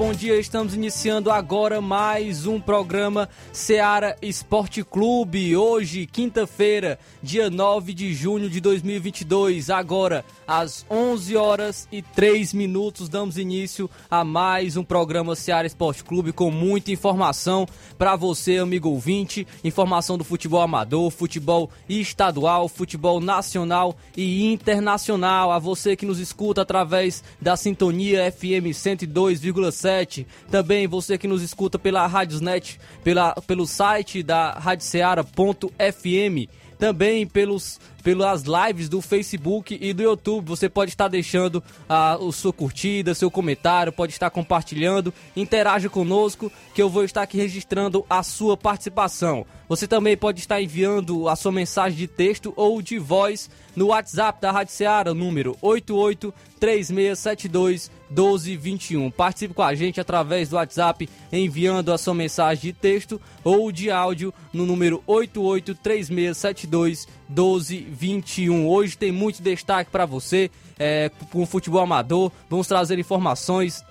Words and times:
Bom 0.00 0.12
dia. 0.12 0.40
Estamos 0.40 0.72
iniciando 0.74 1.30
agora 1.30 1.78
mais 1.78 2.46
um 2.46 2.58
programa 2.58 3.28
Seara 3.52 4.16
Esporte 4.22 4.82
Clube. 4.82 5.54
Hoje, 5.54 6.06
quinta-feira, 6.06 6.98
dia 7.22 7.50
9 7.50 7.92
de 7.92 8.14
junho 8.14 8.48
de 8.48 8.62
2022. 8.62 9.68
Agora, 9.68 10.24
às 10.50 10.84
11 10.90 11.36
horas 11.36 11.86
e 11.92 12.02
3 12.02 12.52
minutos, 12.52 13.08
damos 13.08 13.38
início 13.38 13.88
a 14.10 14.24
mais 14.24 14.76
um 14.76 14.82
programa 14.82 15.36
Seara 15.36 15.64
Esporte 15.64 16.02
Clube 16.02 16.32
com 16.32 16.50
muita 16.50 16.90
informação 16.90 17.68
para 17.96 18.16
você, 18.16 18.58
amigo 18.58 18.88
ouvinte. 18.88 19.46
Informação 19.62 20.18
do 20.18 20.24
futebol 20.24 20.60
amador, 20.60 21.08
futebol 21.12 21.70
estadual, 21.88 22.68
futebol 22.68 23.20
nacional 23.20 23.96
e 24.16 24.52
internacional. 24.52 25.52
A 25.52 25.60
você 25.60 25.94
que 25.94 26.04
nos 26.04 26.18
escuta 26.18 26.62
através 26.62 27.22
da 27.40 27.56
sintonia 27.56 28.32
FM 28.32 28.74
102 28.74 29.20
102,7. 29.20 30.26
Também 30.50 30.86
você 30.86 31.16
que 31.16 31.28
nos 31.28 31.42
escuta 31.42 31.78
pela 31.78 32.06
Radiosnet, 32.06 32.80
pela, 33.04 33.34
pelo 33.46 33.66
site 33.66 34.22
da 34.22 34.52
radioceara.fm. 34.52 36.48
Também 36.80 37.26
pelos 37.26 37.78
pelas 38.02 38.44
lives 38.44 38.88
do 38.88 39.00
Facebook 39.00 39.78
e 39.80 39.92
do 39.92 40.02
YouTube. 40.02 40.48
Você 40.48 40.68
pode 40.68 40.90
estar 40.90 41.06
deixando 41.08 41.62
a, 41.88 42.14
a 42.14 42.32
sua 42.32 42.52
curtida, 42.52 43.14
seu 43.14 43.30
comentário, 43.30 43.92
pode 43.92 44.12
estar 44.12 44.28
compartilhando. 44.30 45.14
Interaja 45.36 45.88
conosco 45.88 46.50
que 46.74 46.82
eu 46.82 46.88
vou 46.88 47.04
estar 47.04 47.22
aqui 47.22 47.36
registrando 47.36 48.04
a 48.08 48.20
sua 48.22 48.56
participação. 48.56 49.44
Você 49.68 49.86
também 49.86 50.16
pode 50.16 50.40
estar 50.40 50.60
enviando 50.60 51.28
a 51.28 51.36
sua 51.36 51.52
mensagem 51.52 51.96
de 51.98 52.08
texto 52.08 52.52
ou 52.56 52.82
de 52.82 52.98
voz 52.98 53.48
no 53.76 53.86
WhatsApp 53.88 54.40
da 54.40 54.50
Rádio 54.50 54.72
Seara, 54.74 55.12
número 55.14 55.56
883672 55.62 57.99
1221. 58.10 59.10
Participe 59.10 59.54
com 59.54 59.62
a 59.62 59.74
gente 59.74 60.00
através 60.00 60.48
do 60.48 60.56
WhatsApp 60.56 61.08
enviando 61.32 61.92
a 61.92 61.98
sua 61.98 62.14
mensagem 62.14 62.62
de 62.62 62.72
texto 62.72 63.20
ou 63.44 63.70
de 63.70 63.90
áudio 63.90 64.34
no 64.52 64.66
número 64.66 65.02
883672 65.06 67.06
1221. 67.28 68.68
Hoje 68.68 68.98
tem 68.98 69.12
muito 69.12 69.42
destaque 69.42 69.90
para 69.90 70.04
você 70.04 70.50
é, 70.78 71.10
com 71.30 71.42
o 71.42 71.46
futebol 71.46 71.82
amador. 71.82 72.32
Vamos 72.48 72.66
trazer 72.66 72.98
informações 72.98 73.84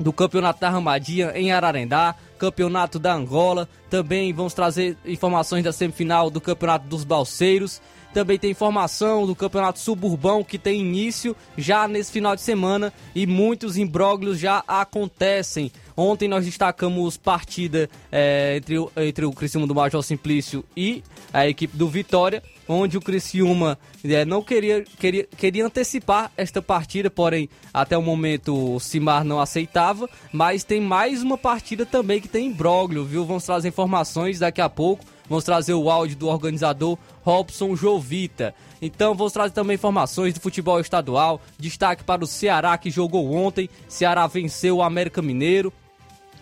do 0.00 0.12
Campeonato 0.12 0.60
da 0.60 0.70
Ramadinha 0.70 1.32
em 1.34 1.52
Ararendá, 1.52 2.14
Campeonato 2.38 2.98
da 2.98 3.12
Angola. 3.12 3.68
Também 3.90 4.32
vamos 4.32 4.54
trazer 4.54 4.96
informações 5.04 5.62
da 5.62 5.72
semifinal 5.72 6.30
do 6.30 6.40
Campeonato 6.40 6.88
dos 6.88 7.04
Balseiros. 7.04 7.82
Também 8.12 8.38
tem 8.38 8.50
informação 8.50 9.26
do 9.26 9.36
Campeonato 9.36 9.78
Suburbão 9.78 10.42
que 10.42 10.58
tem 10.58 10.80
início 10.80 11.36
já 11.56 11.86
nesse 11.86 12.10
final 12.10 12.34
de 12.34 12.42
semana 12.42 12.92
e 13.14 13.26
muitos 13.26 13.76
imbróglios 13.76 14.38
já 14.38 14.64
acontecem. 14.66 15.70
Ontem 15.96 16.28
nós 16.28 16.44
destacamos 16.44 17.16
partida 17.16 17.88
é, 18.10 18.56
entre, 18.56 18.76
entre 18.96 19.24
o 19.26 19.32
Criciúma 19.32 19.66
do 19.66 19.74
Major 19.74 20.02
Simplício 20.02 20.64
e 20.76 21.04
a 21.32 21.46
equipe 21.46 21.76
do 21.76 21.88
Vitória, 21.88 22.42
onde 22.66 22.96
o 22.96 23.00
Criciúma 23.00 23.78
é, 24.02 24.24
não 24.24 24.42
queria, 24.42 24.82
queria, 24.98 25.28
queria 25.36 25.66
antecipar 25.66 26.32
esta 26.36 26.62
partida, 26.62 27.10
porém 27.10 27.48
até 27.72 27.96
o 27.96 28.02
momento 28.02 28.74
o 28.74 28.80
Simar 28.80 29.24
não 29.24 29.40
aceitava, 29.40 30.08
mas 30.32 30.64
tem 30.64 30.80
mais 30.80 31.22
uma 31.22 31.36
partida 31.36 31.84
também 31.84 32.20
que 32.20 32.28
tem 32.28 32.46
imbróglio, 32.46 33.04
viu? 33.04 33.24
Vamos 33.24 33.44
trazer 33.44 33.68
informações 33.68 34.38
daqui 34.38 34.60
a 34.60 34.68
pouco. 34.68 35.04
Vamos 35.30 35.44
trazer 35.44 35.74
o 35.74 35.88
áudio 35.88 36.16
do 36.16 36.26
organizador 36.26 36.98
Robson 37.22 37.76
Jovita. 37.76 38.52
Então 38.82 39.14
vamos 39.14 39.32
trazer 39.32 39.52
também 39.52 39.76
informações 39.76 40.34
do 40.34 40.40
futebol 40.40 40.80
estadual. 40.80 41.40
Destaque 41.56 42.02
para 42.02 42.24
o 42.24 42.26
Ceará 42.26 42.76
que 42.76 42.90
jogou 42.90 43.32
ontem. 43.32 43.70
Ceará 43.88 44.26
venceu 44.26 44.78
o 44.78 44.82
América 44.82 45.22
Mineiro. 45.22 45.72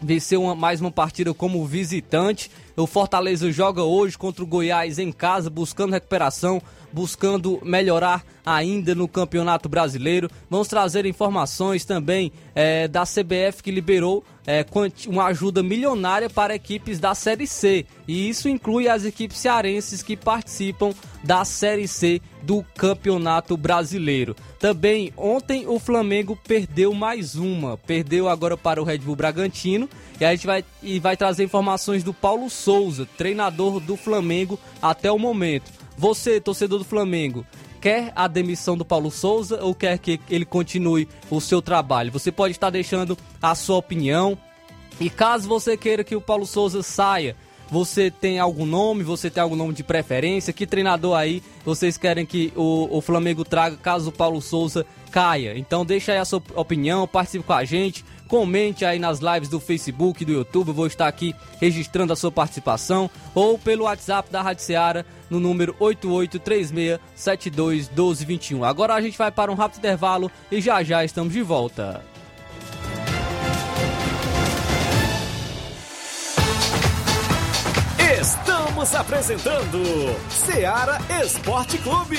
Venceu 0.00 0.43
uma, 0.43 0.54
mais 0.54 0.81
uma 0.81 0.91
partida 0.91 1.34
como 1.34 1.66
visitante. 1.66 2.50
O 2.75 2.87
Fortaleza 2.87 3.53
joga 3.53 3.82
hoje 3.82 4.16
contra 4.16 4.43
o 4.43 4.47
Goiás 4.47 4.99
em 4.99 5.12
casa, 5.12 5.50
buscando 5.50 5.93
recuperação 5.93 6.62
buscando 6.93 7.60
melhorar 7.62 8.25
ainda 8.44 8.94
no 8.94 9.06
Campeonato 9.06 9.69
Brasileiro. 9.69 10.31
Vamos 10.49 10.69
trazer 10.69 11.06
informações 11.06 11.84
também 11.84 12.32
é, 12.55 12.88
da 12.88 13.05
CBF 13.05 13.62
que 13.62 13.70
liberou 13.70 14.25
é, 14.48 14.64
uma 15.06 15.26
ajuda 15.26 15.62
milionária 15.62 16.31
para 16.31 16.54
equipes 16.54 16.98
da 16.98 17.14
Série 17.14 17.47
C. 17.47 17.84
E 18.09 18.31
isso 18.31 18.48
inclui 18.48 18.88
as 18.88 19.04
equipes 19.04 19.36
cearenses 19.36 20.03
que 20.03 20.16
participam 20.16 20.94
da 21.22 21.44
Série 21.44 21.86
C 21.86 22.22
do 22.41 22.64
Campeonato 22.75 23.58
Brasileiro. 23.58 24.34
Também 24.58 25.12
ontem 25.19 25.66
o 25.66 25.78
Flamengo 25.78 26.34
perdeu 26.34 26.94
mais 26.94 27.34
uma, 27.34 27.76
perdeu 27.76 28.26
agora 28.26 28.56
para 28.56 28.81
o 28.81 28.84
Red 28.84 28.98
Bull 28.98 29.16
Bragantino. 29.16 29.87
E 30.19 30.25
a 30.25 30.31
gente 30.31 30.47
vai, 30.47 30.64
e 30.82 30.98
vai 30.98 31.14
trazer 31.14 31.44
informações 31.44 32.03
do 32.03 32.14
Paulo 32.14 32.48
Souza, 32.48 33.06
treinador 33.19 33.81
do 33.81 33.98
Flamengo 33.98 34.58
até 34.81 35.12
o 35.12 35.19
momento. 35.19 35.70
Você, 35.98 36.41
torcedor 36.41 36.78
do 36.78 36.84
Flamengo, 36.87 37.44
quer 37.81 38.12
a 38.15 38.28
demissão 38.28 38.77
do 38.77 38.84
Paulo 38.84 39.11
Souza 39.11 39.62
ou 39.62 39.75
quer 39.75 39.99
que 39.99 40.21
ele 40.28 40.44
continue 40.44 41.09
o 41.31 41.41
seu 41.41 41.62
trabalho? 41.62 42.12
Você 42.12 42.31
pode 42.31 42.53
estar 42.53 42.71
deixando 42.71 43.16
a 43.41 43.55
sua 43.55 43.77
opinião. 43.77 44.37
E 45.00 45.09
caso 45.09 45.49
você 45.49 45.77
queira 45.77 46.03
que 46.03 46.17
o 46.17 46.21
Paulo 46.21 46.44
Souza 46.44 46.83
saia, 46.83 47.37
você 47.71 48.11
tem 48.11 48.38
algum 48.38 48.67
nome? 48.67 49.03
Você 49.05 49.31
tem 49.31 49.43
algum 49.43 49.56
nome 49.56 49.75
de 49.75 49.84
preferência? 49.84 50.53
Que 50.53 50.67
treinador 50.67 51.17
aí 51.17 51.43
vocês 51.64 51.97
querem 51.97 52.25
que 52.25 52.52
o, 52.56 52.88
o 52.91 53.00
Flamengo 53.00 53.44
traga 53.44 53.76
caso 53.76 54.08
o 54.08 54.12
Paulo 54.12 54.41
Souza 54.41 54.87
caia? 55.11 55.56
Então 55.56 55.85
deixa 55.85 56.12
aí 56.12 56.19
a 56.19 56.25
sua 56.25 56.43
opinião, 56.55 57.06
participe 57.06 57.44
com 57.44 57.52
a 57.52 57.64
gente. 57.64 58.05
Comente 58.28 58.84
aí 58.84 58.98
nas 58.98 59.20
lives 59.20 59.48
do 59.48 59.58
Facebook 59.58 60.22
e 60.22 60.26
do 60.26 60.32
YouTube, 60.32 60.69
eu 60.69 60.75
vou 60.75 60.86
estar 60.86 61.08
aqui 61.08 61.34
registrando 61.58 62.12
a 62.12 62.16
sua 62.16 62.30
participação 62.30 63.10
ou 63.34 63.58
pelo 63.58 63.84
WhatsApp 63.84 64.30
da 64.30 64.42
Rádio 64.42 64.64
Seara 64.64 65.06
no 65.30 65.40
número 65.40 65.75
8836721221. 65.80 68.69
Agora 68.69 68.92
a 68.94 69.00
gente 69.00 69.16
vai 69.16 69.30
para 69.30 69.50
um 69.50 69.54
rápido 69.54 69.78
intervalo 69.78 70.30
e 70.52 70.60
já 70.60 70.82
já 70.82 71.02
estamos 71.02 71.32
de 71.32 71.40
volta. 71.40 72.04
Estamos 78.20 78.94
apresentando 78.94 79.82
Seara 80.28 80.98
Esporte 81.25 81.78
Clube. 81.78 82.19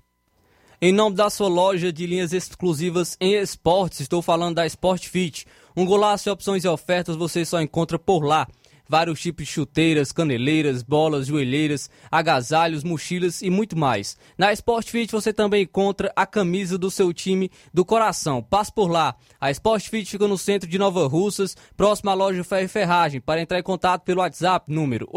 Em 0.83 0.91
nome 0.91 1.15
da 1.15 1.29
sua 1.29 1.47
loja 1.47 1.93
de 1.93 2.07
linhas 2.07 2.33
exclusivas 2.33 3.15
em 3.21 3.35
esportes, 3.35 3.99
estou 3.99 4.19
falando 4.19 4.55
da 4.55 4.65
Sport 4.65 5.09
Fit. 5.09 5.45
Um 5.77 5.85
golaço 5.85 6.23
de 6.23 6.31
opções 6.31 6.63
e 6.63 6.67
ofertas 6.67 7.15
você 7.15 7.45
só 7.45 7.61
encontra 7.61 7.99
por 7.99 8.23
lá. 8.23 8.47
Vários 8.91 9.19
tipos 9.21 9.45
de 9.45 9.51
chuteiras, 9.53 10.11
caneleiras, 10.11 10.83
bolas, 10.83 11.27
joelheiras, 11.27 11.89
agasalhos, 12.11 12.83
mochilas 12.83 13.41
e 13.41 13.49
muito 13.49 13.77
mais. 13.77 14.17
Na 14.37 14.51
Sport 14.51 14.89
Fit 14.89 15.09
você 15.09 15.31
também 15.31 15.63
encontra 15.63 16.11
a 16.13 16.25
camisa 16.25 16.77
do 16.77 16.91
seu 16.91 17.13
time 17.13 17.49
do 17.73 17.85
coração. 17.85 18.43
Passe 18.43 18.73
por 18.73 18.91
lá. 18.91 19.15
A 19.39 19.49
Sport 19.49 19.87
Fit 19.87 20.11
fica 20.11 20.27
no 20.27 20.37
centro 20.37 20.67
de 20.67 20.77
Nova 20.77 21.07
Russas, 21.07 21.55
próximo 21.77 22.09
à 22.09 22.13
loja 22.13 22.43
Ferro 22.43 22.65
e 22.65 22.67
Ferragem. 22.67 23.21
Para 23.21 23.41
entrar 23.41 23.59
em 23.59 23.63
contato 23.63 24.01
pelo 24.01 24.19
WhatsApp, 24.19 24.69
número 24.69 25.07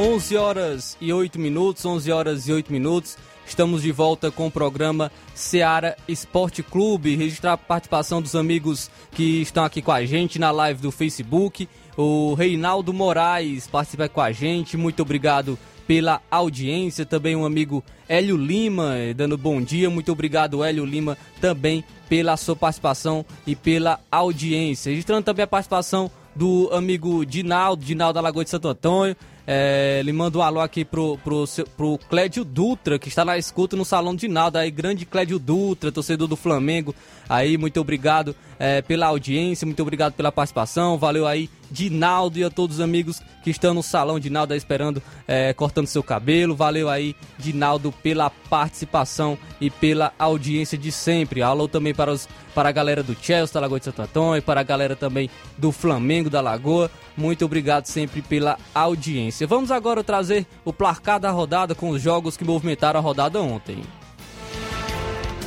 11 0.00 0.34
horas 0.38 0.96
e 0.98 1.12
8 1.12 1.38
minutos, 1.38 1.84
11 1.84 2.10
horas 2.10 2.48
e 2.48 2.52
8 2.54 2.72
minutos. 2.72 3.18
Estamos 3.46 3.82
de 3.82 3.92
volta 3.92 4.30
com 4.30 4.46
o 4.46 4.50
programa 4.50 5.12
Seara 5.34 5.94
Esporte 6.08 6.62
Clube. 6.62 7.16
Registrar 7.16 7.52
a 7.52 7.58
participação 7.58 8.22
dos 8.22 8.34
amigos 8.34 8.90
que 9.12 9.42
estão 9.42 9.62
aqui 9.62 9.82
com 9.82 9.92
a 9.92 10.02
gente 10.06 10.38
na 10.38 10.50
live 10.50 10.80
do 10.80 10.90
Facebook. 10.90 11.68
O 11.98 12.32
Reinaldo 12.32 12.94
Moraes 12.94 13.66
participa 13.66 14.08
com 14.08 14.22
a 14.22 14.32
gente. 14.32 14.74
Muito 14.74 15.02
obrigado 15.02 15.58
pela 15.86 16.22
audiência. 16.30 17.04
Também 17.04 17.36
um 17.36 17.44
amigo 17.44 17.84
Hélio 18.08 18.38
Lima 18.38 18.96
eh, 18.96 19.12
dando 19.12 19.36
bom 19.36 19.60
dia. 19.60 19.90
Muito 19.90 20.10
obrigado, 20.12 20.64
Hélio 20.64 20.86
Lima, 20.86 21.18
também 21.42 21.84
pela 22.08 22.38
sua 22.38 22.56
participação 22.56 23.22
e 23.46 23.54
pela 23.54 24.00
audiência. 24.10 24.88
Registrando 24.88 25.24
também 25.24 25.44
a 25.44 25.46
participação 25.46 26.10
do 26.34 26.70
amigo 26.72 27.26
Dinaldo, 27.26 27.84
Dinaldo 27.84 28.14
da 28.14 28.22
Lagoa 28.22 28.44
de 28.44 28.50
Santo 28.50 28.66
Antônio. 28.66 29.14
É, 29.52 29.98
ele 29.98 30.12
manda 30.12 30.38
um 30.38 30.42
alô 30.42 30.60
aqui 30.60 30.84
pro, 30.84 31.18
pro, 31.24 31.44
pro 31.76 31.98
Clédio 32.08 32.44
Dutra, 32.44 33.00
que 33.00 33.08
está 33.08 33.24
na 33.24 33.36
escuta 33.36 33.76
no 33.76 33.84
Salão 33.84 34.14
de 34.14 34.28
Naldo. 34.28 34.58
Aí, 34.58 34.70
grande 34.70 35.04
Clédio 35.04 35.40
Dutra, 35.40 35.90
torcedor 35.90 36.28
do 36.28 36.36
Flamengo. 36.36 36.94
Aí, 37.30 37.56
muito 37.56 37.80
obrigado 37.80 38.34
é, 38.58 38.82
pela 38.82 39.06
audiência, 39.06 39.64
muito 39.64 39.80
obrigado 39.80 40.14
pela 40.14 40.32
participação. 40.32 40.98
Valeu 40.98 41.28
aí, 41.28 41.48
Dinaldo 41.70 42.40
e 42.40 42.42
a 42.42 42.50
todos 42.50 42.78
os 42.78 42.82
amigos 42.82 43.22
que 43.44 43.50
estão 43.50 43.72
no 43.72 43.84
Salão 43.84 44.18
de 44.18 44.28
Naldo 44.28 44.52
aí 44.52 44.58
esperando, 44.58 45.00
é, 45.28 45.52
cortando 45.52 45.86
seu 45.86 46.02
cabelo. 46.02 46.56
Valeu 46.56 46.88
aí, 46.88 47.14
Dinaldo, 47.38 47.92
pela 48.02 48.30
participação 48.30 49.38
e 49.60 49.70
pela 49.70 50.12
audiência 50.18 50.76
de 50.76 50.90
sempre. 50.90 51.40
Alô 51.40 51.68
também 51.68 51.94
para, 51.94 52.10
os, 52.10 52.28
para 52.52 52.68
a 52.68 52.72
galera 52.72 53.00
do 53.00 53.14
Chelsea, 53.14 53.54
da 53.54 53.60
Lagoa 53.60 53.78
de 53.78 53.84
Santo 53.84 54.02
Antônio, 54.02 54.42
para 54.42 54.58
a 54.58 54.64
galera 54.64 54.96
também 54.96 55.30
do 55.56 55.70
Flamengo 55.70 56.28
da 56.28 56.40
Lagoa. 56.40 56.90
Muito 57.16 57.44
obrigado 57.44 57.86
sempre 57.86 58.22
pela 58.22 58.58
audiência. 58.74 59.46
Vamos 59.46 59.70
agora 59.70 60.02
trazer 60.02 60.48
o 60.64 60.72
placar 60.72 61.20
da 61.20 61.30
rodada 61.30 61.76
com 61.76 61.90
os 61.90 62.02
jogos 62.02 62.36
que 62.36 62.42
movimentaram 62.42 62.98
a 62.98 63.02
rodada 63.02 63.40
ontem. 63.40 63.84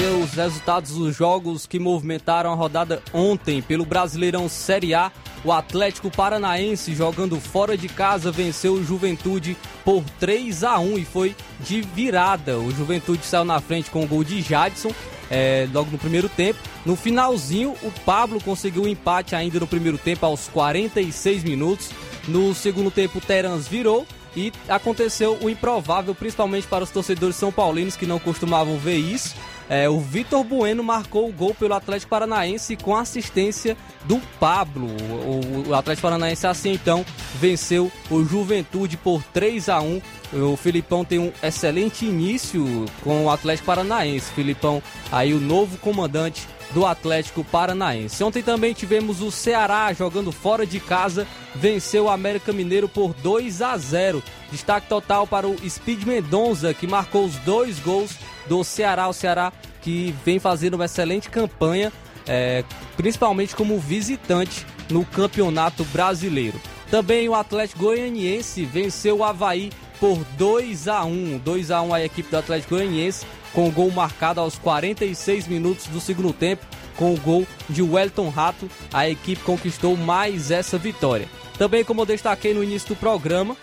Trazer 0.00 0.14
os 0.14 0.32
resultados 0.32 0.92
dos 0.92 1.14
jogos 1.14 1.66
que 1.66 1.78
movimentaram 1.78 2.50
a 2.50 2.54
rodada 2.54 3.02
ontem 3.12 3.60
pelo 3.60 3.84
Brasileirão 3.84 4.48
Série 4.48 4.94
A. 4.94 5.12
O 5.44 5.52
Atlético 5.52 6.10
Paranaense, 6.10 6.94
jogando 6.94 7.38
fora 7.38 7.76
de 7.76 7.86
casa, 7.86 8.30
venceu 8.30 8.74
o 8.74 8.84
Juventude 8.84 9.56
por 9.84 10.02
3 10.18 10.64
a 10.64 10.78
1 10.78 10.98
e 10.98 11.04
foi 11.04 11.36
de 11.60 11.82
virada. 11.82 12.58
O 12.58 12.70
Juventude 12.70 13.26
saiu 13.26 13.44
na 13.44 13.60
frente 13.60 13.90
com 13.90 14.02
o 14.02 14.06
gol 14.06 14.24
de 14.24 14.40
Jadson 14.40 14.90
é, 15.30 15.68
logo 15.72 15.90
no 15.90 15.98
primeiro 15.98 16.30
tempo. 16.30 16.58
No 16.86 16.96
finalzinho, 16.96 17.74
o 17.82 17.92
Pablo 18.04 18.40
conseguiu 18.42 18.84
o 18.84 18.88
empate 18.88 19.34
ainda 19.34 19.60
no 19.60 19.66
primeiro 19.66 19.98
tempo, 19.98 20.24
aos 20.24 20.48
46 20.48 21.44
minutos. 21.44 21.90
No 22.26 22.54
segundo 22.54 22.90
tempo, 22.90 23.18
o 23.18 23.20
Terans 23.20 23.68
virou 23.68 24.06
e 24.34 24.52
aconteceu 24.68 25.38
o 25.42 25.50
improvável, 25.50 26.14
principalmente 26.14 26.66
para 26.66 26.84
os 26.84 26.90
torcedores 26.90 27.36
são 27.36 27.52
paulinos 27.52 27.96
que 27.96 28.06
não 28.06 28.18
costumavam 28.18 28.78
ver 28.78 28.96
isso. 28.96 29.34
É, 29.70 29.88
o 29.88 30.00
Vitor 30.00 30.42
Bueno 30.42 30.82
marcou 30.82 31.28
o 31.28 31.32
gol 31.32 31.54
pelo 31.54 31.74
Atlético 31.74 32.10
Paranaense 32.10 32.76
com 32.76 32.96
assistência 32.96 33.76
do 34.04 34.18
Pablo. 34.40 34.88
O, 34.88 35.68
o 35.68 35.74
Atlético 35.76 36.08
Paranaense 36.08 36.44
assim 36.44 36.72
então 36.72 37.06
venceu 37.36 37.90
o 38.10 38.24
Juventude 38.24 38.96
por 38.96 39.22
3 39.22 39.68
a 39.68 39.80
1. 39.80 40.02
O 40.32 40.56
Filipão 40.56 41.04
tem 41.04 41.20
um 41.20 41.32
excelente 41.40 42.04
início 42.04 42.84
com 43.04 43.26
o 43.26 43.30
Atlético 43.30 43.66
Paranaense. 43.66 44.32
Filipão 44.32 44.82
aí 45.12 45.32
o 45.32 45.40
novo 45.40 45.78
comandante 45.78 46.48
do 46.72 46.84
Atlético 46.84 47.44
Paranaense. 47.44 48.24
Ontem 48.24 48.42
também 48.42 48.74
tivemos 48.74 49.22
o 49.22 49.30
Ceará 49.30 49.92
jogando 49.92 50.32
fora 50.32 50.66
de 50.66 50.80
casa, 50.80 51.28
venceu 51.54 52.04
o 52.04 52.10
América 52.10 52.52
Mineiro 52.52 52.88
por 52.88 53.14
2 53.14 53.62
a 53.62 53.76
0. 53.76 54.20
Destaque 54.50 54.88
total 54.88 55.28
para 55.28 55.46
o 55.46 55.56
Speed 55.68 56.04
Mendonça, 56.04 56.74
que 56.74 56.88
marcou 56.88 57.24
os 57.24 57.36
dois 57.36 57.78
gols 57.78 58.16
do 58.46 58.62
Ceará. 58.64 59.08
O 59.08 59.12
Ceará 59.12 59.52
que 59.82 60.14
vem 60.24 60.38
fazendo 60.38 60.74
uma 60.74 60.84
excelente 60.84 61.30
campanha, 61.30 61.92
é, 62.26 62.64
principalmente 62.96 63.56
como 63.56 63.78
visitante 63.78 64.66
no 64.90 65.04
Campeonato 65.04 65.84
Brasileiro. 65.86 66.60
Também 66.90 67.28
o 67.28 67.34
Atlético 67.34 67.84
Goianiense 67.84 68.64
venceu 68.64 69.18
o 69.18 69.24
Havaí 69.24 69.70
por 69.98 70.18
2 70.36 70.88
a 70.88 71.04
1 71.04 71.38
2 71.38 71.70
a 71.70 71.82
1 71.82 71.94
a 71.94 72.02
equipe 72.02 72.30
do 72.30 72.36
Atlético 72.36 72.74
Goianiense 72.74 73.24
com 73.52 73.68
o 73.68 73.70
gol 73.70 73.90
marcado 73.90 74.40
aos 74.40 74.56
46 74.58 75.48
minutos 75.48 75.86
do 75.86 76.00
segundo 76.00 76.32
tempo, 76.32 76.64
com 76.96 77.12
o 77.12 77.16
gol 77.16 77.46
de 77.68 77.82
Wellington 77.82 78.28
Rato, 78.28 78.70
a 78.92 79.08
equipe 79.08 79.42
conquistou 79.42 79.96
mais 79.96 80.50
essa 80.50 80.78
vitória. 80.78 81.28
Também, 81.58 81.84
como 81.84 82.02
eu 82.02 82.06
destaquei 82.06 82.54
no 82.54 82.62
início 82.62 82.90
do 82.90 82.96
programa, 82.96 83.56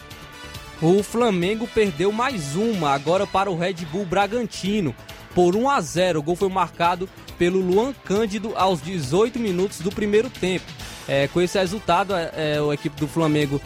o 0.81 1.01
Flamengo 1.01 1.67
perdeu 1.67 2.12
mais 2.12 2.55
uma 2.55 2.91
agora 2.91 3.25
para 3.25 3.50
o 3.50 3.57
Red 3.57 3.86
Bull 3.91 4.05
Bragantino 4.05 4.96
por 5.34 5.55
1 5.55 5.69
a 5.69 5.81
0. 5.81 6.19
O 6.19 6.24
gol 6.24 6.36
foi 6.36 6.50
marcado 6.50 7.10
pelo 7.38 7.60
Luan 7.60 7.93
Cândido 8.05 8.53
aos 8.55 8.81
18 8.81 9.39
minutos 9.39 9.79
do 9.79 9.91
primeiro 9.91 10.29
tempo. 10.29 10.65
É, 11.07 11.27
com 11.27 11.41
esse 11.41 11.57
resultado, 11.57 12.15
é, 12.15 12.31
é, 12.36 12.57
a 12.60 12.74
equipe 12.74 13.00
do 13.00 13.07
Flamengo 13.07 13.62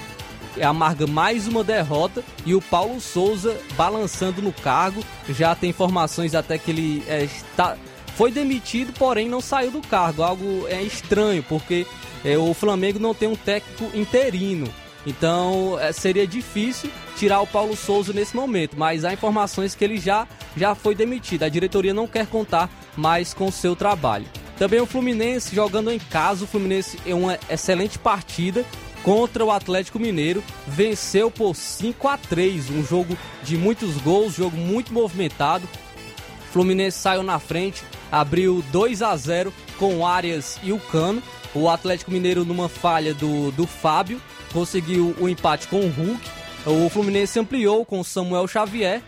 amarga 0.61 1.07
mais 1.07 1.47
uma 1.47 1.63
derrota 1.63 2.23
e 2.45 2.53
o 2.53 2.61
Paulo 2.61 2.99
Souza 2.99 3.57
balançando 3.75 4.41
no 4.41 4.53
cargo. 4.53 5.03
Já 5.29 5.55
tem 5.55 5.69
informações 5.69 6.35
até 6.35 6.57
que 6.57 6.71
ele 6.71 7.03
é, 7.07 7.23
está, 7.23 7.77
foi 8.15 8.31
demitido, 8.31 8.93
porém 8.93 9.27
não 9.27 9.41
saiu 9.41 9.71
do 9.71 9.81
cargo. 9.81 10.23
Algo 10.23 10.67
é 10.67 10.81
estranho, 10.81 11.43
porque 11.43 11.85
é, 12.23 12.37
o 12.37 12.53
Flamengo 12.53 12.99
não 12.99 13.13
tem 13.13 13.27
um 13.27 13.35
técnico 13.35 13.89
interino. 13.97 14.67
Então 15.05 15.77
é, 15.79 15.91
seria 15.91 16.27
difícil 16.27 16.91
tirar 17.17 17.41
o 17.41 17.47
Paulo 17.47 17.75
Souza 17.75 18.13
nesse 18.13 18.35
momento, 18.35 18.75
mas 18.77 19.03
há 19.03 19.13
informações 19.13 19.75
que 19.75 19.83
ele 19.83 19.97
já, 19.97 20.27
já 20.55 20.75
foi 20.75 20.95
demitido. 20.95 21.43
A 21.43 21.49
diretoria 21.49 21.93
não 21.93 22.07
quer 22.07 22.27
contar 22.27 22.69
mais 22.95 23.33
com 23.33 23.47
o 23.47 23.51
seu 23.51 23.75
trabalho. 23.75 24.25
Também 24.57 24.79
o 24.79 24.85
Fluminense 24.85 25.55
jogando 25.55 25.89
em 25.89 25.97
casa. 25.97 26.43
O 26.43 26.47
Fluminense 26.47 26.99
é 27.05 27.15
uma 27.15 27.39
excelente 27.49 27.97
partida 27.97 28.63
contra 29.03 29.43
o 29.43 29.51
Atlético 29.51 29.99
Mineiro. 29.99 30.43
Venceu 30.67 31.31
por 31.31 31.55
5 31.55 32.07
a 32.07 32.17
3 32.17 32.69
um 32.69 32.83
jogo 32.83 33.17
de 33.43 33.57
muitos 33.57 33.97
gols, 33.97 34.35
jogo 34.35 34.55
muito 34.55 34.93
movimentado. 34.93 35.67
O 36.47 36.53
Fluminense 36.53 36.99
saiu 36.99 37.23
na 37.23 37.39
frente, 37.39 37.83
abriu 38.11 38.63
2 38.71 39.01
a 39.01 39.15
0 39.15 39.51
com 39.79 40.05
Arias 40.05 40.59
e 40.61 40.71
o 40.71 40.79
Cano. 40.79 41.23
O 41.55 41.67
Atlético 41.67 42.11
Mineiro, 42.11 42.45
numa 42.45 42.69
falha 42.69 43.13
do, 43.13 43.51
do 43.51 43.65
Fábio, 43.65 44.21
conseguiu 44.51 45.15
o 45.19 45.27
empate 45.27 45.67
com 45.67 45.81
o 45.81 45.89
Hulk. 45.89 46.29
O 46.65 46.89
Fluminense 46.89 47.39
ampliou 47.39 47.85
com 47.85 48.03
Samuel 48.03 48.47
Xavier. 48.47 49.01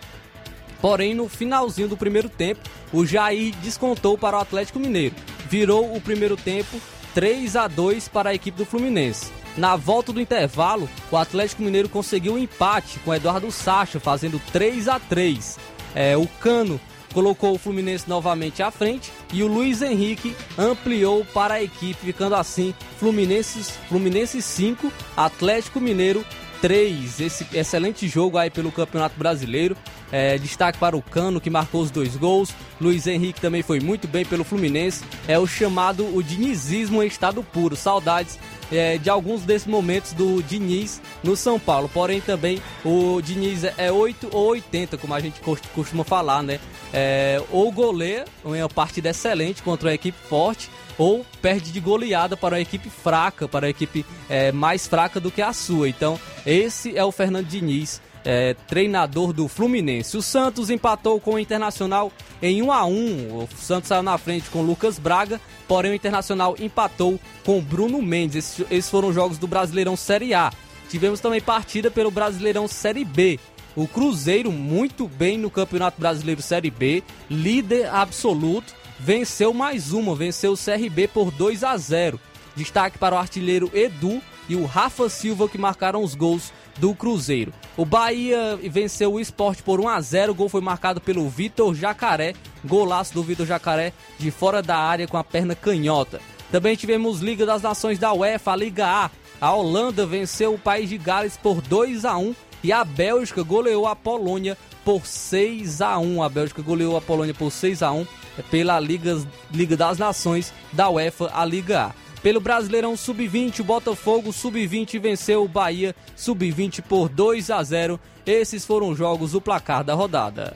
Porém, 0.81 1.13
no 1.13 1.29
finalzinho 1.29 1.87
do 1.87 1.95
primeiro 1.95 2.27
tempo, 2.27 2.61
o 2.91 3.05
Jair 3.05 3.53
descontou 3.61 4.17
para 4.17 4.37
o 4.37 4.41
Atlético 4.41 4.79
Mineiro. 4.79 5.15
Virou 5.49 5.95
o 5.95 6.01
primeiro 6.01 6.35
tempo 6.35 6.79
3 7.13 7.55
a 7.55 7.67
2 7.67 8.07
para 8.07 8.31
a 8.31 8.33
equipe 8.35 8.57
do 8.57 8.65
Fluminense. 8.65 9.31
Na 9.55 9.75
volta 9.75 10.11
do 10.11 10.19
intervalo, 10.19 10.89
o 11.11 11.17
Atlético 11.17 11.61
Mineiro 11.61 11.87
conseguiu 11.87 12.33
um 12.33 12.37
empate 12.39 12.99
com 12.99 13.13
Eduardo 13.13 13.51
Sacha, 13.51 13.99
fazendo 13.99 14.41
3 14.51 14.87
a 14.87 14.99
3 14.99 15.59
é, 15.93 16.17
O 16.17 16.27
Cano 16.39 16.79
colocou 17.13 17.53
o 17.53 17.59
Fluminense 17.59 18.09
novamente 18.09 18.63
à 18.63 18.71
frente 18.71 19.11
e 19.33 19.43
o 19.43 19.47
Luiz 19.47 19.81
Henrique 19.81 20.35
ampliou 20.57 21.25
para 21.25 21.55
a 21.55 21.63
equipe, 21.63 22.05
ficando 22.05 22.35
assim 22.35 22.73
Fluminense, 22.99 23.73
Fluminense 23.89 24.41
5, 24.41 24.93
Atlético 25.17 25.81
Mineiro 25.81 26.23
3. 26.61 27.19
Esse 27.19 27.45
excelente 27.53 28.07
jogo 28.07 28.37
aí 28.37 28.49
pelo 28.49 28.71
Campeonato 28.71 29.17
Brasileiro. 29.17 29.75
É, 30.11 30.37
destaque 30.37 30.77
para 30.77 30.95
o 30.95 31.01
Cano, 31.01 31.41
que 31.41 31.49
marcou 31.49 31.81
os 31.81 31.89
dois 31.89 32.15
gols. 32.15 32.53
Luiz 32.79 33.07
Henrique 33.07 33.41
também 33.41 33.63
foi 33.63 33.79
muito 33.79 34.07
bem 34.07 34.23
pelo 34.23 34.43
Fluminense. 34.43 35.03
É 35.27 35.37
o 35.39 35.47
chamado 35.47 36.15
o 36.15 36.21
dinizismo 36.21 37.01
em 37.01 37.07
estado 37.07 37.43
puro. 37.43 37.75
Saudades 37.75 38.37
é, 38.71 38.97
de 38.97 39.09
alguns 39.09 39.41
desses 39.41 39.67
momentos 39.67 40.13
do 40.13 40.41
Diniz 40.43 41.01
no 41.23 41.35
São 41.35 41.59
Paulo. 41.59 41.89
Porém, 41.91 42.21
também 42.21 42.61
o 42.85 43.19
Diniz 43.21 43.63
é 43.77 43.91
8 43.91 44.29
ou 44.31 44.49
80, 44.49 44.97
como 44.97 45.13
a 45.13 45.19
gente 45.19 45.41
costuma 45.73 46.03
falar, 46.03 46.43
né? 46.43 46.59
É, 46.93 47.41
ou 47.51 47.71
goleia, 47.71 48.25
uma 48.43 48.69
partida 48.69 49.09
excelente 49.09 49.63
contra 49.63 49.89
uma 49.89 49.95
equipe 49.95 50.17
forte, 50.29 50.69
ou 50.97 51.25
perde 51.41 51.71
de 51.71 51.79
goleada 51.79 52.37
para 52.37 52.55
uma 52.55 52.61
equipe 52.61 52.89
fraca, 52.89 53.47
para 53.47 53.65
a 53.65 53.69
equipe 53.69 54.05
é, 54.29 54.51
mais 54.51 54.85
fraca 54.85 55.19
do 55.19 55.31
que 55.31 55.41
a 55.41 55.51
sua. 55.51 55.89
Então, 55.89 56.19
esse 56.45 56.95
é 56.95 57.03
o 57.03 57.11
Fernando 57.11 57.47
Diniz 57.47 57.99
é, 58.25 58.55
treinador 58.67 59.33
do 59.33 59.47
Fluminense. 59.47 60.17
O 60.17 60.21
Santos 60.21 60.69
empatou 60.69 61.19
com 61.19 61.33
o 61.33 61.39
Internacional 61.39 62.11
em 62.41 62.61
1 62.61 62.71
a 62.71 62.85
1 62.85 62.91
O 63.37 63.49
Santos 63.57 63.87
saiu 63.89 64.03
na 64.03 64.17
frente 64.17 64.49
com 64.49 64.61
Lucas 64.61 64.97
Braga, 64.97 65.39
porém 65.67 65.91
o 65.91 65.95
Internacional 65.95 66.55
empatou 66.59 67.19
com 67.43 67.61
Bruno 67.61 68.01
Mendes. 68.01 68.35
Esses, 68.35 68.65
esses 68.71 68.91
foram 68.91 69.13
jogos 69.13 69.37
do 69.37 69.47
Brasileirão 69.47 69.95
Série 69.95 70.33
A. 70.33 70.51
Tivemos 70.89 71.19
também 71.19 71.41
partida 71.41 71.89
pelo 71.89 72.11
Brasileirão 72.11 72.67
Série 72.67 73.03
B. 73.03 73.39
O 73.75 73.87
Cruzeiro, 73.87 74.51
muito 74.51 75.07
bem 75.07 75.35
no 75.35 75.49
Campeonato 75.49 75.99
Brasileiro 75.99 76.43
Série 76.43 76.69
B, 76.69 77.03
líder 77.29 77.89
absoluto, 77.89 78.71
venceu 78.99 79.51
mais 79.51 79.91
uma, 79.91 80.15
venceu 80.15 80.53
o 80.53 80.57
CRB 80.57 81.07
por 81.07 81.31
2 81.31 81.63
a 81.63 81.75
0. 81.75 82.19
Destaque 82.55 82.99
para 82.99 83.15
o 83.15 83.17
artilheiro 83.17 83.71
Edu 83.73 84.21
e 84.47 84.55
o 84.55 84.65
Rafa 84.65 85.09
Silva 85.09 85.49
que 85.49 85.57
marcaram 85.57 86.03
os 86.03 86.13
gols 86.13 86.53
do 86.77 86.93
Cruzeiro. 86.93 87.51
O 87.75 87.83
Bahia 87.83 88.59
venceu 88.61 89.13
o 89.13 89.19
esporte 89.19 89.63
por 89.63 89.79
1 89.79 89.87
a 89.87 90.01
0 90.01 90.31
O 90.31 90.35
gol 90.35 90.49
foi 90.49 90.61
marcado 90.61 91.01
pelo 91.01 91.27
Vitor 91.27 91.73
Jacaré. 91.73 92.35
Golaço 92.63 93.15
do 93.15 93.23
Vitor 93.23 93.47
Jacaré 93.47 93.91
de 94.19 94.29
fora 94.29 94.61
da 94.61 94.77
área 94.77 95.07
com 95.07 95.17
a 95.17 95.23
perna 95.23 95.55
canhota. 95.55 96.21
Também 96.51 96.75
tivemos 96.75 97.21
Liga 97.21 97.43
das 97.43 97.63
Nações 97.63 97.97
da 97.97 98.13
UEFA, 98.13 98.51
a 98.51 98.55
Liga 98.55 98.85
A. 98.85 99.09
A 99.41 99.51
Holanda 99.51 100.05
venceu 100.05 100.53
o 100.53 100.59
país 100.59 100.89
de 100.89 100.97
Gales 100.97 101.35
por 101.35 101.59
2 101.59 102.05
a 102.05 102.15
1 102.17 102.35
e 102.63 102.71
a 102.71 102.83
Bélgica 102.83 103.43
goleou 103.43 103.85
a 103.85 103.95
Polônia 103.95 104.57
por 104.85 105.05
6 105.05 105.81
a 105.81 105.97
1. 105.99 106.23
A 106.23 106.29
Bélgica 106.29 106.61
goleou 106.61 106.95
a 106.95 107.01
Polônia 107.01 107.33
por 107.33 107.51
6 107.51 107.83
a 107.83 107.91
1 107.91 108.07
pela 108.49 108.79
Liga, 108.79 109.21
Liga 109.51 109.75
das 109.77 109.97
Nações 109.97 110.53
da 110.71 110.89
UEFA, 110.89 111.29
a 111.33 111.43
Liga 111.45 111.87
A. 111.87 111.91
Pelo 112.21 112.39
Brasileirão 112.39 112.95
Sub-20, 112.95 113.59
o 113.59 113.63
Botafogo 113.65 114.31
Sub-20 114.31 114.97
venceu 114.97 115.43
o 115.43 115.47
Bahia 115.47 115.93
Sub-20 116.15 116.81
por 116.81 117.09
2 117.09 117.51
a 117.51 117.61
0. 117.61 117.99
Esses 118.25 118.65
foram 118.65 118.89
os 118.89 118.97
jogos 118.97 119.33
do 119.33 119.41
placar 119.41 119.83
da 119.83 119.93
rodada. 119.93 120.55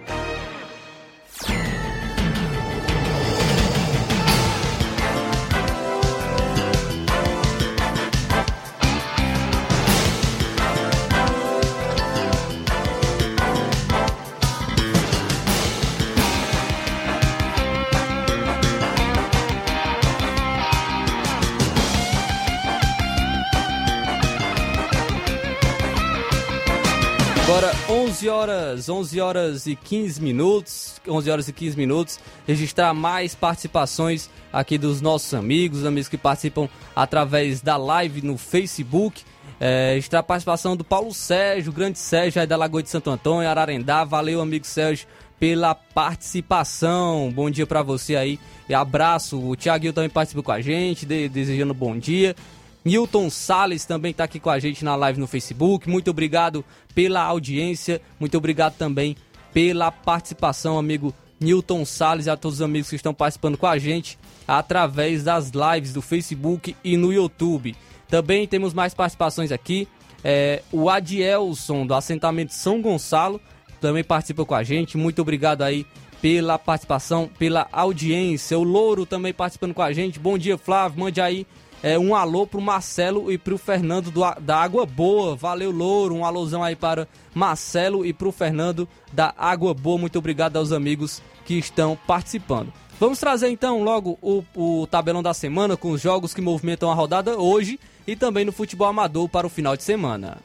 11 28.21 28.29
horas, 28.29 28.89
11 28.89 29.19
horas 29.21 29.65
e 29.65 29.75
15 29.75 30.21
minutos, 30.21 31.01
11 31.07 31.31
horas 31.31 31.47
e 31.47 31.53
15 31.53 31.75
minutos, 31.75 32.19
registrar 32.45 32.93
mais 32.93 33.33
participações 33.33 34.29
aqui 34.53 34.77
dos 34.77 35.01
nossos 35.01 35.33
amigos, 35.33 35.85
amigos 35.85 36.07
que 36.07 36.19
participam 36.19 36.69
através 36.95 37.61
da 37.61 37.77
live 37.77 38.21
no 38.21 38.37
Facebook. 38.37 39.23
É, 39.59 39.93
registrar 39.95 40.19
a 40.19 40.23
participação 40.23 40.77
do 40.77 40.83
Paulo 40.83 41.11
Sérgio, 41.13 41.71
grande 41.71 41.97
Sérgio 41.97 42.39
aí 42.39 42.45
da 42.45 42.55
Lagoa 42.55 42.83
de 42.83 42.89
Santo 42.89 43.09
Antônio, 43.09 43.49
Ararendá. 43.49 44.03
Valeu, 44.03 44.39
amigo 44.39 44.67
Sérgio, 44.67 45.07
pela 45.39 45.73
participação. 45.73 47.31
Bom 47.33 47.49
dia 47.49 47.65
para 47.65 47.81
você 47.81 48.15
aí 48.15 48.39
e 48.69 48.73
abraço. 48.73 49.39
O 49.39 49.55
Thiaguinho 49.55 49.93
também 49.93 50.11
participa 50.11 50.43
com 50.43 50.51
a 50.51 50.61
gente, 50.61 51.07
de, 51.07 51.27
desejando 51.27 51.73
bom 51.73 51.97
dia. 51.97 52.35
Newton 52.83 53.29
Sales 53.29 53.85
também 53.85 54.11
está 54.11 54.23
aqui 54.23 54.39
com 54.39 54.49
a 54.49 54.59
gente 54.59 54.83
na 54.83 54.95
live 54.95 55.19
no 55.19 55.27
Facebook. 55.27 55.87
Muito 55.87 56.09
obrigado 56.09 56.65
pela 56.95 57.21
audiência, 57.21 58.01
muito 58.19 58.37
obrigado 58.37 58.75
também 58.75 59.15
pela 59.53 59.91
participação, 59.91 60.79
amigo 60.79 61.13
Newton 61.39 61.85
Sales 61.85 62.25
e 62.25 62.29
a 62.29 62.37
todos 62.37 62.57
os 62.57 62.61
amigos 62.61 62.89
que 62.89 62.95
estão 62.95 63.13
participando 63.13 63.57
com 63.57 63.67
a 63.67 63.77
gente 63.77 64.17
através 64.47 65.23
das 65.23 65.51
lives 65.51 65.93
do 65.93 66.01
Facebook 66.01 66.75
e 66.83 66.97
no 66.97 67.13
YouTube. 67.13 67.75
Também 68.07 68.47
temos 68.47 68.73
mais 68.73 68.93
participações 68.93 69.51
aqui. 69.51 69.87
É, 70.23 70.61
o 70.71 70.89
Adielson, 70.89 71.85
do 71.85 71.93
assentamento 71.93 72.53
São 72.53 72.81
Gonçalo, 72.81 73.39
também 73.79 74.03
participa 74.03 74.45
com 74.45 74.53
a 74.53 74.63
gente. 74.63 74.97
Muito 74.97 75.21
obrigado 75.21 75.63
aí 75.63 75.85
pela 76.21 76.59
participação, 76.59 77.29
pela 77.39 77.67
audiência. 77.71 78.57
O 78.57 78.63
Louro 78.63 79.05
também 79.05 79.33
participando 79.33 79.73
com 79.73 79.81
a 79.81 79.91
gente. 79.91 80.19
Bom 80.19 80.37
dia, 80.37 80.57
Flávio. 80.57 80.99
Mande 80.99 81.19
aí 81.19 81.47
é, 81.83 81.97
um 81.97 82.15
alô 82.15 82.45
pro 82.45 82.61
Marcelo 82.61 83.31
e 83.31 83.37
pro 83.37 83.57
Fernando 83.57 84.11
do, 84.11 84.21
da 84.39 84.57
Água 84.57 84.85
Boa. 84.85 85.35
Valeu, 85.35 85.71
Louro. 85.71 86.15
Um 86.15 86.25
alôzão 86.25 86.63
aí 86.63 86.75
para 86.75 87.07
Marcelo 87.33 88.05
e 88.05 88.13
pro 88.13 88.31
Fernando 88.31 88.87
da 89.11 89.33
Água 89.37 89.73
Boa. 89.73 89.97
Muito 89.97 90.19
obrigado 90.19 90.57
aos 90.57 90.71
amigos 90.71 91.21
que 91.45 91.55
estão 91.55 91.97
participando. 92.07 92.71
Vamos 92.99 93.19
trazer 93.19 93.49
então 93.49 93.83
logo 93.83 94.17
o, 94.21 94.43
o 94.55 94.85
tabelão 94.85 95.23
da 95.23 95.33
semana 95.33 95.75
com 95.75 95.89
os 95.89 95.99
jogos 95.99 96.35
que 96.35 96.41
movimentam 96.41 96.91
a 96.91 96.93
rodada 96.93 97.35
hoje 97.35 97.79
e 98.05 98.15
também 98.15 98.45
no 98.45 98.51
futebol 98.51 98.87
amador 98.87 99.27
para 99.27 99.47
o 99.47 99.49
final 99.49 99.75
de 99.75 99.83
semana. 99.83 100.37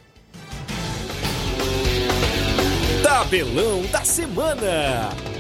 Tabelão 3.03 3.83
da 3.93 4.03
semana. 4.05 5.36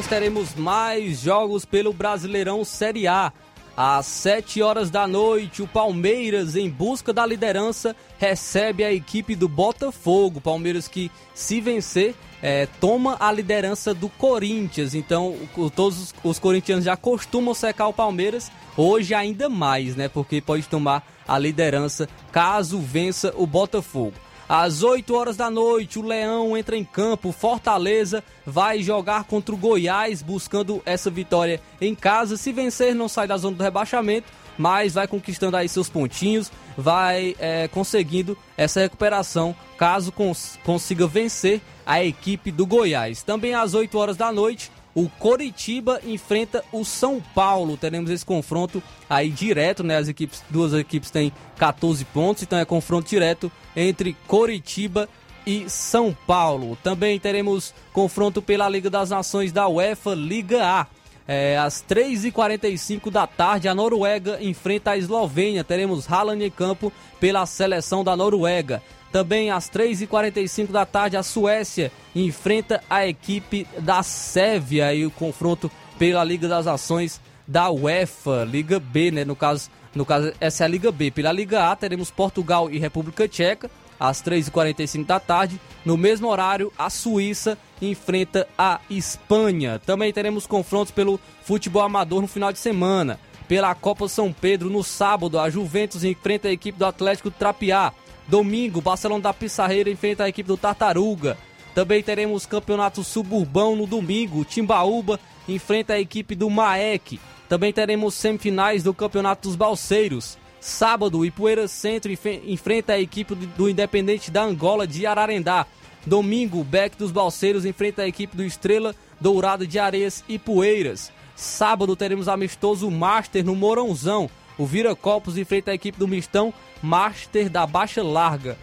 Nós 0.00 0.06
teremos 0.06 0.54
mais 0.54 1.20
jogos 1.20 1.64
pelo 1.64 1.92
Brasileirão 1.92 2.64
Série 2.64 3.08
A. 3.08 3.32
Às 3.76 4.06
7 4.06 4.62
horas 4.62 4.88
da 4.88 5.06
noite, 5.06 5.62
o 5.62 5.66
Palmeiras, 5.66 6.56
em 6.56 6.70
busca 6.70 7.12
da 7.12 7.26
liderança, 7.26 7.94
recebe 8.18 8.84
a 8.84 8.92
equipe 8.92 9.34
do 9.34 9.48
Botafogo. 9.48 10.40
Palmeiras 10.40 10.88
que, 10.88 11.10
se 11.34 11.60
vencer, 11.60 12.14
é, 12.40 12.66
toma 12.80 13.16
a 13.18 13.32
liderança 13.32 13.92
do 13.92 14.08
Corinthians. 14.08 14.94
Então, 14.94 15.36
todos 15.74 16.00
os, 16.00 16.14
os, 16.22 16.38
corintianos 16.38 16.84
já 16.84 16.96
costumam 16.96 17.52
secar 17.52 17.88
o 17.88 17.92
Palmeiras, 17.92 18.50
hoje 18.76 19.12
ainda 19.12 19.48
mais, 19.48 19.96
né? 19.96 20.08
Porque 20.08 20.40
pode 20.40 20.68
tomar 20.68 21.04
a 21.26 21.38
liderança 21.38 22.08
caso 22.32 22.78
vença 22.78 23.34
o 23.36 23.46
Botafogo. 23.46 24.14
Às 24.52 24.82
8 24.82 25.14
horas 25.14 25.36
da 25.36 25.48
noite, 25.48 25.96
o 25.96 26.02
Leão 26.02 26.56
entra 26.56 26.76
em 26.76 26.82
campo. 26.82 27.30
Fortaleza 27.30 28.24
vai 28.44 28.82
jogar 28.82 29.22
contra 29.22 29.54
o 29.54 29.56
Goiás, 29.56 30.22
buscando 30.22 30.82
essa 30.84 31.08
vitória 31.08 31.60
em 31.80 31.94
casa. 31.94 32.36
Se 32.36 32.52
vencer, 32.52 32.92
não 32.92 33.08
sai 33.08 33.28
da 33.28 33.36
zona 33.36 33.56
do 33.56 33.62
rebaixamento, 33.62 34.26
mas 34.58 34.94
vai 34.94 35.06
conquistando 35.06 35.56
aí 35.56 35.68
seus 35.68 35.88
pontinhos, 35.88 36.50
vai 36.76 37.36
é, 37.38 37.68
conseguindo 37.68 38.36
essa 38.56 38.80
recuperação 38.80 39.54
caso 39.78 40.10
cons 40.10 40.58
consiga 40.64 41.06
vencer 41.06 41.60
a 41.86 42.02
equipe 42.04 42.50
do 42.50 42.66
Goiás. 42.66 43.22
Também 43.22 43.54
às 43.54 43.72
8 43.72 43.96
horas 43.96 44.16
da 44.16 44.32
noite, 44.32 44.72
o 44.94 45.08
Coritiba 45.08 46.00
enfrenta 46.04 46.64
o 46.72 46.84
São 46.84 47.20
Paulo. 47.34 47.76
Teremos 47.76 48.10
esse 48.10 48.24
confronto 48.24 48.82
aí 49.08 49.30
direto, 49.30 49.82
né? 49.82 49.96
As 49.96 50.08
equipes, 50.08 50.42
duas 50.50 50.72
equipes 50.72 51.10
têm 51.10 51.32
14 51.56 52.04
pontos, 52.06 52.42
então 52.42 52.58
é 52.58 52.64
confronto 52.64 53.08
direto 53.08 53.50
entre 53.76 54.16
Coritiba 54.26 55.08
e 55.46 55.68
São 55.68 56.16
Paulo. 56.26 56.76
Também 56.82 57.18
teremos 57.18 57.74
confronto 57.92 58.42
pela 58.42 58.68
Liga 58.68 58.90
das 58.90 59.10
Nações 59.10 59.52
da 59.52 59.68
UEFA 59.68 60.14
Liga 60.14 60.64
A. 60.64 60.86
É, 61.28 61.56
às 61.56 61.84
3h45 61.88 63.08
da 63.08 63.24
tarde, 63.24 63.68
a 63.68 63.74
Noruega 63.74 64.42
enfrenta 64.42 64.90
a 64.90 64.98
Eslovênia. 64.98 65.62
Teremos 65.62 66.10
Haaland 66.10 66.44
em 66.44 66.50
campo 66.50 66.92
pela 67.20 67.46
seleção 67.46 68.02
da 68.02 68.16
Noruega. 68.16 68.82
Também 69.12 69.50
às 69.50 69.68
3h45 69.68 70.68
da 70.68 70.86
tarde, 70.86 71.16
a 71.16 71.22
Suécia 71.22 71.90
enfrenta 72.14 72.82
a 72.88 73.06
equipe 73.06 73.66
da 73.78 74.02
Sérvia 74.02 74.94
e 74.94 75.04
o 75.04 75.10
confronto 75.10 75.70
pela 75.98 76.22
Liga 76.22 76.48
das 76.48 76.66
Nações 76.66 77.20
da 77.46 77.70
UEFA, 77.70 78.44
Liga 78.44 78.78
B, 78.78 79.10
né? 79.10 79.24
No 79.24 79.34
caso, 79.34 79.68
no 79.94 80.06
caso, 80.06 80.32
essa 80.40 80.62
é 80.62 80.66
a 80.66 80.68
Liga 80.68 80.92
B. 80.92 81.10
Pela 81.10 81.32
Liga 81.32 81.70
A, 81.70 81.74
teremos 81.74 82.10
Portugal 82.10 82.70
e 82.70 82.78
República 82.78 83.26
Tcheca, 83.26 83.68
às 83.98 84.22
3h45 84.22 85.04
da 85.04 85.18
tarde. 85.18 85.60
No 85.84 85.96
mesmo 85.96 86.28
horário, 86.28 86.72
a 86.78 86.88
Suíça 86.88 87.58
enfrenta 87.82 88.46
a 88.56 88.80
Espanha. 88.88 89.80
Também 89.84 90.12
teremos 90.12 90.46
confrontos 90.46 90.92
pelo 90.92 91.18
futebol 91.42 91.82
amador 91.82 92.22
no 92.22 92.28
final 92.28 92.52
de 92.52 92.58
semana. 92.60 93.18
Pela 93.48 93.74
Copa 93.74 94.08
São 94.08 94.32
Pedro, 94.32 94.70
no 94.70 94.84
sábado, 94.84 95.36
a 95.36 95.50
Juventus 95.50 96.04
enfrenta 96.04 96.46
a 96.46 96.52
equipe 96.52 96.78
do 96.78 96.86
Atlético 96.86 97.32
Trapiá. 97.32 97.92
Domingo, 98.30 98.80
Barcelona 98.80 99.24
da 99.24 99.34
Pissarreira 99.34 99.90
enfrenta 99.90 100.22
a 100.22 100.28
equipe 100.28 100.46
do 100.46 100.56
Tartaruga. 100.56 101.36
Também 101.74 102.00
teremos 102.00 102.46
campeonato 102.46 103.02
suburbão 103.02 103.74
no 103.74 103.88
domingo. 103.88 104.44
Timbaúba 104.44 105.18
enfrenta 105.48 105.94
a 105.94 106.00
equipe 106.00 106.36
do 106.36 106.48
Maek. 106.48 107.18
Também 107.48 107.72
teremos 107.72 108.14
semifinais 108.14 108.84
do 108.84 108.94
Campeonato 108.94 109.48
dos 109.48 109.56
Balseiros. 109.56 110.38
Sábado, 110.60 111.24
Ipueira 111.24 111.66
Centro 111.66 112.12
enfrenta 112.46 112.92
a 112.92 113.00
equipe 113.00 113.34
do 113.34 113.68
Independente 113.68 114.30
da 114.30 114.44
Angola 114.44 114.86
de 114.86 115.06
Ararendá. 115.06 115.66
Domingo, 116.06 116.62
Beck 116.62 116.96
dos 116.96 117.10
Balseiros 117.10 117.64
enfrenta 117.64 118.02
a 118.02 118.08
equipe 118.08 118.36
do 118.36 118.44
Estrela 118.44 118.94
Dourado 119.20 119.66
de 119.66 119.78
Areias 119.80 120.22
e 120.28 120.38
Poeiras. 120.38 121.10
Sábado 121.34 121.96
teremos 121.96 122.28
amistoso 122.28 122.88
Master 122.90 123.44
no 123.44 123.56
Morãozão. 123.56 124.30
O 124.60 124.66
Vira 124.66 124.94
Copos 124.94 125.38
enfrenta 125.38 125.70
a 125.70 125.74
equipe 125.74 125.98
do 125.98 126.06
Mistão 126.06 126.52
Master 126.82 127.48
da 127.48 127.66
Baixa 127.66 128.02
Larga. 128.02 128.58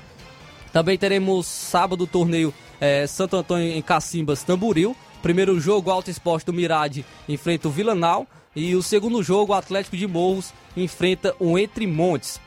Também 0.72 0.96
teremos 0.96 1.48
sábado 1.48 2.04
o 2.04 2.08
torneio 2.08 2.54
é, 2.80 3.08
Santo 3.08 3.36
Antônio 3.36 3.68
em 3.72 3.82
Cacimbas, 3.82 4.44
Tamburil. 4.44 4.96
Primeiro 5.24 5.60
jogo, 5.60 5.90
Alto 5.90 6.12
Esporte 6.12 6.46
do 6.46 6.54
Mirade 6.54 7.04
enfrenta 7.28 7.68
o 7.68 7.72
Vilanal. 7.72 8.28
E 8.56 8.76
o 8.76 8.84
segundo 8.84 9.24
jogo, 9.24 9.54
o 9.54 9.56
Atlético 9.56 9.98
de 9.98 10.06
Morros 10.06 10.54
enfrenta 10.76 11.36
o 11.40 11.58
Entre 11.58 11.88
Montes. 11.88 12.40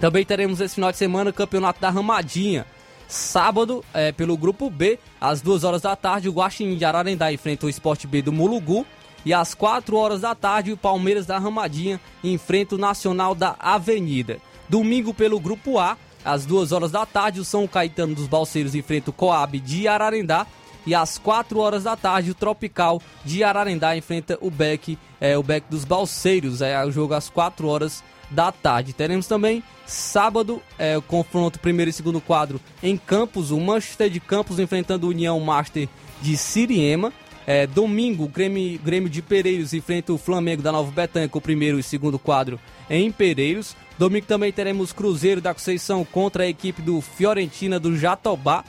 Também 0.00 0.24
teremos 0.24 0.60
esse 0.60 0.74
final 0.74 0.90
de 0.90 0.98
semana 0.98 1.30
o 1.30 1.32
Campeonato 1.32 1.80
da 1.80 1.90
Ramadinha. 1.90 2.66
Sábado, 3.06 3.84
é, 3.94 4.10
pelo 4.10 4.36
Grupo 4.36 4.68
B, 4.68 4.98
às 5.20 5.40
2 5.40 5.62
horas 5.62 5.82
da 5.82 5.94
tarde, 5.94 6.28
o 6.28 6.32
Guaxinim 6.32 6.76
de 6.76 6.84
Ararendá 6.84 7.32
enfrenta 7.32 7.66
o 7.66 7.70
Esporte 7.70 8.08
B 8.08 8.20
do 8.20 8.32
Mulugu. 8.32 8.84
E 9.24 9.34
às 9.34 9.54
4 9.54 9.96
horas 9.96 10.20
da 10.20 10.34
tarde, 10.34 10.72
o 10.72 10.76
Palmeiras 10.76 11.26
da 11.26 11.38
Ramadinha 11.38 12.00
enfrenta 12.24 12.74
o 12.74 12.78
Nacional 12.78 13.34
da 13.34 13.54
Avenida. 13.58 14.38
Domingo, 14.68 15.12
pelo 15.12 15.40
Grupo 15.40 15.78
A, 15.78 15.96
às 16.24 16.46
2 16.46 16.72
horas 16.72 16.90
da 16.90 17.04
tarde, 17.04 17.40
o 17.40 17.44
São 17.44 17.66
Caetano 17.66 18.14
dos 18.14 18.26
Balseiros 18.26 18.74
enfrenta 18.74 19.10
o 19.10 19.12
Coab 19.12 19.58
de 19.58 19.88
Ararendá. 19.88 20.46
E 20.86 20.94
às 20.94 21.18
4 21.18 21.58
horas 21.58 21.84
da 21.84 21.94
tarde, 21.96 22.30
o 22.30 22.34
Tropical 22.34 23.02
de 23.24 23.44
Ararendá 23.44 23.96
enfrenta 23.96 24.38
o 24.40 24.50
Beck, 24.50 24.98
é, 25.20 25.36
o 25.36 25.42
Beck 25.42 25.66
dos 25.68 25.84
Balseiros. 25.84 26.62
É 26.62 26.82
o 26.84 26.90
jogo 26.90 27.12
às 27.14 27.28
4 27.28 27.68
horas 27.68 28.02
da 28.30 28.50
tarde. 28.50 28.92
Teremos 28.92 29.26
também 29.26 29.62
sábado 29.86 30.62
é, 30.78 30.96
o 30.96 31.02
confronto 31.02 31.58
primeiro 31.58 31.90
e 31.90 31.92
segundo 31.92 32.20
quadro 32.20 32.60
em 32.82 32.96
Campos, 32.96 33.50
o 33.50 33.58
Manchester 33.58 34.08
de 34.08 34.20
Campos 34.20 34.58
enfrentando 34.58 35.06
o 35.06 35.10
União 35.10 35.38
Master 35.40 35.88
de 36.22 36.36
Siriema. 36.36 37.12
É, 37.52 37.66
domingo, 37.66 38.28
Grêmio, 38.28 38.78
Grêmio 38.78 39.10
de 39.10 39.20
Pereiros 39.20 39.74
enfrenta 39.74 40.12
o 40.12 40.18
Flamengo 40.18 40.62
da 40.62 40.70
Nova 40.70 40.88
Betânia 40.92 41.28
com 41.28 41.40
o 41.40 41.42
primeiro 41.42 41.80
e 41.80 41.82
segundo 41.82 42.16
quadro 42.16 42.60
em 42.88 43.10
Pereiros. 43.10 43.74
Domingo 43.98 44.24
também 44.24 44.52
teremos 44.52 44.92
Cruzeiro 44.92 45.40
da 45.40 45.52
Conceição 45.52 46.04
contra 46.04 46.44
a 46.44 46.46
equipe 46.46 46.80
do 46.80 47.00
Fiorentina 47.00 47.80
do 47.80 47.98
Jatobá. 47.98 48.62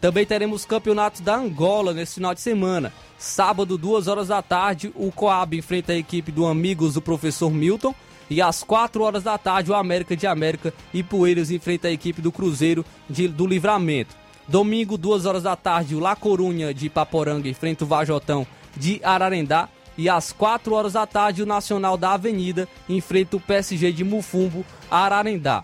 Também 0.00 0.26
teremos 0.26 0.64
campeonatos 0.64 1.20
da 1.20 1.36
Angola 1.36 1.94
nesse 1.94 2.16
final 2.16 2.34
de 2.34 2.40
semana. 2.40 2.92
Sábado, 3.16 3.78
duas 3.78 4.08
horas 4.08 4.26
da 4.26 4.42
tarde, 4.42 4.90
o 4.96 5.12
Coab 5.12 5.56
enfrenta 5.56 5.92
a 5.92 5.96
equipe 5.96 6.32
do 6.32 6.44
Amigos 6.44 6.94
do 6.94 7.00
Professor 7.00 7.52
Milton. 7.52 7.94
E 8.28 8.42
às 8.42 8.64
4 8.64 9.00
horas 9.00 9.22
da 9.22 9.38
tarde, 9.38 9.70
o 9.70 9.76
América 9.76 10.16
de 10.16 10.26
América 10.26 10.74
e 10.92 11.04
Poeiras 11.04 11.52
enfrenta 11.52 11.86
a 11.86 11.92
equipe 11.92 12.20
do 12.20 12.32
Cruzeiro 12.32 12.84
de, 13.08 13.28
do 13.28 13.46
Livramento. 13.46 14.23
Domingo, 14.46 14.98
2 14.98 15.26
horas 15.26 15.42
da 15.42 15.56
tarde, 15.56 15.94
o 15.94 16.00
La 16.00 16.14
Corunha 16.14 16.74
de 16.74 16.90
Paporanga 16.90 17.48
enfrenta 17.48 17.84
o 17.84 17.86
Vajotão 17.86 18.46
de 18.76 19.00
Ararendá. 19.02 19.68
E 19.96 20.08
às 20.08 20.32
4 20.32 20.74
horas 20.74 20.94
da 20.94 21.06
tarde, 21.06 21.42
o 21.42 21.46
Nacional 21.46 21.96
da 21.96 22.14
Avenida 22.14 22.68
enfrenta 22.88 23.36
o 23.36 23.40
PSG 23.40 23.92
de 23.92 24.02
Mufumbo, 24.02 24.64
Ararendá. 24.90 25.62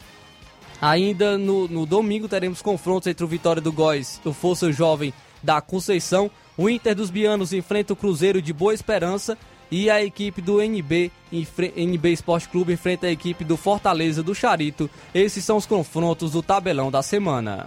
Ainda 0.80 1.36
no, 1.36 1.68
no 1.68 1.84
domingo 1.84 2.28
teremos 2.28 2.62
confrontos 2.62 3.08
entre 3.08 3.24
o 3.24 3.28
Vitória 3.28 3.60
do 3.60 3.72
Góis 3.72 4.20
e 4.24 4.28
o 4.28 4.32
Força 4.32 4.72
Jovem 4.72 5.12
da 5.42 5.60
Conceição. 5.60 6.30
O 6.56 6.70
Inter 6.70 6.94
dos 6.94 7.10
Bianos 7.10 7.52
enfrenta 7.52 7.92
o 7.92 7.96
Cruzeiro 7.96 8.40
de 8.40 8.52
Boa 8.52 8.72
Esperança 8.72 9.36
e 9.70 9.88
a 9.88 10.02
equipe 10.02 10.40
do 10.40 10.60
NB, 10.60 11.12
NB 11.76 12.12
Esporte 12.12 12.48
Clube 12.48 12.72
enfrenta 12.72 13.06
a 13.06 13.12
equipe 13.12 13.44
do 13.44 13.56
Fortaleza 13.56 14.22
do 14.22 14.34
Charito. 14.34 14.90
Esses 15.14 15.44
são 15.44 15.56
os 15.56 15.66
confrontos 15.66 16.32
do 16.32 16.42
tabelão 16.42 16.90
da 16.90 17.02
semana. 17.02 17.66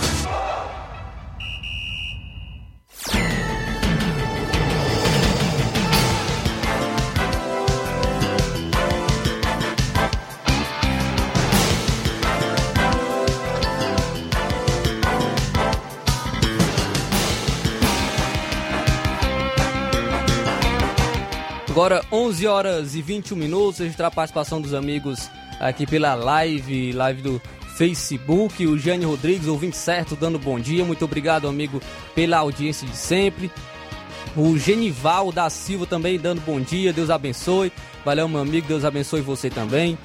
Agora 21.81 22.05
11 22.11 22.45
horas 22.45 22.93
e 22.93 23.01
21 23.01 23.35
minutos, 23.35 23.79
registrar 23.79 24.05
a 24.05 24.11
participação 24.11 24.61
dos 24.61 24.71
amigos 24.71 25.31
aqui 25.59 25.87
pela 25.87 26.13
live, 26.13 26.91
live 26.91 27.23
do 27.23 27.41
Facebook, 27.75 28.67
o 28.67 28.77
Jane 28.77 29.03
Rodrigues, 29.03 29.47
ouvinte 29.47 29.75
certo, 29.75 30.15
dando 30.15 30.37
bom 30.37 30.59
dia, 30.59 30.85
muito 30.85 31.03
obrigado 31.03 31.47
amigo 31.47 31.81
pela 32.13 32.37
audiência 32.37 32.87
de 32.87 32.95
sempre. 32.95 33.51
O 34.37 34.59
Genival 34.59 35.31
da 35.31 35.49
Silva 35.49 35.87
também 35.87 36.19
dando 36.19 36.39
bom 36.41 36.61
dia, 36.61 36.93
Deus 36.93 37.09
abençoe. 37.09 37.73
Valeu 38.05 38.27
meu 38.27 38.41
amigo, 38.41 38.67
Deus 38.67 38.85
abençoe 38.85 39.21
você 39.21 39.49
também. 39.49 39.97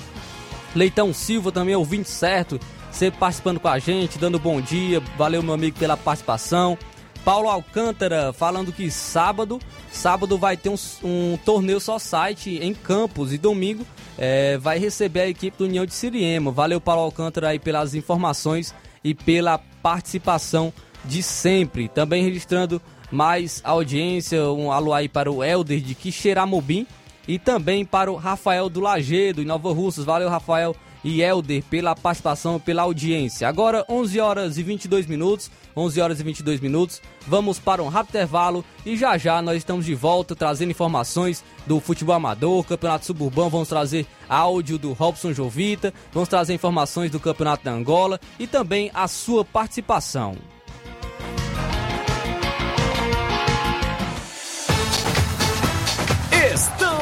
Leitão 0.74 1.12
Silva 1.12 1.52
também, 1.52 1.76
ouvinte 1.76 2.08
certo, 2.08 2.58
sempre 2.90 3.20
participando 3.20 3.60
com 3.60 3.68
a 3.68 3.78
gente, 3.78 4.18
dando 4.18 4.38
bom 4.38 4.62
dia. 4.62 5.02
Valeu 5.18 5.42
meu 5.42 5.52
amigo 5.52 5.78
pela 5.78 5.94
participação. 5.94 6.78
Paulo 7.26 7.48
Alcântara 7.48 8.32
falando 8.32 8.72
que 8.72 8.88
sábado, 8.88 9.58
sábado 9.90 10.38
vai 10.38 10.56
ter 10.56 10.68
um, 10.68 10.76
um 11.02 11.36
torneio 11.44 11.80
só 11.80 11.98
site 11.98 12.56
em 12.62 12.72
Campos 12.72 13.32
e 13.32 13.36
domingo 13.36 13.84
é, 14.16 14.56
vai 14.58 14.78
receber 14.78 15.22
a 15.22 15.28
equipe 15.28 15.58
do 15.58 15.64
União 15.64 15.84
de 15.84 15.92
Siriema. 15.92 16.52
Valeu, 16.52 16.80
Paulo 16.80 17.02
Alcântara, 17.02 17.48
aí 17.48 17.58
pelas 17.58 17.96
informações 17.96 18.72
e 19.02 19.12
pela 19.12 19.58
participação 19.58 20.72
de 21.04 21.20
sempre. 21.20 21.88
Também 21.88 22.22
registrando 22.22 22.80
mais 23.10 23.60
audiência, 23.64 24.48
um 24.52 24.70
alô 24.70 24.94
aí 24.94 25.08
para 25.08 25.28
o 25.28 25.42
Helder 25.42 25.80
de 25.80 25.96
Quixeramobim 25.96 26.86
e 27.26 27.40
também 27.40 27.84
para 27.84 28.08
o 28.08 28.14
Rafael 28.14 28.68
do 28.68 28.78
Lagedo, 28.78 29.42
em 29.42 29.44
Nova 29.44 29.72
Russas. 29.72 30.04
Valeu, 30.04 30.28
Rafael 30.28 30.76
e 31.06 31.22
Helder 31.22 31.62
pela 31.70 31.94
participação, 31.94 32.58
pela 32.58 32.82
audiência. 32.82 33.48
Agora 33.48 33.84
11 33.88 34.18
horas 34.18 34.58
e 34.58 34.62
22 34.64 35.06
minutos, 35.06 35.48
11 35.76 36.00
horas 36.00 36.20
e 36.20 36.24
22 36.24 36.58
minutos. 36.58 37.00
Vamos 37.28 37.60
para 37.60 37.80
um 37.80 37.86
rápido 37.86 38.16
intervalo 38.16 38.64
e 38.84 38.96
já 38.96 39.16
já 39.16 39.40
nós 39.40 39.58
estamos 39.58 39.86
de 39.86 39.94
volta 39.94 40.34
trazendo 40.34 40.72
informações 40.72 41.44
do 41.64 41.78
futebol 41.78 42.16
amador, 42.16 42.64
campeonato 42.64 43.06
suburbano. 43.06 43.50
Vamos 43.50 43.68
trazer 43.68 44.04
áudio 44.28 44.78
do 44.78 44.92
Robson 44.92 45.32
Jovita, 45.32 45.94
vamos 46.12 46.28
trazer 46.28 46.54
informações 46.54 47.08
do 47.08 47.20
campeonato 47.20 47.64
da 47.64 47.70
Angola 47.70 48.18
e 48.36 48.48
também 48.48 48.90
a 48.92 49.06
sua 49.06 49.44
participação. 49.44 50.36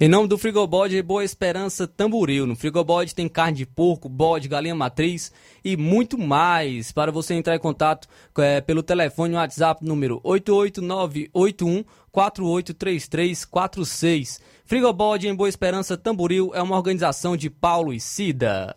Em 0.00 0.08
nome 0.08 0.26
do 0.26 0.36
Frigobode 0.36 1.00
Boa 1.02 1.22
Esperança 1.22 1.86
Tamboril. 1.86 2.48
No 2.48 2.56
Frigobode 2.56 3.14
tem 3.14 3.28
carne 3.28 3.58
de 3.58 3.66
porco, 3.66 4.08
bode, 4.08 4.48
galinha 4.48 4.74
matriz 4.74 5.30
e 5.64 5.76
muito 5.76 6.18
mais. 6.18 6.90
Para 6.90 7.12
você 7.12 7.34
entrar 7.34 7.54
em 7.54 7.60
contato 7.60 8.08
é, 8.38 8.60
pelo 8.60 8.82
telefone 8.82 9.36
WhatsApp 9.36 9.84
número 9.84 10.20
88981 10.24 11.84
483346. 12.10 14.40
Frigobode 14.64 15.28
em 15.28 15.34
Boa 15.34 15.48
Esperança 15.48 15.96
Tamboril 15.96 16.50
é 16.54 16.62
uma 16.62 16.76
organização 16.76 17.36
de 17.36 17.48
Paulo 17.48 17.92
e 17.92 18.00
Cida. 18.00 18.74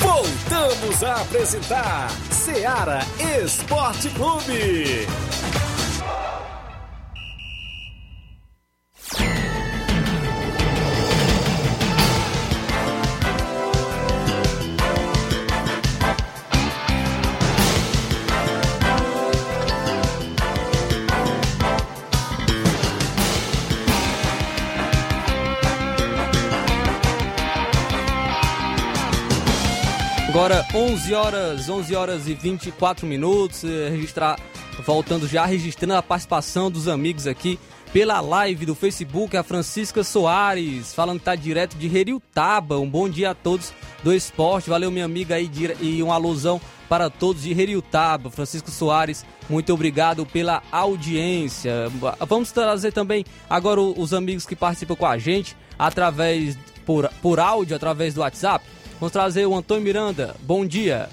Voltamos 0.00 1.04
a 1.04 1.22
apresentar 1.22 2.10
Seara 2.32 2.98
Esporte 3.44 4.10
Clube. 4.10 5.06
Agora 30.38 30.64
11 30.72 31.14
horas, 31.14 31.68
11 31.68 31.96
horas 31.96 32.28
e 32.28 32.34
24 32.34 33.06
minutos, 33.06 33.64
eh, 33.64 33.88
registrar, 33.90 34.38
voltando 34.86 35.26
já, 35.26 35.44
registrando 35.44 35.94
a 35.94 36.02
participação 36.02 36.70
dos 36.70 36.86
amigos 36.86 37.26
aqui 37.26 37.58
pela 37.92 38.20
live 38.20 38.66
do 38.66 38.74
Facebook, 38.74 39.36
a 39.36 39.42
Francisca 39.42 40.04
Soares, 40.04 40.94
falando 40.94 41.18
que 41.18 41.24
tá 41.24 41.34
direto 41.34 41.76
de 41.76 41.86
Heriutaba. 41.86 42.78
Um 42.78 42.88
bom 42.88 43.08
dia 43.08 43.30
a 43.30 43.34
todos 43.34 43.72
do 44.02 44.12
esporte. 44.12 44.70
Valeu, 44.70 44.90
minha 44.90 45.04
amiga 45.04 45.36
aí, 45.36 45.50
e 45.80 46.02
uma 46.02 46.14
alusão 46.14 46.60
para 46.88 47.08
todos 47.08 47.42
de 47.42 47.52
Heriutaba. 47.52 48.30
Francisco 48.30 48.70
Soares, 48.70 49.24
muito 49.48 49.72
obrigado 49.72 50.26
pela 50.26 50.62
audiência. 50.70 51.90
Vamos 52.26 52.52
trazer 52.52 52.92
também 52.92 53.24
agora 53.48 53.80
os 53.80 54.12
amigos 54.12 54.44
que 54.44 54.56
participam 54.56 54.94
com 54.94 55.06
a 55.06 55.18
gente 55.18 55.56
através 55.78 56.58
por, 56.84 57.08
por 57.22 57.40
áudio, 57.40 57.76
através 57.76 58.14
do 58.14 58.20
WhatsApp. 58.20 58.64
Vamos 59.00 59.12
trazer 59.12 59.46
o 59.46 59.54
Antônio 59.54 59.84
Miranda. 59.84 60.34
Bom 60.42 60.66
dia. 60.66 61.08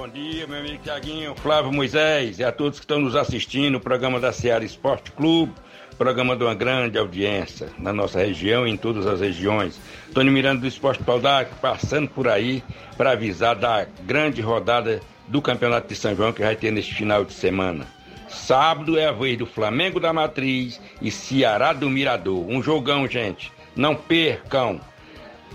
Bom 0.00 0.08
dia, 0.08 0.46
meu 0.46 0.60
amigo 0.60 0.82
Tiaguinho, 0.82 1.34
Flávio 1.34 1.70
Moisés 1.70 2.38
e 2.38 2.42
a 2.42 2.50
todos 2.50 2.78
que 2.78 2.84
estão 2.84 2.98
nos 2.98 3.14
assistindo, 3.14 3.74
o 3.74 3.80
programa 3.80 4.18
da 4.18 4.32
Seara 4.32 4.64
Esporte 4.64 5.10
Clube, 5.10 5.52
programa 5.98 6.34
de 6.34 6.42
uma 6.42 6.54
grande 6.54 6.96
audiência 6.96 7.68
na 7.78 7.92
nossa 7.92 8.18
região 8.18 8.66
e 8.66 8.70
em 8.70 8.78
todas 8.78 9.06
as 9.06 9.20
regiões. 9.20 9.78
Antônio 10.08 10.32
Miranda 10.32 10.62
do 10.62 10.66
Esporte 10.66 11.02
Paudac, 11.02 11.54
passando 11.56 12.08
por 12.08 12.28
aí 12.28 12.64
para 12.96 13.10
avisar 13.10 13.54
da 13.54 13.84
grande 14.06 14.40
rodada 14.40 15.02
do 15.28 15.42
Campeonato 15.42 15.88
de 15.88 15.94
São 15.94 16.16
João 16.16 16.32
que 16.32 16.40
vai 16.40 16.56
ter 16.56 16.70
neste 16.70 16.94
final 16.94 17.22
de 17.22 17.34
semana. 17.34 17.86
Sábado 18.26 18.98
é 18.98 19.04
a 19.04 19.12
vez 19.12 19.36
do 19.36 19.44
Flamengo 19.44 20.00
da 20.00 20.14
Matriz 20.14 20.80
e 21.02 21.10
Ceará 21.10 21.74
do 21.74 21.90
Mirador. 21.90 22.48
Um 22.48 22.62
jogão, 22.62 23.06
gente. 23.06 23.52
Não 23.76 23.94
percam. 23.94 24.80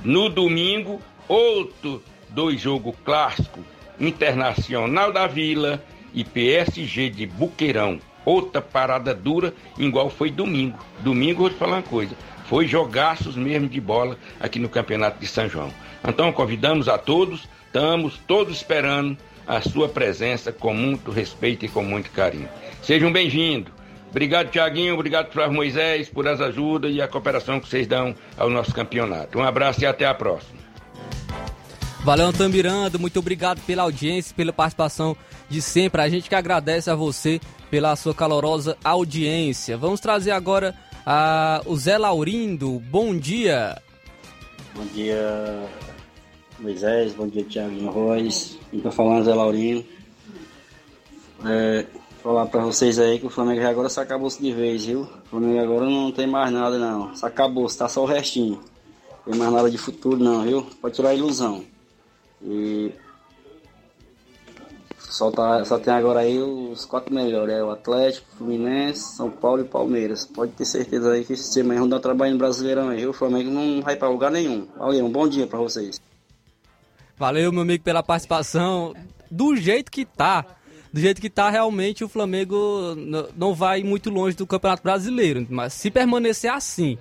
No 0.03 0.29
domingo, 0.29 1.01
outro 1.27 1.99
dois 2.29 2.59
jogos 2.59 2.93
clássicos, 3.03 3.63
Internacional 3.99 5.11
da 5.11 5.27
Vila 5.27 5.83
e 6.13 6.23
PSG 6.23 7.09
de 7.09 7.25
Buqueirão. 7.25 7.99
Outra 8.25 8.61
parada 8.61 9.13
dura, 9.13 9.53
igual 9.77 10.09
foi 10.09 10.31
domingo. 10.31 10.79
Domingo, 11.01 11.41
vou 11.41 11.49
te 11.49 11.57
falar 11.57 11.77
uma 11.77 11.83
coisa, 11.83 12.15
foi 12.47 12.67
jogaços 12.67 13.35
mesmo 13.35 13.67
de 13.67 13.79
bola 13.79 14.17
aqui 14.39 14.57
no 14.59 14.69
Campeonato 14.69 15.19
de 15.19 15.27
São 15.27 15.47
João. 15.47 15.71
Então, 16.07 16.31
convidamos 16.31 16.87
a 16.87 16.97
todos, 16.97 17.47
estamos 17.65 18.19
todos 18.27 18.57
esperando 18.57 19.17
a 19.47 19.61
sua 19.61 19.87
presença 19.87 20.51
com 20.51 20.73
muito 20.73 21.11
respeito 21.11 21.65
e 21.65 21.69
com 21.69 21.83
muito 21.83 22.09
carinho. 22.11 22.49
Sejam 22.81 23.11
bem-vindos. 23.11 23.71
Obrigado, 24.09 24.49
Tiaguinho. 24.49 24.93
Obrigado, 24.93 25.31
Flávio 25.31 25.53
Moisés, 25.53 26.09
por 26.09 26.27
as 26.27 26.39
ajudas 26.39 26.93
e 26.93 27.01
a 27.01 27.07
cooperação 27.07 27.59
que 27.59 27.67
vocês 27.67 27.85
dão 27.85 28.15
ao 28.37 28.49
nosso 28.49 28.73
campeonato. 28.73 29.37
Um 29.37 29.43
abraço 29.43 29.81
e 29.81 29.85
até 29.85 30.05
a 30.05 30.13
próxima. 30.13 30.59
Valeu, 32.05 32.27
Antônio 32.27 32.51
Miranda. 32.51 32.99
Muito 32.99 33.17
obrigado 33.17 33.59
pela 33.65 33.81
audiência, 33.81 34.35
pela 34.35 34.53
participação 34.53 35.17
de 35.49 35.59
sempre. 35.59 35.99
A 36.03 36.07
gente 36.07 36.29
que 36.29 36.35
agradece 36.35 36.87
a 36.87 36.93
você 36.93 37.41
pela 37.71 37.95
sua 37.95 38.13
calorosa 38.13 38.77
audiência. 38.83 39.75
Vamos 39.75 39.99
trazer 39.99 40.29
agora 40.29 40.75
a, 41.03 41.63
o 41.65 41.75
Zé 41.75 41.97
Laurindo. 41.97 42.79
Bom 42.91 43.17
dia. 43.17 43.81
Bom 44.75 44.85
dia, 44.93 45.67
Moisés. 46.59 47.15
Bom 47.15 47.27
dia, 47.27 47.43
Thiago 47.43 47.89
Royce. 47.89 48.59
Estou 48.71 48.91
falando 48.91 49.25
Zé 49.25 49.33
Laurindo. 49.33 49.83
É, 51.43 51.87
falar 52.21 52.45
para 52.45 52.61
vocês 52.61 52.99
aí 52.99 53.17
que 53.17 53.25
o 53.25 53.31
Flamengo 53.31 53.63
já 53.63 53.69
agora 53.71 53.89
se 53.89 53.99
acabou-se 53.99 54.39
de 54.39 54.51
vez, 54.51 54.85
viu? 54.85 55.01
O 55.01 55.29
Flamengo 55.31 55.59
agora 55.59 55.85
não 55.89 56.11
tem 56.11 56.27
mais 56.27 56.53
nada, 56.53 56.77
não. 56.77 57.15
Se 57.15 57.25
acabou, 57.25 57.65
tá 57.65 57.89
só 57.89 58.03
o 58.03 58.05
restinho. 58.05 58.61
Não 59.25 59.31
tem 59.33 59.39
mais 59.39 59.51
nada 59.51 59.71
de 59.71 59.77
futuro, 59.79 60.23
não, 60.23 60.43
viu? 60.43 60.67
Pode 60.79 60.93
tirar 60.93 61.09
a 61.09 61.15
ilusão. 61.15 61.65
E 62.45 62.93
só, 64.97 65.31
tá, 65.31 65.63
só 65.65 65.79
tem 65.79 65.93
agora 65.93 66.19
aí 66.19 66.37
os 66.39 66.85
quatro 66.85 67.13
melhores, 67.13 67.55
é 67.55 67.63
o 67.63 67.71
Atlético, 67.71 68.27
Fluminense, 68.37 69.15
São 69.15 69.31
Paulo 69.31 69.61
e 69.61 69.65
Palmeiras. 69.65 70.25
Pode 70.25 70.51
ter 70.51 70.65
certeza 70.65 71.11
aí 71.11 71.23
que 71.23 71.33
esse 71.33 71.53
time 71.53 71.71
aí 71.71 71.79
não 71.79 71.87
dá 71.87 71.99
trabalho 71.99 72.33
no 72.33 72.37
Brasileirão 72.37 72.89
aí. 72.89 73.07
O 73.07 73.13
Flamengo 73.13 73.49
não 73.49 73.81
vai 73.81 73.95
para 73.95 74.09
lugar 74.09 74.29
nenhum. 74.29 74.67
Valeu, 74.77 75.05
um 75.05 75.11
bom 75.11 75.27
dia 75.27 75.47
para 75.47 75.57
vocês. 75.57 75.99
Valeu, 77.17 77.51
meu 77.51 77.61
amigo, 77.61 77.83
pela 77.83 78.03
participação. 78.03 78.93
Do 79.31 79.55
jeito 79.55 79.89
que 79.89 80.05
tá, 80.05 80.45
do 80.91 80.99
jeito 80.99 81.21
que 81.21 81.29
tá, 81.29 81.49
realmente 81.49 82.03
o 82.03 82.09
Flamengo 82.09 82.93
não 83.35 83.53
vai 83.53 83.83
muito 83.83 84.09
longe 84.09 84.35
do 84.35 84.45
Campeonato 84.45 84.83
Brasileiro. 84.83 85.47
Mas 85.49 85.73
se 85.73 85.89
permanecer 85.89 86.51
assim, 86.51 86.97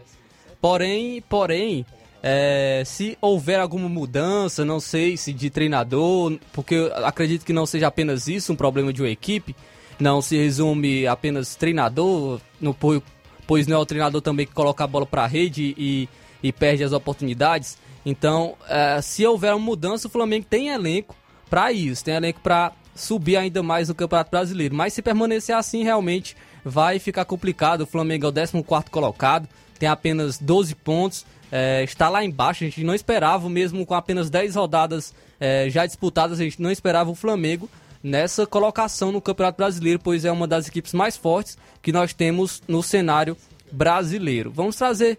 porém, 0.60 1.20
porém, 1.22 1.84
é, 2.26 2.82
se 2.86 3.18
houver 3.20 3.60
alguma 3.60 3.86
mudança, 3.86 4.64
não 4.64 4.80
sei 4.80 5.14
se 5.14 5.30
de 5.30 5.50
treinador, 5.50 6.38
porque 6.54 6.90
acredito 7.04 7.44
que 7.44 7.52
não 7.52 7.66
seja 7.66 7.88
apenas 7.88 8.28
isso, 8.28 8.50
um 8.50 8.56
problema 8.56 8.94
de 8.94 9.02
uma 9.02 9.10
equipe, 9.10 9.54
não 10.00 10.22
se 10.22 10.34
resume 10.34 11.06
apenas 11.06 11.54
treinador, 11.54 12.40
no, 12.58 12.74
pois 13.46 13.66
não 13.66 13.76
é 13.76 13.78
o 13.78 13.84
treinador 13.84 14.22
também 14.22 14.46
que 14.46 14.54
coloca 14.54 14.82
a 14.82 14.86
bola 14.86 15.04
para 15.04 15.24
a 15.24 15.26
rede 15.26 15.74
e, 15.76 16.08
e, 16.42 16.50
perde 16.50 16.82
as 16.82 16.92
oportunidades. 16.92 17.76
Então, 18.06 18.54
é, 18.70 19.02
se 19.02 19.26
houver 19.26 19.52
uma 19.52 19.62
mudança, 19.62 20.08
o 20.08 20.10
Flamengo 20.10 20.46
tem 20.48 20.70
elenco 20.70 21.14
para 21.50 21.72
isso, 21.72 22.02
tem 22.02 22.14
elenco 22.14 22.40
para 22.40 22.72
subir 22.94 23.36
ainda 23.36 23.62
mais 23.62 23.90
no 23.90 23.94
Campeonato 23.94 24.30
Brasileiro. 24.30 24.74
Mas 24.74 24.94
se 24.94 25.02
permanecer 25.02 25.54
assim, 25.54 25.82
realmente 25.82 26.34
vai 26.64 26.98
ficar 26.98 27.26
complicado. 27.26 27.82
O 27.82 27.86
Flamengo 27.86 28.24
é 28.24 28.28
o 28.30 28.32
14 28.32 28.90
colocado, 28.90 29.46
tem 29.78 29.90
apenas 29.90 30.38
12 30.38 30.74
pontos, 30.76 31.26
é, 31.50 31.82
está 31.84 32.08
lá 32.08 32.24
embaixo. 32.24 32.64
A 32.64 32.66
gente 32.66 32.84
não 32.84 32.94
esperava, 32.94 33.48
mesmo 33.48 33.84
com 33.84 33.94
apenas 33.94 34.30
10 34.30 34.56
rodadas 34.56 35.14
é, 35.38 35.68
já 35.68 35.86
disputadas, 35.86 36.40
a 36.40 36.44
gente 36.44 36.60
não 36.60 36.70
esperava 36.70 37.10
o 37.10 37.14
Flamengo 37.14 37.68
nessa 38.02 38.46
colocação 38.46 39.10
no 39.10 39.20
Campeonato 39.20 39.56
Brasileiro, 39.56 39.98
pois 39.98 40.24
é 40.24 40.30
uma 40.30 40.46
das 40.46 40.68
equipes 40.68 40.92
mais 40.92 41.16
fortes 41.16 41.56
que 41.80 41.90
nós 41.90 42.12
temos 42.12 42.62
no 42.68 42.82
cenário 42.82 43.36
brasileiro. 43.72 44.52
Vamos 44.52 44.76
trazer 44.76 45.18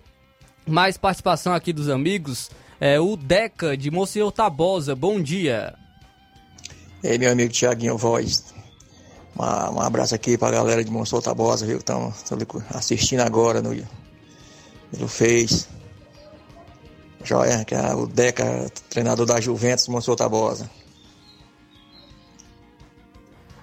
mais 0.68 0.98
participação 0.98 1.54
aqui 1.54 1.74
dos 1.74 1.90
amigos. 1.90 2.50
É, 2.80 3.00
o 3.00 3.16
Deca 3.16 3.76
de 3.76 3.90
Monsenhor 3.90 4.32
Tabosa, 4.32 4.96
bom 4.96 5.20
dia. 5.22 5.74
Ei, 7.04 7.18
meu 7.18 7.32
amigo 7.32 7.52
Tiaguinho 7.52 7.98
Voz. 7.98 8.54
Um 9.38 9.82
abraço 9.82 10.16
aqui 10.16 10.38
pra 10.38 10.52
galera 10.52 10.84
de 10.84 10.92
Monsenhor 10.92 11.24
Tabosa, 11.24 11.66
viu? 11.66 11.78
Que 11.78 11.84
estão 11.84 12.14
assistindo 12.70 13.22
agora 13.22 13.62
no, 13.62 13.76
no 14.98 15.08
Face. 15.08 15.68
Joia, 17.26 17.66
que 17.66 17.76
é 17.76 17.94
o 17.94 18.06
Deca, 18.06 18.72
treinador 18.90 19.26
da 19.26 19.42
Juventus, 19.42 19.88
Monsenhor 19.88 20.16
Tabosa. 20.16 20.70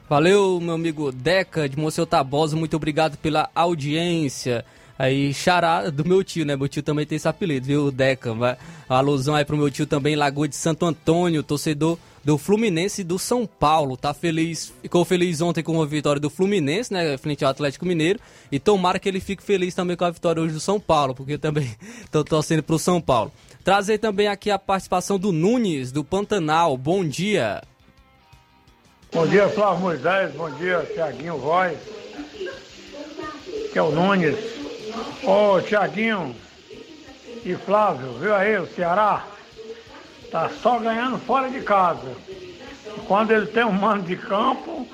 Valeu, 0.09 0.61
meu 0.61 0.75
amigo 0.75 1.11
Deca 1.11 1.69
de 1.69 1.79
Monsenhor 1.79 2.07
Tabosa, 2.07 2.57
muito 2.57 2.77
obrigado 2.77 3.17
pela 3.17 3.49
audiência. 3.55 4.65
Aí, 4.99 5.33
xará 5.33 5.89
do 5.91 6.05
meu 6.05 6.23
tio, 6.23 6.45
né? 6.45 6.55
Meu 6.55 6.69
tio 6.69 6.83
também 6.83 7.07
tem 7.07 7.17
esse 7.17 7.27
apelido, 7.27 7.67
viu, 7.67 7.91
Deca? 7.91 8.33
Uma 8.33 8.59
alusão 8.89 9.35
aí 9.35 9.45
pro 9.45 9.57
meu 9.57 9.71
tio 9.71 9.87
também, 9.87 10.15
Lagoa 10.15 10.47
de 10.47 10.55
Santo 10.55 10.85
Antônio, 10.85 11.43
torcedor 11.43 11.99
do 12.25 12.39
Fluminense 12.39 13.03
do 13.03 13.19
São 13.19 13.47
Paulo. 13.47 13.97
Tá 13.97 14.15
feliz, 14.15 14.73
ficou 14.83 15.05
feliz 15.05 15.41
ontem 15.41 15.63
com 15.63 15.81
a 15.81 15.87
vitória 15.87 16.21
do 16.21 16.31
Fluminense, 16.31 16.93
né? 16.93 17.17
Frente 17.19 17.45
ao 17.45 17.51
Atlético 17.51 17.85
Mineiro. 17.85 18.21
E 18.51 18.59
tomara 18.59 18.99
que 18.99 19.09
ele 19.09 19.19
fique 19.19 19.43
feliz 19.43 19.75
também 19.75 19.97
com 19.97 20.05
a 20.05 20.11
vitória 20.11 20.43
hoje 20.43 20.55
do 20.55 20.61
São 20.61 20.79
Paulo, 20.79 21.15
porque 21.15 21.39
também 21.39 21.75
tô 22.11 22.23
torcendo 22.23 22.63
pro 22.63 22.79
São 22.79 23.01
Paulo. 23.01 23.33
Trazer 23.65 23.99
também 23.99 24.27
aqui 24.27 24.51
a 24.51 24.59
participação 24.59 25.21
do 25.21 25.31
Nunes, 25.31 25.93
do 25.93 26.03
Pantanal. 26.03 26.77
Bom 26.77 27.05
dia. 27.05 27.63
Bom 29.13 29.25
dia, 29.25 29.49
Flávio 29.49 29.81
Moisés. 29.81 30.35
Bom 30.35 30.51
dia, 30.51 30.85
Tiaguinho 30.93 31.39
Voz. 31.39 31.79
Que 33.73 33.79
é 33.79 33.83
o 33.83 33.93
Nunes. 33.93 34.37
Ô, 35.23 35.61
Tiaguinho 35.61 36.35
e 37.45 37.55
Flávio, 37.55 38.15
viu 38.15 38.35
aí 38.35 38.59
o 38.59 38.67
Ceará? 38.67 39.25
Tá 40.33 40.51
só 40.61 40.81
ganhando 40.81 41.19
fora 41.19 41.49
de 41.49 41.61
casa. 41.61 42.17
Quando 43.07 43.31
ele 43.31 43.47
tem 43.47 43.65
um 43.65 43.71
mano 43.71 44.03
de 44.03 44.17
campo, 44.17 44.89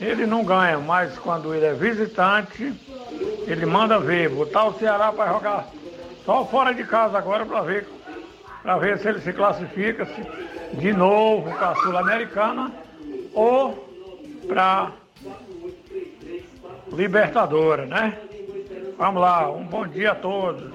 ele 0.00 0.24
não 0.24 0.42
ganha, 0.42 0.78
mas 0.78 1.18
quando 1.18 1.54
ele 1.54 1.66
é 1.66 1.74
visitante, 1.74 2.72
ele 3.46 3.66
manda 3.66 3.98
ver. 3.98 4.30
Botar 4.30 4.64
o 4.64 4.78
Ceará 4.78 5.12
para 5.12 5.30
jogar 5.30 5.68
só 6.24 6.42
fora 6.46 6.72
de 6.72 6.84
casa 6.84 7.18
agora 7.18 7.44
para 7.44 7.60
ver, 7.60 7.86
para 8.64 8.78
ver 8.78 8.98
se 8.98 9.06
ele 9.08 9.20
se 9.20 9.32
classifica 9.32 10.06
-se 10.06 10.78
de 10.78 10.92
novo 10.92 11.52
para 11.52 11.70
a 11.70 11.76
Sul-Americana 11.76 12.72
ou 13.34 13.86
para 14.48 14.90
Libertadora, 16.90 17.84
né? 17.84 18.18
Vamos 18.96 19.20
lá, 19.20 19.50
um 19.50 19.64
bom 19.66 19.86
dia 19.86 20.12
a 20.12 20.14
todos. 20.14 20.72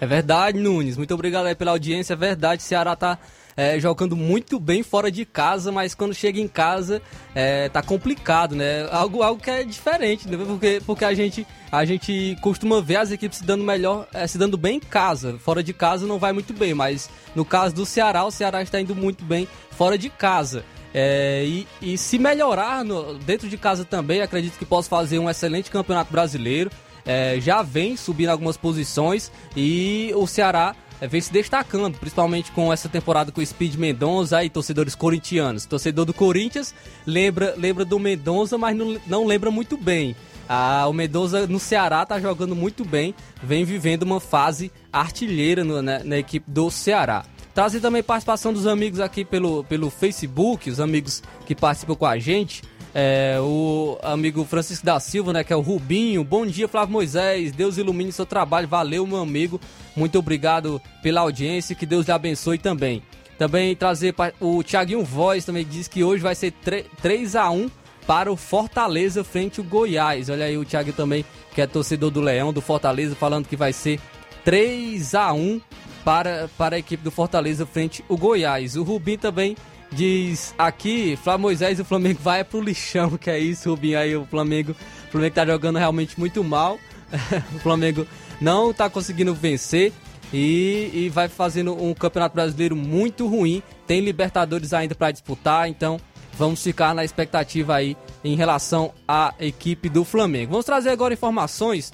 É 0.00 0.06
verdade, 0.06 0.58
Nunes. 0.58 0.96
Muito 0.96 1.12
obrigado 1.12 1.54
pela 1.56 1.72
audiência. 1.72 2.14
É 2.14 2.16
verdade, 2.16 2.62
Ceará 2.62 2.96
tá 2.96 3.18
é, 3.56 3.80
jogando 3.80 4.14
muito 4.14 4.60
bem 4.60 4.82
fora 4.82 5.10
de 5.10 5.24
casa, 5.24 5.72
mas 5.72 5.94
quando 5.94 6.14
chega 6.14 6.38
em 6.38 6.46
casa 6.46 7.00
é, 7.34 7.68
tá 7.68 7.82
complicado, 7.82 8.54
né? 8.54 8.86
Algo, 8.90 9.22
algo 9.22 9.40
que 9.40 9.50
é 9.50 9.64
diferente, 9.64 10.28
né? 10.28 10.36
porque, 10.46 10.82
porque 10.84 11.04
a, 11.04 11.14
gente, 11.14 11.46
a 11.72 11.84
gente 11.84 12.36
costuma 12.42 12.80
ver 12.82 12.96
as 12.96 13.10
equipes 13.10 13.38
se 13.38 13.44
dando 13.44 13.64
melhor, 13.64 14.06
é, 14.12 14.26
se 14.26 14.36
dando 14.36 14.58
bem 14.58 14.76
em 14.76 14.80
casa. 14.80 15.38
Fora 15.38 15.62
de 15.62 15.72
casa 15.72 16.06
não 16.06 16.18
vai 16.18 16.32
muito 16.32 16.52
bem, 16.52 16.74
mas 16.74 17.08
no 17.34 17.44
caso 17.44 17.74
do 17.74 17.86
Ceará, 17.86 18.24
o 18.24 18.30
Ceará 18.30 18.60
está 18.60 18.80
indo 18.80 18.94
muito 18.94 19.24
bem 19.24 19.48
fora 19.70 19.96
de 19.96 20.10
casa. 20.10 20.64
É, 20.92 21.44
e, 21.44 21.66
e, 21.82 21.98
se 21.98 22.18
melhorar 22.18 22.82
no, 22.84 23.18
dentro 23.18 23.48
de 23.48 23.58
casa 23.58 23.84
também, 23.84 24.22
acredito 24.22 24.58
que 24.58 24.64
possa 24.64 24.88
fazer 24.88 25.18
um 25.18 25.28
excelente 25.28 25.70
campeonato 25.70 26.10
brasileiro. 26.10 26.70
É, 27.04 27.38
já 27.38 27.62
vem 27.62 27.96
subindo 27.96 28.30
algumas 28.30 28.56
posições 28.56 29.30
e 29.54 30.10
o 30.16 30.26
Ceará 30.26 30.74
vem 31.02 31.20
se 31.20 31.32
destacando, 31.32 31.98
principalmente 31.98 32.50
com 32.52 32.72
essa 32.72 32.88
temporada 32.88 33.32
com 33.32 33.40
o 33.40 33.46
Speed 33.46 33.74
Mendonça 33.74 34.42
e 34.44 34.50
torcedores 34.50 34.94
corintianos. 34.94 35.66
Torcedor 35.66 36.04
do 36.04 36.14
Corinthians 36.14 36.74
lembra, 37.06 37.54
lembra 37.56 37.84
do 37.84 37.98
Mendonça, 37.98 38.56
mas 38.56 38.76
não, 38.76 38.98
não 39.06 39.26
lembra 39.26 39.50
muito 39.50 39.76
bem. 39.76 40.16
Ah, 40.48 40.86
o 40.88 40.92
Mendonça 40.92 41.46
no 41.46 41.58
Ceará 41.58 42.06
tá 42.06 42.20
jogando 42.20 42.54
muito 42.54 42.84
bem, 42.84 43.14
vem 43.42 43.64
vivendo 43.64 44.04
uma 44.04 44.20
fase 44.20 44.70
artilheira 44.92 45.64
no, 45.64 45.82
na, 45.82 46.04
na 46.04 46.18
equipe 46.18 46.48
do 46.48 46.70
Ceará. 46.70 47.24
Trazer 47.52 47.80
também 47.80 48.02
participação 48.02 48.52
dos 48.52 48.66
amigos 48.66 49.00
aqui 49.00 49.24
pelo, 49.24 49.64
pelo 49.64 49.88
Facebook, 49.88 50.68
os 50.68 50.78
amigos 50.78 51.22
que 51.46 51.54
participam 51.54 51.94
com 51.94 52.04
a 52.04 52.18
gente. 52.18 52.62
É, 52.98 53.38
o 53.42 53.98
amigo 54.02 54.42
Francisco 54.46 54.86
da 54.86 54.98
Silva, 54.98 55.30
né, 55.30 55.44
que 55.44 55.52
é 55.52 55.56
o 55.56 55.60
Rubinho. 55.60 56.24
Bom 56.24 56.46
dia, 56.46 56.66
Flávio 56.66 56.94
Moisés. 56.94 57.52
Deus 57.52 57.76
ilumine 57.76 58.10
seu 58.10 58.24
trabalho. 58.24 58.66
Valeu, 58.66 59.06
meu 59.06 59.18
amigo. 59.18 59.60
Muito 59.94 60.18
obrigado 60.18 60.80
pela 61.02 61.20
audiência. 61.20 61.76
Que 61.76 61.84
Deus 61.84 62.06
lhe 62.06 62.12
abençoe 62.12 62.56
também. 62.56 63.02
Também 63.36 63.76
trazer 63.76 64.14
o 64.40 64.62
Thiaguinho 64.64 65.04
Voz 65.04 65.44
também 65.44 65.62
diz 65.62 65.86
que 65.86 66.02
hoje 66.02 66.22
vai 66.22 66.34
ser 66.34 66.54
3 67.02 67.36
a 67.36 67.50
1 67.50 67.70
para 68.06 68.32
o 68.32 68.36
Fortaleza 68.36 69.22
frente 69.22 69.60
ao 69.60 69.66
Goiás. 69.66 70.30
Olha 70.30 70.46
aí 70.46 70.56
o 70.56 70.64
Thiago 70.64 70.94
também, 70.94 71.22
que 71.54 71.60
é 71.60 71.66
torcedor 71.66 72.10
do 72.10 72.22
Leão, 72.22 72.50
do 72.50 72.62
Fortaleza, 72.62 73.14
falando 73.14 73.46
que 73.46 73.56
vai 73.56 73.74
ser 73.74 74.00
3 74.42 75.14
a 75.14 75.34
1 75.34 75.60
para, 76.02 76.48
para 76.56 76.76
a 76.76 76.78
equipe 76.78 77.04
do 77.04 77.10
Fortaleza 77.10 77.66
frente 77.66 78.02
ao 78.08 78.16
Goiás. 78.16 78.74
O 78.74 78.82
Rubim 78.82 79.18
também 79.18 79.54
diz 79.90 80.54
aqui, 80.58 81.16
Flávio 81.16 81.42
Moisés, 81.42 81.80
o 81.80 81.84
Flamengo 81.84 82.20
vai 82.22 82.44
pro 82.44 82.60
lixão, 82.60 83.16
que 83.16 83.30
é 83.30 83.38
isso, 83.38 83.70
Rubim, 83.70 83.94
aí 83.94 84.16
o 84.16 84.26
Flamengo, 84.26 84.72
o 85.08 85.10
Flamengo 85.10 85.34
tá 85.34 85.46
jogando 85.46 85.78
realmente 85.78 86.18
muito 86.18 86.42
mal, 86.42 86.78
o 87.54 87.58
Flamengo 87.60 88.06
não 88.40 88.72
tá 88.72 88.90
conseguindo 88.90 89.34
vencer 89.34 89.92
e, 90.32 90.90
e 90.92 91.08
vai 91.08 91.28
fazendo 91.28 91.72
um 91.82 91.94
campeonato 91.94 92.34
brasileiro 92.34 92.74
muito 92.74 93.26
ruim, 93.26 93.62
tem 93.86 94.00
Libertadores 94.00 94.72
ainda 94.72 94.94
para 94.94 95.12
disputar, 95.12 95.68
então 95.68 96.00
vamos 96.38 96.62
ficar 96.62 96.94
na 96.94 97.04
expectativa 97.04 97.76
aí 97.76 97.96
em 98.22 98.36
relação 98.36 98.92
à 99.08 99.34
equipe 99.40 99.88
do 99.88 100.04
Flamengo. 100.04 100.52
Vamos 100.52 100.66
trazer 100.66 100.90
agora 100.90 101.14
informações, 101.14 101.92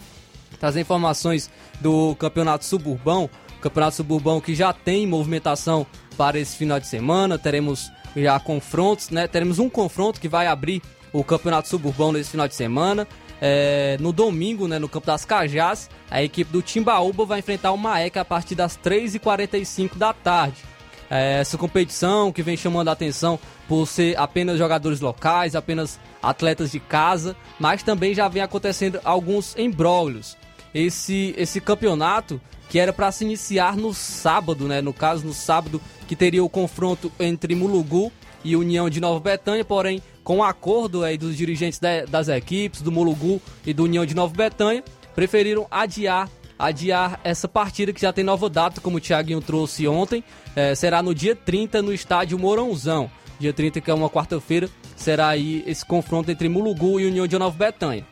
trazer 0.58 0.80
informações 0.80 1.50
do 1.80 2.14
campeonato 2.16 2.64
suburbão, 2.64 3.30
Campeonato 3.62 3.94
Suburbão 3.94 4.40
que 4.40 4.54
já 4.56 4.72
tem 4.72 5.06
movimentação 5.06 5.86
para 6.12 6.38
esse 6.38 6.56
final 6.56 6.78
de 6.78 6.86
semana. 6.86 7.38
Teremos 7.38 7.90
já 8.16 8.38
confrontos, 8.38 9.10
né? 9.10 9.26
Teremos 9.26 9.58
um 9.58 9.68
confronto 9.68 10.20
que 10.20 10.28
vai 10.28 10.46
abrir 10.46 10.82
o 11.12 11.22
Campeonato 11.24 11.68
Suburbão 11.68 12.12
nesse 12.12 12.30
final 12.30 12.46
de 12.46 12.54
semana. 12.54 13.06
É, 13.40 13.96
no 13.98 14.12
domingo, 14.12 14.68
né, 14.68 14.78
no 14.78 14.88
Campo 14.88 15.06
das 15.08 15.24
Cajás, 15.24 15.90
a 16.08 16.22
equipe 16.22 16.52
do 16.52 16.62
Timbaúba 16.62 17.24
vai 17.24 17.40
enfrentar 17.40 17.72
o 17.72 17.76
Maek 17.76 18.16
a 18.16 18.24
partir 18.24 18.54
das 18.54 18.78
3h45 18.78 19.96
da 19.96 20.12
tarde. 20.12 20.62
É, 21.10 21.40
essa 21.40 21.58
competição 21.58 22.32
que 22.32 22.42
vem 22.42 22.56
chamando 22.56 22.88
a 22.88 22.92
atenção 22.92 23.38
por 23.68 23.86
ser 23.86 24.16
apenas 24.16 24.58
jogadores 24.58 25.00
locais, 25.00 25.56
apenas 25.56 25.98
atletas 26.22 26.70
de 26.70 26.78
casa, 26.78 27.36
mas 27.58 27.82
também 27.82 28.14
já 28.14 28.28
vem 28.28 28.42
acontecendo 28.42 29.00
alguns 29.04 29.56
embrólios. 29.58 30.38
Esse, 30.72 31.34
esse 31.36 31.60
campeonato 31.60 32.40
que 32.72 32.78
era 32.78 32.90
para 32.90 33.12
se 33.12 33.22
iniciar 33.22 33.76
no 33.76 33.92
sábado, 33.92 34.66
né? 34.66 34.80
No 34.80 34.94
caso, 34.94 35.26
no 35.26 35.34
sábado, 35.34 35.78
que 36.08 36.16
teria 36.16 36.42
o 36.42 36.48
confronto 36.48 37.12
entre 37.20 37.54
Mulugu 37.54 38.10
e 38.42 38.56
União 38.56 38.88
de 38.88 38.98
Nova 38.98 39.20
Betânia, 39.20 39.62
porém, 39.62 40.00
com 40.24 40.42
acordo 40.42 41.04
aí 41.04 41.18
dos 41.18 41.36
dirigentes 41.36 41.78
das 42.08 42.28
equipes, 42.28 42.80
do 42.80 42.90
Mulugu 42.90 43.42
e 43.66 43.74
do 43.74 43.84
União 43.84 44.06
de 44.06 44.14
Nova 44.14 44.34
Betânia, 44.34 44.82
preferiram 45.14 45.66
adiar 45.70 46.30
adiar 46.58 47.20
essa 47.22 47.46
partida 47.46 47.92
que 47.92 48.00
já 48.00 48.10
tem 48.10 48.24
nova 48.24 48.48
data, 48.48 48.80
como 48.80 48.96
o 48.96 49.00
Thiaguinho 49.00 49.42
trouxe 49.42 49.86
ontem. 49.86 50.24
É, 50.56 50.74
será 50.74 51.02
no 51.02 51.14
dia 51.14 51.36
30 51.36 51.82
no 51.82 51.92
estádio 51.92 52.38
Mourãozão. 52.38 53.10
Dia 53.38 53.52
30, 53.52 53.82
que 53.82 53.90
é 53.90 53.94
uma 53.94 54.08
quarta-feira, 54.08 54.66
será 54.96 55.28
aí 55.28 55.62
esse 55.66 55.84
confronto 55.84 56.30
entre 56.30 56.48
Mulugu 56.48 56.98
e 56.98 57.04
União 57.04 57.26
de 57.26 57.38
Nova 57.38 57.54
Betânia. 57.54 58.06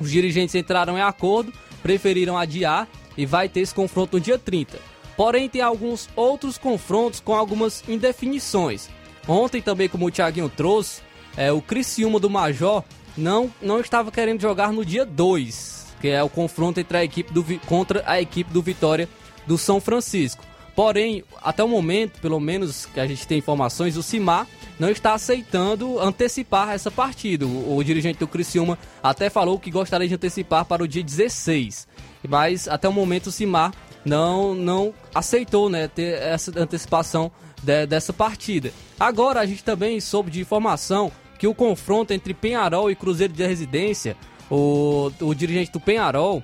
Os 0.00 0.10
dirigentes 0.10 0.54
entraram 0.54 0.96
em 0.96 1.02
acordo, 1.02 1.52
preferiram 1.82 2.38
adiar 2.38 2.88
e 3.16 3.26
vai 3.26 3.48
ter 3.48 3.60
esse 3.60 3.74
confronto 3.74 4.16
no 4.16 4.22
dia 4.22 4.38
30. 4.38 4.78
Porém, 5.16 5.48
tem 5.48 5.60
alguns 5.60 6.08
outros 6.16 6.56
confrontos 6.56 7.20
com 7.20 7.34
algumas 7.34 7.86
indefinições. 7.88 8.88
Ontem 9.28 9.60
também, 9.60 9.88
como 9.88 10.06
o 10.06 10.10
Thiaguinho 10.10 10.48
trouxe, 10.48 11.02
é, 11.36 11.52
o 11.52 11.60
Criciúma 11.60 12.18
do 12.18 12.30
Major 12.30 12.82
não, 13.16 13.52
não 13.60 13.80
estava 13.80 14.10
querendo 14.10 14.40
jogar 14.40 14.72
no 14.72 14.84
dia 14.84 15.04
2, 15.04 15.94
que 16.00 16.08
é 16.08 16.22
o 16.22 16.28
confronto 16.28 16.80
entre 16.80 16.96
a 16.96 17.04
equipe 17.04 17.32
do, 17.32 17.44
contra 17.66 18.02
a 18.06 18.20
equipe 18.20 18.50
do 18.52 18.62
Vitória 18.62 19.08
do 19.46 19.58
São 19.58 19.80
Francisco. 19.80 20.44
Porém, 20.74 21.24
até 21.42 21.62
o 21.62 21.68
momento, 21.68 22.20
pelo 22.20 22.40
menos 22.40 22.86
que 22.86 23.00
a 23.00 23.06
gente 23.06 23.26
tem 23.26 23.38
informações, 23.38 23.96
o 23.96 24.02
Cimar 24.02 24.46
não 24.78 24.88
está 24.88 25.12
aceitando 25.12 26.00
antecipar 26.00 26.70
essa 26.70 26.90
partida. 26.90 27.46
O, 27.46 27.76
o, 27.76 27.84
dirigente 27.84 28.18
do 28.18 28.26
Criciúma 28.26 28.78
até 29.02 29.28
falou 29.28 29.58
que 29.58 29.70
gostaria 29.70 30.08
de 30.08 30.14
antecipar 30.14 30.64
para 30.64 30.82
o 30.82 30.88
dia 30.88 31.02
16. 31.02 31.86
Mas 32.28 32.68
até 32.68 32.88
o 32.88 32.92
momento 32.92 33.28
o 33.28 33.32
Cimar 33.32 33.72
não, 34.04 34.54
não 34.54 34.94
aceitou 35.14 35.68
né, 35.68 35.88
ter 35.88 36.20
essa 36.20 36.52
antecipação 36.58 37.30
de, 37.62 37.86
dessa 37.86 38.12
partida. 38.12 38.72
Agora 38.98 39.40
a 39.40 39.46
gente 39.46 39.64
também 39.64 40.00
soube 40.00 40.30
de 40.30 40.40
informação 40.40 41.10
que 41.38 41.46
o 41.46 41.54
confronto 41.54 42.12
entre 42.12 42.34
Penharol 42.34 42.90
e 42.90 42.96
Cruzeiro 42.96 43.32
de 43.32 43.46
Residência, 43.46 44.16
o, 44.50 45.10
o 45.20 45.34
dirigente 45.34 45.72
do 45.72 45.80
Penharol, 45.80 46.42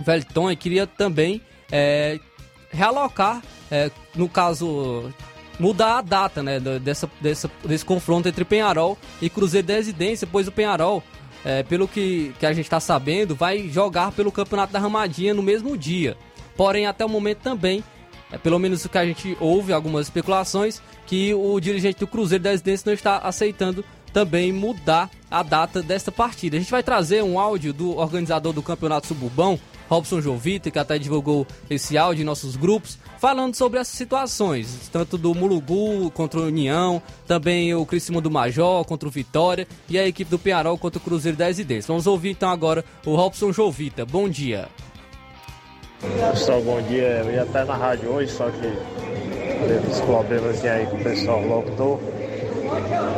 Velton, 0.00 0.54
queria 0.56 0.86
também 0.86 1.42
é, 1.70 2.18
realocar, 2.70 3.42
é, 3.70 3.90
no 4.14 4.28
caso, 4.28 5.12
mudar 5.58 5.98
a 5.98 6.02
data 6.02 6.42
né, 6.42 6.58
dessa, 6.58 7.10
dessa, 7.20 7.50
desse 7.64 7.84
confronto 7.84 8.28
entre 8.28 8.44
Penharol 8.44 8.96
e 9.20 9.28
Cruzeiro 9.28 9.66
de 9.66 9.74
Residência, 9.74 10.26
pois 10.30 10.48
o 10.48 10.52
Penharol, 10.52 11.02
é, 11.44 11.62
pelo 11.62 11.88
que, 11.88 12.34
que 12.38 12.46
a 12.46 12.52
gente 12.52 12.66
está 12.66 12.80
sabendo, 12.80 13.34
vai 13.34 13.68
jogar 13.68 14.12
pelo 14.12 14.32
Campeonato 14.32 14.72
da 14.72 14.78
Ramadinha 14.78 15.34
no 15.34 15.42
mesmo 15.42 15.76
dia. 15.76 16.16
Porém, 16.56 16.86
até 16.86 17.04
o 17.04 17.08
momento 17.08 17.38
também, 17.38 17.82
é, 18.30 18.38
pelo 18.38 18.58
menos 18.58 18.84
o 18.84 18.88
que 18.88 18.98
a 18.98 19.04
gente 19.04 19.36
ouve, 19.40 19.72
algumas 19.72 20.06
especulações, 20.06 20.80
que 21.06 21.34
o 21.34 21.58
dirigente 21.60 22.00
do 22.00 22.06
Cruzeiro 22.06 22.42
de 22.42 22.50
Residência 22.50 22.84
não 22.86 22.94
está 22.94 23.18
aceitando 23.18 23.84
também 24.12 24.52
mudar 24.52 25.10
a 25.30 25.42
data 25.42 25.82
desta 25.82 26.12
partida. 26.12 26.56
A 26.56 26.60
gente 26.60 26.70
vai 26.70 26.82
trazer 26.82 27.22
um 27.22 27.38
áudio 27.38 27.72
do 27.72 27.96
organizador 27.96 28.52
do 28.52 28.62
Campeonato 28.62 29.06
Suburbão, 29.06 29.58
Robson 29.92 30.22
Jovita, 30.22 30.70
que 30.70 30.78
até 30.78 30.98
divulgou 30.98 31.46
esse 31.68 31.98
áudio 31.98 32.22
em 32.22 32.24
nossos 32.24 32.56
grupos, 32.56 32.98
falando 33.18 33.54
sobre 33.54 33.78
essas 33.78 33.94
situações, 33.94 34.88
tanto 34.90 35.18
do 35.18 35.34
Mulugu 35.34 36.10
contra 36.12 36.40
o 36.40 36.46
União, 36.46 37.02
também 37.26 37.74
o 37.74 37.84
Criciúma 37.84 38.18
do 38.22 38.30
Major 38.30 38.86
contra 38.86 39.06
o 39.06 39.12
Vitória 39.12 39.68
e 39.90 39.98
a 39.98 40.08
equipe 40.08 40.30
do 40.30 40.38
Penharol 40.38 40.78
contra 40.78 40.98
o 40.98 41.02
Cruzeiro 41.02 41.36
da 41.36 41.44
Residência. 41.44 41.88
Vamos 41.88 42.06
ouvir 42.06 42.30
então 42.30 42.48
agora 42.48 42.82
o 43.04 43.14
Robson 43.14 43.52
Jovita. 43.52 44.06
Bom 44.06 44.30
dia. 44.30 44.66
Pessoal, 46.32 46.62
bom 46.62 46.80
dia. 46.80 47.22
Eu 47.24 47.30
ia 47.30 47.42
até 47.42 47.62
na 47.62 47.76
rádio 47.76 48.08
hoje, 48.08 48.32
só 48.32 48.48
que 48.48 48.60
teve 48.60 49.88
uns 49.90 50.00
problemas 50.00 50.64
aí 50.64 50.86
com 50.86 50.96
o 50.96 51.02
pessoal 51.02 51.42
locutor. 51.42 52.00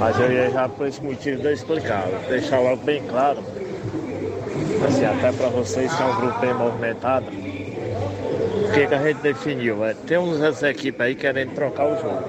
Mas 0.01 0.19
eu 0.19 0.33
ia 0.33 0.51
já 0.51 0.69
por 0.69 0.89
esse 0.89 1.01
motivo 1.01 1.49
explicar. 1.49 2.09
Vou 2.09 2.29
deixar 2.29 2.59
logo 2.59 2.83
bem 2.83 3.01
claro. 3.05 3.64
Assim, 4.87 5.05
até 5.05 5.33
para 5.33 5.49
vocês 5.49 5.93
que 5.93 6.03
é 6.03 6.07
um 6.07 6.17
grupo 6.17 6.39
bem 6.41 6.55
movimentado. 6.55 7.27
O 7.27 8.73
que, 8.73 8.87
que 8.87 8.95
a 8.95 9.03
gente 9.03 9.21
definiu? 9.21 9.85
É, 9.85 9.95
tem 9.95 10.19
uns 10.19 10.63
equipes 10.63 11.01
aí 11.01 11.15
querendo 11.15 11.55
trocar 11.55 11.87
o 11.87 11.97
jogo. 12.01 12.25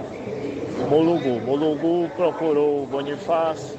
Molugu. 0.90 1.42
Molugu 1.42 2.10
procurou 2.16 2.84
o 2.84 2.86
Bonifácio 2.88 3.78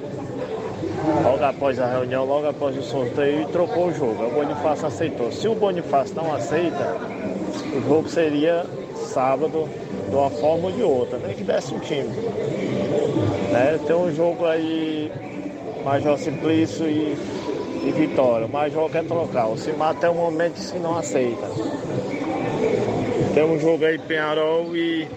logo 1.22 1.44
após 1.44 1.78
a 1.78 1.86
reunião, 1.86 2.24
logo 2.24 2.48
após 2.48 2.76
o 2.76 2.82
sorteio, 2.82 3.42
e 3.42 3.46
trocou 3.46 3.88
o 3.88 3.94
jogo. 3.94 4.26
O 4.26 4.30
Bonifácio 4.30 4.86
aceitou. 4.86 5.30
Se 5.32 5.46
o 5.48 5.54
Bonifácio 5.54 6.14
não 6.16 6.34
aceita, 6.34 6.96
o 7.76 7.88
jogo 7.88 8.08
seria 8.08 8.64
sábado, 9.12 9.68
de 10.08 10.14
uma 10.14 10.30
forma 10.30 10.68
ou 10.68 10.72
de 10.72 10.82
outra, 10.82 11.18
nem 11.18 11.34
que 11.34 11.44
desse 11.44 11.74
um 11.74 11.78
time. 11.78 12.08
Né? 13.52 13.78
Tem 13.86 13.96
um 13.96 14.12
jogo 14.14 14.44
aí, 14.46 15.10
Major 15.84 16.18
Simplício 16.18 16.86
e, 16.86 17.16
e 17.86 17.92
Vitória. 17.92 18.46
O 18.46 18.50
Major 18.50 18.90
quer 18.90 19.04
trocar. 19.04 19.46
O 19.48 19.56
Cimar 19.56 19.90
até 19.90 20.08
o 20.08 20.14
momento 20.14 20.58
se 20.58 20.78
não 20.78 20.98
aceita. 20.98 21.46
Tem 23.34 23.44
um 23.44 23.58
jogo 23.58 23.84
aí, 23.84 23.98
Penharol 23.98 24.76
e. 24.76 25.08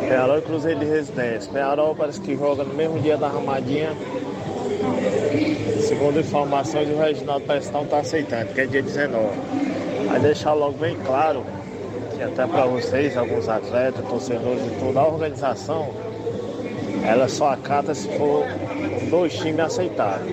Penharol 0.00 0.38
e 0.38 0.42
Cruzeiro 0.42 0.80
de 0.80 0.86
Residência. 0.86 1.52
Penharol 1.52 1.94
parece 1.94 2.20
que 2.20 2.36
joga 2.36 2.64
no 2.64 2.74
mesmo 2.74 2.98
dia 3.00 3.16
da 3.16 3.28
Ramadinha 3.28 3.90
Segundo 5.80 6.20
informações, 6.20 6.88
o 6.88 6.96
Reginaldo 6.96 7.44
parece 7.46 7.68
que 7.68 7.74
não 7.74 7.84
está 7.84 7.98
aceitando, 7.98 8.52
que 8.52 8.60
é 8.60 8.66
dia 8.66 8.82
19. 8.82 9.26
Aí 10.10 10.20
deixar 10.20 10.52
logo 10.52 10.78
bem 10.78 10.96
claro 11.04 11.44
que 12.16 12.22
até 12.22 12.46
para 12.46 12.66
vocês, 12.66 13.16
alguns 13.16 13.48
atletas, 13.48 14.04
torcedores 14.06 14.62
e 14.66 14.70
toda 14.80 15.00
a 15.00 15.06
organização, 15.06 15.90
ela 17.04 17.28
só 17.28 17.50
acata 17.50 17.94
se 17.94 18.08
for 18.16 18.46
dois 19.10 19.34
times 19.34 19.60
aceitarem. 19.60 20.32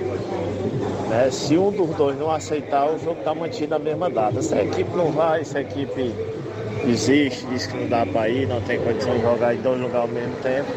Né? 1.11 1.29
Se 1.29 1.57
um 1.57 1.71
dos 1.71 1.89
dois 1.97 2.17
não 2.17 2.31
aceitar, 2.31 2.89
o 2.89 2.97
jogo 2.97 3.19
está 3.19 3.35
mantido 3.35 3.71
na 3.71 3.79
mesma 3.79 4.09
data. 4.09 4.41
Se 4.41 4.55
a 4.55 4.63
equipe 4.63 4.95
não 4.95 5.11
vai, 5.11 5.43
se 5.43 5.57
a 5.57 5.61
equipe 5.61 6.15
desiste, 6.85 7.45
diz 7.47 7.67
que 7.67 7.77
não 7.77 7.87
dá 7.89 8.05
para 8.05 8.29
ir, 8.29 8.47
não 8.47 8.61
tem 8.61 8.79
condição 8.79 9.13
de 9.17 9.21
jogar 9.21 9.53
em 9.53 9.57
dois 9.57 9.81
lugares 9.81 10.09
ao 10.09 10.15
mesmo 10.15 10.35
tempo, 10.41 10.67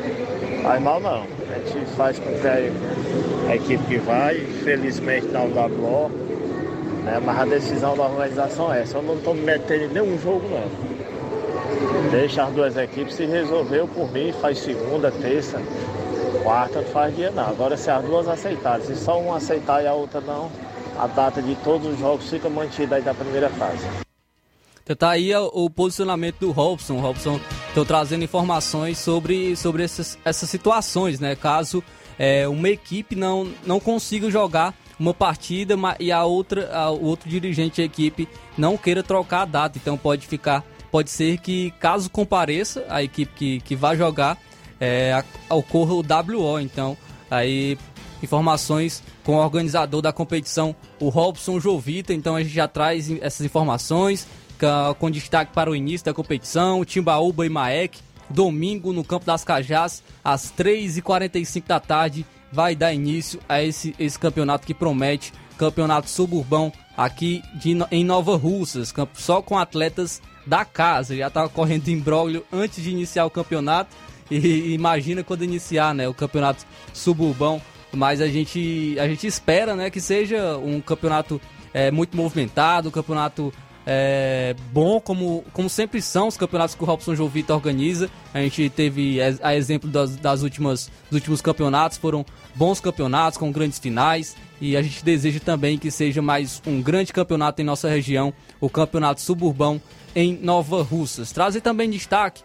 faz 0.64 0.82
mal 0.82 1.00
não. 1.00 1.22
A 1.22 1.58
gente 1.58 1.86
faz 1.96 2.18
com 2.18 2.32
que 2.32 2.48
a 2.48 3.54
equipe 3.54 3.84
que 3.84 3.98
vai, 3.98 4.34
felizmente 4.64 5.28
na 5.28 5.42
WO, 5.42 6.10
né? 7.04 7.22
mas 7.24 7.38
a 7.38 7.44
decisão 7.44 7.96
da 7.96 8.02
organização 8.02 8.74
é 8.74 8.82
essa. 8.82 8.98
Eu 8.98 9.02
não 9.02 9.14
estou 9.14 9.34
me 9.34 9.42
metendo 9.42 9.84
em 9.84 9.88
nenhum 9.88 10.18
jogo 10.18 10.42
não. 10.50 12.10
Deixa 12.10 12.42
as 12.42 12.52
duas 12.52 12.76
equipes 12.76 13.14
se 13.14 13.24
resolveu 13.24 13.86
por 13.86 14.10
mim, 14.12 14.34
faz 14.40 14.58
segunda, 14.58 15.12
terça, 15.12 15.60
quarta, 16.44 16.82
não 16.82 16.88
faz 16.88 17.16
dia 17.16 17.30
não. 17.30 17.48
Agora 17.48 17.76
se 17.76 17.90
as 17.90 18.04
duas 18.04 18.28
aceitarem, 18.28 18.86
se 18.86 18.94
só 18.94 19.18
uma 19.18 19.38
aceitar 19.38 19.82
e 19.82 19.86
a 19.86 19.94
outra 19.94 20.20
não, 20.20 20.52
a 20.98 21.06
data 21.06 21.42
de 21.42 21.56
todos 21.56 21.94
os 21.94 21.98
jogos 21.98 22.28
fica 22.28 22.48
mantida 22.48 22.96
aí 22.96 23.02
da 23.02 23.14
primeira 23.14 23.48
fase. 23.48 23.84
Então 24.84 24.94
tá 24.94 25.10
aí 25.10 25.34
o 25.34 25.70
posicionamento 25.70 26.40
do 26.40 26.52
Robson. 26.52 27.00
Robson, 27.00 27.40
estou 27.68 27.86
trazendo 27.86 28.22
informações 28.22 28.98
sobre, 28.98 29.56
sobre 29.56 29.82
essas, 29.82 30.18
essas 30.22 30.50
situações, 30.50 31.18
né? 31.18 31.34
Caso 31.34 31.82
é, 32.18 32.46
uma 32.46 32.68
equipe 32.68 33.16
não, 33.16 33.50
não 33.64 33.80
consiga 33.80 34.30
jogar 34.30 34.74
uma 35.00 35.14
partida 35.14 35.74
e 35.98 36.12
a 36.12 36.24
outra, 36.24 36.70
a, 36.72 36.90
o 36.90 37.04
outro 37.04 37.28
dirigente 37.28 37.80
da 37.80 37.84
equipe 37.84 38.28
não 38.58 38.76
queira 38.76 39.02
trocar 39.02 39.42
a 39.42 39.46
data. 39.46 39.78
Então 39.78 39.96
pode 39.96 40.26
ficar, 40.26 40.62
pode 40.90 41.08
ser 41.10 41.38
que 41.38 41.70
caso 41.80 42.10
compareça 42.10 42.84
a 42.90 43.02
equipe 43.02 43.32
que, 43.34 43.60
que 43.60 43.74
vai 43.74 43.96
jogar, 43.96 44.38
é, 44.84 45.24
ocorra 45.48 45.94
o 45.94 46.00
WO. 46.00 46.60
Então 46.60 46.96
aí 47.30 47.78
informações 48.22 49.02
com 49.22 49.36
o 49.36 49.38
organizador 49.38 50.00
da 50.00 50.12
competição, 50.12 50.74
o 51.00 51.08
Robson 51.08 51.58
Jovita. 51.58 52.12
Então 52.12 52.36
a 52.36 52.42
gente 52.42 52.54
já 52.54 52.68
traz 52.68 53.10
essas 53.20 53.44
informações 53.44 54.26
com 54.98 55.10
destaque 55.10 55.52
para 55.52 55.70
o 55.70 55.76
início 55.76 56.06
da 56.06 56.14
competição, 56.14 56.84
Timbaúba 56.84 57.44
e 57.44 57.50
Maek 57.50 57.98
domingo 58.30 58.92
no 58.92 59.04
Campo 59.04 59.26
das 59.26 59.44
Cajás, 59.44 60.02
às 60.22 60.52
3h45 60.52 61.66
da 61.66 61.80
tarde, 61.80 62.26
vai 62.52 62.74
dar 62.74 62.92
início 62.92 63.40
a 63.48 63.62
esse, 63.62 63.94
esse 63.98 64.18
campeonato 64.18 64.66
que 64.66 64.74
promete, 64.74 65.32
campeonato 65.58 66.08
suburbão 66.08 66.72
aqui 66.96 67.42
de, 67.54 67.76
em 67.90 68.04
Nova 68.04 68.36
Russas, 68.36 68.92
só 69.14 69.42
com 69.42 69.58
atletas 69.58 70.22
da 70.46 70.64
casa. 70.64 71.16
Já 71.16 71.28
estava 71.28 71.48
correndo 71.48 71.88
imbróglio 71.88 72.44
antes 72.52 72.82
de 72.82 72.90
iniciar 72.90 73.24
o 73.24 73.30
campeonato 73.30 73.94
e 74.30 74.72
imagina 74.74 75.22
quando 75.22 75.44
iniciar 75.44 75.94
né, 75.94 76.08
o 76.08 76.14
campeonato 76.14 76.64
suburbão. 76.92 77.60
Mas 77.92 78.20
a 78.20 78.26
gente, 78.26 78.96
a 78.98 79.06
gente 79.06 79.26
espera 79.26 79.76
né, 79.76 79.88
que 79.88 80.00
seja 80.00 80.56
um 80.58 80.80
campeonato 80.80 81.40
é, 81.72 81.90
muito 81.90 82.16
movimentado, 82.16 82.88
um 82.88 82.92
campeonato 82.92 83.52
é, 83.86 84.56
bom, 84.72 84.98
como, 85.00 85.44
como 85.52 85.68
sempre 85.68 86.00
são 86.00 86.28
os 86.28 86.36
campeonatos 86.36 86.74
que 86.74 86.82
o 86.82 86.86
Robson 86.86 87.14
Jovita 87.14 87.54
organiza. 87.54 88.10
A 88.32 88.40
gente 88.40 88.70
teve 88.70 89.18
a 89.42 89.54
exemplo 89.54 89.90
das, 89.90 90.16
das 90.16 90.42
últimas, 90.42 90.90
dos 91.10 91.18
últimos 91.20 91.40
campeonatos, 91.40 91.98
foram 91.98 92.24
bons 92.54 92.80
campeonatos 92.80 93.38
com 93.38 93.52
grandes 93.52 93.78
finais. 93.78 94.36
E 94.60 94.76
a 94.76 94.82
gente 94.82 95.04
deseja 95.04 95.40
também 95.40 95.76
que 95.76 95.90
seja 95.90 96.22
mais 96.22 96.62
um 96.66 96.80
grande 96.80 97.12
campeonato 97.12 97.60
em 97.60 97.64
nossa 97.64 97.88
região, 97.88 98.32
o 98.60 98.70
Campeonato 98.70 99.20
Suburbão 99.20 99.80
em 100.14 100.38
Nova 100.40 100.82
Russas. 100.82 101.32
Trazer 101.32 101.60
também 101.60 101.90
destaque, 101.90 102.42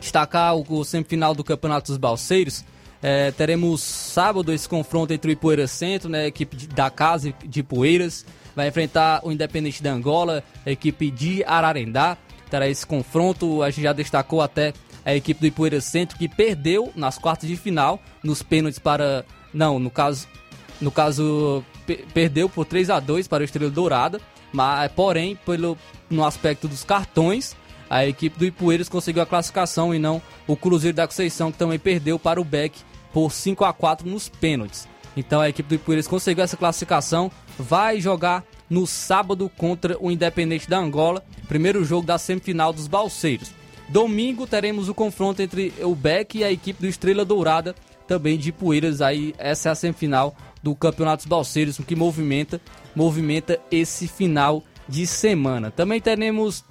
destacar 0.00 0.56
o, 0.56 0.84
semifinal 0.84 1.34
do 1.34 1.44
Campeonato 1.44 1.90
dos 1.90 1.98
Balseiros. 1.98 2.64
É, 3.02 3.30
teremos 3.30 3.82
sábado 3.82 4.52
esse 4.52 4.68
confronto 4.68 5.12
entre 5.12 5.30
o 5.30 5.32
Ipoeira 5.32 5.66
Centro, 5.66 6.08
né, 6.08 6.26
equipe 6.26 6.66
da 6.68 6.90
casa 6.90 7.32
de 7.44 7.62
Poeiras, 7.62 8.24
vai 8.54 8.68
enfrentar 8.68 9.20
o 9.22 9.30
Independente 9.30 9.82
da 9.82 9.92
Angola, 9.92 10.42
equipe 10.64 11.10
de 11.10 11.44
Ararendá. 11.44 12.16
Terá 12.50 12.68
esse 12.68 12.86
confronto, 12.86 13.62
a 13.62 13.70
gente 13.70 13.82
já 13.82 13.92
destacou 13.92 14.40
até 14.40 14.72
a 15.04 15.14
equipe 15.14 15.40
do 15.40 15.46
Ipueira 15.46 15.80
Centro 15.80 16.18
que 16.18 16.28
perdeu 16.28 16.92
nas 16.96 17.18
quartas 17.18 17.48
de 17.48 17.56
final, 17.56 18.00
nos 18.24 18.42
pênaltis 18.42 18.78
para. 18.78 19.24
Não, 19.52 19.78
no 19.78 19.90
caso. 19.90 20.26
No 20.80 20.90
caso, 20.90 21.64
perdeu 22.12 22.48
por 22.50 22.66
3 22.66 22.90
a 22.90 23.00
2 23.00 23.28
para 23.28 23.40
o 23.40 23.44
Estrela 23.44 23.70
Dourada, 23.70 24.20
mas 24.52 24.92
porém, 24.92 25.36
pelo, 25.36 25.78
no 26.10 26.24
aspecto 26.24 26.68
dos 26.68 26.84
cartões, 26.84 27.56
a 27.88 28.06
equipe 28.06 28.38
do 28.38 28.44
Ipueiras 28.44 28.88
conseguiu 28.88 29.22
a 29.22 29.26
classificação 29.26 29.94
e 29.94 29.98
não 29.98 30.20
o 30.46 30.56
Cruzeiro 30.56 30.96
da 30.96 31.06
Conceição, 31.06 31.52
que 31.52 31.58
também 31.58 31.78
perdeu 31.78 32.18
para 32.18 32.40
o 32.40 32.44
Beck 32.44 32.78
por 33.12 33.32
5 33.32 33.64
a 33.64 33.72
4 33.72 34.08
nos 34.08 34.28
pênaltis. 34.28 34.88
Então 35.16 35.40
a 35.40 35.48
equipe 35.48 35.68
do 35.68 35.74
Ipueiras 35.76 36.06
conseguiu 36.06 36.44
essa 36.44 36.56
classificação, 36.56 37.30
vai 37.58 38.00
jogar 38.00 38.44
no 38.68 38.86
sábado 38.86 39.50
contra 39.56 39.96
o 40.00 40.10
Independente 40.10 40.68
da 40.68 40.78
Angola, 40.78 41.24
primeiro 41.48 41.84
jogo 41.84 42.06
da 42.06 42.18
semifinal 42.18 42.72
dos 42.72 42.86
Balseiros. 42.86 43.50
Domingo 43.88 44.46
teremos 44.46 44.88
o 44.88 44.94
confronto 44.94 45.40
entre 45.40 45.72
o 45.80 45.94
Beck 45.94 46.38
e 46.38 46.44
a 46.44 46.50
equipe 46.50 46.80
do 46.80 46.88
Estrela 46.88 47.24
Dourada, 47.24 47.74
também 48.06 48.36
de 48.36 48.50
Poeiras. 48.52 49.00
Aí 49.00 49.34
essa 49.38 49.68
é 49.68 49.72
a 49.72 49.74
semifinal 49.74 50.36
do 50.62 50.74
Campeonato 50.74 51.22
dos 51.22 51.28
Balseiros, 51.28 51.78
que 51.78 51.94
movimenta, 51.94 52.60
movimenta 52.94 53.60
esse 53.70 54.08
final 54.08 54.62
de 54.88 55.06
semana. 55.06 55.70
Também 55.70 56.00
teremos 56.00 56.64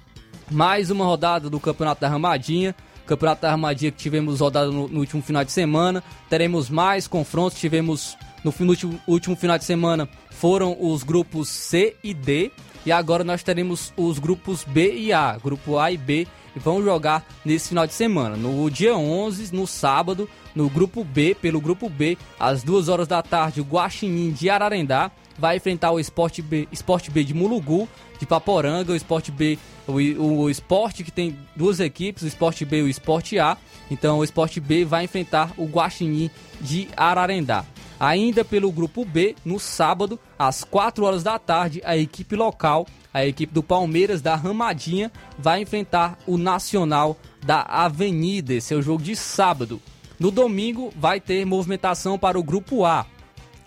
mais 0.50 0.90
uma 0.90 1.04
rodada 1.04 1.50
do 1.50 1.60
Campeonato 1.60 2.00
da 2.00 2.08
Ramadinha. 2.08 2.74
Campeonato 3.06 3.42
da 3.42 3.50
Ramadinha 3.50 3.92
que 3.92 3.98
tivemos 3.98 4.40
rodada 4.40 4.70
no, 4.70 4.88
no 4.88 5.00
último 5.00 5.22
final 5.22 5.44
de 5.44 5.52
semana. 5.52 6.02
Teremos 6.28 6.68
mais 6.68 7.06
confrontos. 7.06 7.58
Tivemos 7.58 8.16
no, 8.44 8.54
no 8.58 8.70
último, 8.70 9.00
último 9.06 9.36
final 9.36 9.58
de 9.58 9.64
semana 9.64 10.08
foram 10.30 10.76
os 10.78 11.02
grupos 11.02 11.48
C 11.48 11.96
e 12.02 12.12
D. 12.12 12.50
E 12.84 12.92
agora 12.92 13.24
nós 13.24 13.42
teremos 13.42 13.92
os 13.96 14.18
grupos 14.18 14.62
B 14.62 14.94
e 14.94 15.12
A, 15.12 15.36
grupo 15.36 15.76
A 15.76 15.90
e 15.90 15.96
B, 15.96 16.26
e 16.54 16.58
vão 16.58 16.80
jogar 16.82 17.26
nesse 17.44 17.70
final 17.70 17.84
de 17.84 17.92
semana. 17.92 18.36
No 18.36 18.70
dia 18.70 18.96
11, 18.96 19.52
no 19.52 19.66
sábado, 19.66 20.28
no 20.54 20.70
grupo 20.70 21.02
B, 21.02 21.34
pelo 21.34 21.60
grupo 21.60 21.88
B, 21.88 22.16
às 22.38 22.62
2 22.62 22.88
horas 22.88 23.08
da 23.08 23.20
tarde, 23.22 23.60
o 23.60 23.64
Guaxinim 23.64 24.30
de 24.30 24.48
Ararendá 24.48 25.10
vai 25.38 25.56
enfrentar 25.56 25.92
o 25.92 26.00
Sport 26.00 26.40
B, 26.40 26.68
Sport 26.72 27.10
B 27.10 27.24
de 27.24 27.34
Mulugu, 27.34 27.88
de 28.18 28.26
Paporanga, 28.26 28.92
o 28.92 28.96
Sport 28.96 29.30
B, 29.30 29.58
o, 29.86 30.42
o, 30.42 30.50
Sport 30.50 31.02
que 31.02 31.10
tem 31.10 31.38
duas 31.54 31.80
equipes, 31.80 32.22
o 32.22 32.26
Sport 32.26 32.64
B 32.64 32.78
e 32.78 32.82
o 32.82 32.88
Sport 32.88 33.34
A. 33.34 33.56
Então 33.90 34.18
o 34.18 34.24
Sport 34.24 34.58
B 34.60 34.84
vai 34.84 35.04
enfrentar 35.04 35.52
o 35.56 35.66
Guaxinim 35.66 36.30
de 36.60 36.88
Ararendá. 36.96 37.64
Ainda 37.98 38.44
pelo 38.44 38.70
grupo 38.70 39.04
B, 39.04 39.34
no 39.44 39.58
sábado, 39.58 40.20
às 40.38 40.62
4 40.62 41.04
horas 41.04 41.22
da 41.22 41.38
tarde, 41.38 41.80
a 41.84 41.96
equipe 41.96 42.36
local, 42.36 42.86
a 43.12 43.24
equipe 43.24 43.54
do 43.54 43.62
Palmeiras 43.62 44.20
da 44.20 44.34
Ramadinha, 44.34 45.10
vai 45.38 45.62
enfrentar 45.62 46.18
o 46.26 46.36
Nacional 46.36 47.16
da 47.44 47.62
Avenida. 47.62 48.52
Esse 48.52 48.74
é 48.74 48.82
jogo 48.82 49.02
de 49.02 49.16
sábado. 49.16 49.80
No 50.18 50.30
domingo, 50.30 50.92
vai 50.96 51.20
ter 51.20 51.44
movimentação 51.46 52.18
para 52.18 52.38
o 52.38 52.42
grupo 52.42 52.84
A. 52.84 53.06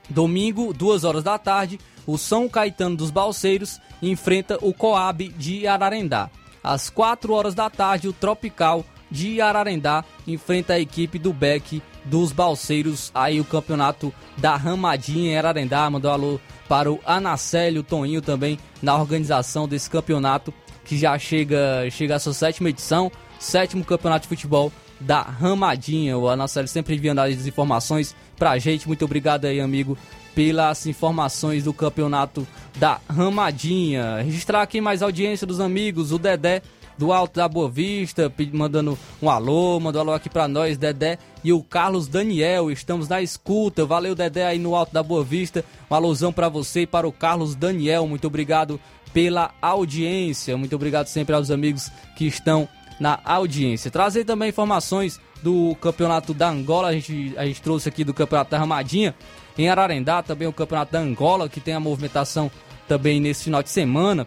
Domingo, 0.09 0.73
2 0.73 1.03
horas 1.03 1.23
da 1.23 1.37
tarde, 1.37 1.79
o 2.05 2.17
São 2.17 2.49
Caetano 2.49 2.95
dos 2.95 3.11
Balseiros 3.11 3.79
enfrenta 4.01 4.57
o 4.61 4.73
Coab 4.73 5.29
de 5.29 5.67
Ararendá. 5.67 6.29
Às 6.63 6.89
4 6.89 7.33
horas 7.33 7.53
da 7.53 7.69
tarde, 7.69 8.07
o 8.07 8.13
Tropical 8.13 8.83
de 9.11 9.41
Ararendá 9.41 10.03
enfrenta 10.27 10.73
a 10.73 10.79
equipe 10.79 11.17
do 11.17 11.33
Beck 11.33 11.81
dos 12.05 12.31
Balseiros. 12.31 13.11
Aí 13.13 13.39
o 13.39 13.45
campeonato 13.45 14.13
da 14.37 14.55
Ramadinha 14.55 15.31
em 15.31 15.37
Ararendá. 15.37 15.89
Mandou 15.89 16.11
alô 16.11 16.39
para 16.67 16.91
o 16.91 16.99
Anacélio 17.05 17.83
Toninho 17.83 18.21
também 18.21 18.59
na 18.81 18.95
organização 18.95 19.67
desse 19.67 19.89
campeonato 19.89 20.53
que 20.85 20.97
já 20.97 21.17
chega, 21.17 21.87
chega 21.91 22.15
à 22.15 22.19
sua 22.19 22.33
sétima 22.33 22.69
edição, 22.69 23.11
sétimo 23.39 23.85
campeonato 23.85 24.23
de 24.23 24.29
futebol 24.29 24.71
da 24.99 25.21
Ramadinha. 25.21 26.17
O 26.17 26.27
Anacélio 26.27 26.67
sempre 26.67 26.95
enviando 26.95 27.19
as 27.19 27.45
informações 27.45 28.15
pra 28.39 28.57
gente. 28.57 28.87
Muito 28.87 29.05
obrigado 29.05 29.45
aí, 29.45 29.59
amigo, 29.59 29.97
pelas 30.33 30.87
informações 30.87 31.65
do 31.65 31.73
campeonato 31.73 32.47
da 32.77 32.99
Ramadinha. 33.07 34.21
Registrar 34.23 34.61
aqui 34.61 34.79
mais 34.79 35.03
audiência 35.03 35.45
dos 35.45 35.59
amigos, 35.59 36.11
o 36.11 36.17
Dedé 36.17 36.61
do 36.97 37.13
Alto 37.13 37.35
da 37.37 37.47
Boa 37.47 37.69
Vista, 37.69 38.31
mandando 38.51 38.99
um 39.21 39.29
alô, 39.29 39.79
mandou 39.79 40.01
um 40.01 40.03
alô 40.03 40.13
aqui 40.13 40.29
pra 40.29 40.49
nós, 40.49 40.77
Dedé 40.77 41.17
e 41.41 41.53
o 41.53 41.63
Carlos 41.63 42.09
Daniel, 42.09 42.69
estamos 42.69 43.07
na 43.07 43.21
escuta, 43.21 43.85
valeu 43.85 44.13
Dedé 44.13 44.45
aí 44.45 44.59
no 44.59 44.75
Alto 44.75 44.93
da 44.93 45.01
Boa 45.01 45.23
Vista, 45.23 45.63
um 45.89 45.95
alôzão 45.95 46.33
pra 46.33 46.49
você 46.49 46.81
e 46.81 46.87
para 46.87 47.07
o 47.07 47.11
Carlos 47.13 47.55
Daniel, 47.55 48.05
muito 48.05 48.27
obrigado 48.27 48.77
pela 49.13 49.51
audiência, 49.61 50.57
muito 50.57 50.75
obrigado 50.75 51.07
sempre 51.07 51.33
aos 51.33 51.49
amigos 51.49 51.89
que 52.17 52.27
estão 52.27 52.67
na 52.99 53.17
audiência. 53.23 53.89
Trazer 53.89 54.25
também 54.25 54.49
informações 54.49 55.21
do 55.41 55.75
Campeonato 55.81 56.33
da 56.33 56.49
Angola, 56.49 56.89
a 56.89 56.93
gente, 56.93 57.33
a 57.37 57.45
gente 57.45 57.61
trouxe 57.61 57.89
aqui 57.89 58.03
do 58.03 58.13
Campeonato 58.13 58.51
da 58.51 58.57
Ramadinha, 58.57 59.15
em 59.57 59.69
Ararendá 59.69 60.21
também 60.21 60.47
o 60.47 60.53
Campeonato 60.53 60.91
da 60.91 60.99
Angola, 60.99 61.49
que 61.49 61.59
tem 61.59 61.73
a 61.73 61.79
movimentação 61.79 62.51
também 62.87 63.19
nesse 63.19 63.45
final 63.45 63.61
de 63.61 63.69
semana. 63.69 64.25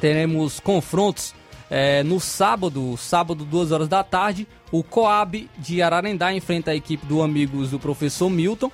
Teremos 0.00 0.60
confrontos 0.60 1.34
é, 1.70 2.02
no 2.02 2.20
sábado, 2.20 2.96
sábado, 2.96 3.44
2 3.44 3.72
horas 3.72 3.88
da 3.88 4.04
tarde, 4.04 4.46
o 4.70 4.82
Coab 4.82 5.48
de 5.58 5.82
Ararendá 5.82 6.32
enfrenta 6.32 6.70
a 6.70 6.76
equipe 6.76 7.06
do 7.06 7.22
Amigos 7.22 7.70
do 7.70 7.78
Professor 7.78 8.30
Milton. 8.30 8.70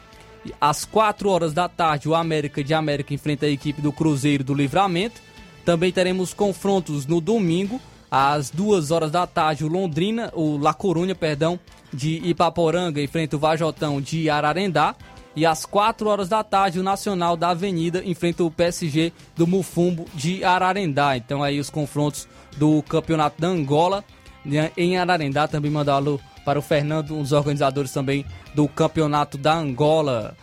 Às 0.61 0.85
4 0.85 1.29
horas 1.29 1.53
da 1.53 1.69
tarde, 1.69 2.09
o 2.09 2.15
América 2.15 2.65
de 2.65 2.75
América 2.75 3.15
enfrenta 3.15 3.47
a 3.47 3.51
equipe 3.51 3.81
do 3.81 3.93
Cruzeiro 3.93 4.43
do 4.43 4.55
Livramento. 4.55 5.21
Também 5.65 5.93
teremos 5.93 6.35
confrontos 6.35 7.07
no 7.07 7.21
domingo, 7.21 7.81
às 8.15 8.51
2 8.51 8.91
horas 8.91 9.11
da 9.11 9.27
tarde, 9.27 9.65
o 9.65 9.69
Londrina, 9.69 10.31
o 10.35 10.59
La 10.59 10.75
Corunha, 10.75 11.15
perdão, 11.15 11.59
de 11.91 12.17
Ipaporanga 12.29 13.01
enfrenta 13.01 13.37
o 13.37 13.39
Vajotão 13.39 14.03
de 14.03 14.29
Ararendá. 14.29 14.95
E 15.35 15.47
às 15.47 15.65
4 15.65 16.07
horas 16.11 16.29
da 16.29 16.45
tarde, 16.45 16.79
o 16.79 16.83
Nacional 16.83 17.39
da 17.39 17.49
Avenida 17.49 18.03
enfrenta 18.05 18.45
o 18.45 18.51
PSG 18.51 19.15
do 19.35 19.47
Mufumbo 19.47 20.05
de 20.13 20.45
Ararendá. 20.45 21.17
Então 21.17 21.43
aí 21.43 21.59
os 21.59 21.71
confrontos 21.71 22.29
do 22.59 22.83
Campeonato 22.83 23.41
da 23.41 23.49
Angola 23.49 24.05
né, 24.45 24.71
em 24.77 24.99
Ararendá. 24.99 25.49
Também 25.49 25.71
mandar 25.71 25.95
alô 25.95 26.21
para 26.45 26.59
o 26.59 26.63
Fernando, 26.63 27.15
um 27.17 27.23
dos 27.23 27.33
organizadores 27.33 27.93
também 27.93 28.27
do 28.55 28.69
Campeonato 28.69 29.39
da 29.39 29.55
Angola. 29.55 30.37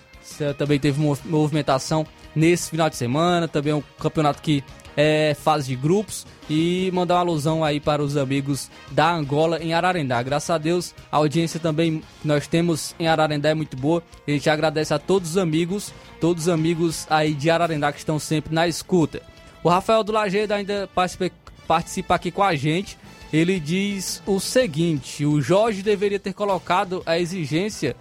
Também 0.57 0.79
teve 0.79 0.99
movimentação 1.25 2.03
nesse 2.35 2.71
final 2.71 2.89
de 2.89 2.95
semana. 2.95 3.47
Também 3.47 3.73
é 3.73 3.75
um 3.75 3.83
campeonato 3.99 4.41
que 4.41 4.63
é 4.95 5.35
fase 5.39 5.67
de 5.67 5.75
grupos. 5.75 6.25
E 6.49 6.89
mandar 6.93 7.15
uma 7.15 7.21
alusão 7.21 7.63
aí 7.63 7.79
para 7.79 8.01
os 8.01 8.17
amigos 8.17 8.71
da 8.91 9.13
Angola 9.13 9.61
em 9.61 9.73
Ararendá. 9.73 10.21
Graças 10.23 10.49
a 10.49 10.57
Deus, 10.57 10.95
a 11.11 11.17
audiência 11.17 11.59
também 11.59 12.01
que 12.21 12.27
nós 12.27 12.47
temos 12.47 12.95
em 12.99 13.07
Ararendá 13.07 13.49
é 13.49 13.53
muito 13.53 13.77
boa. 13.77 14.01
A 14.27 14.31
gente 14.31 14.49
agradece 14.49 14.93
a 14.93 14.99
todos 14.99 15.31
os 15.31 15.37
amigos, 15.37 15.93
todos 16.19 16.43
os 16.43 16.49
amigos 16.49 17.05
aí 17.09 17.33
de 17.33 17.49
Ararendá 17.49 17.91
que 17.91 17.99
estão 17.99 18.17
sempre 18.17 18.53
na 18.53 18.67
escuta. 18.67 19.21
O 19.63 19.69
Rafael 19.69 20.03
do 20.03 20.11
Lajeiro 20.11 20.53
ainda 20.53 20.89
participa, 20.93 21.31
participa 21.67 22.15
aqui 22.15 22.31
com 22.31 22.43
a 22.43 22.55
gente. 22.55 22.97
Ele 23.31 23.59
diz 23.59 24.23
o 24.25 24.39
seguinte: 24.39 25.25
o 25.25 25.39
Jorge 25.39 25.83
deveria 25.83 26.19
ter 26.19 26.33
colocado 26.33 27.03
a 27.05 27.19
exigência 27.19 27.95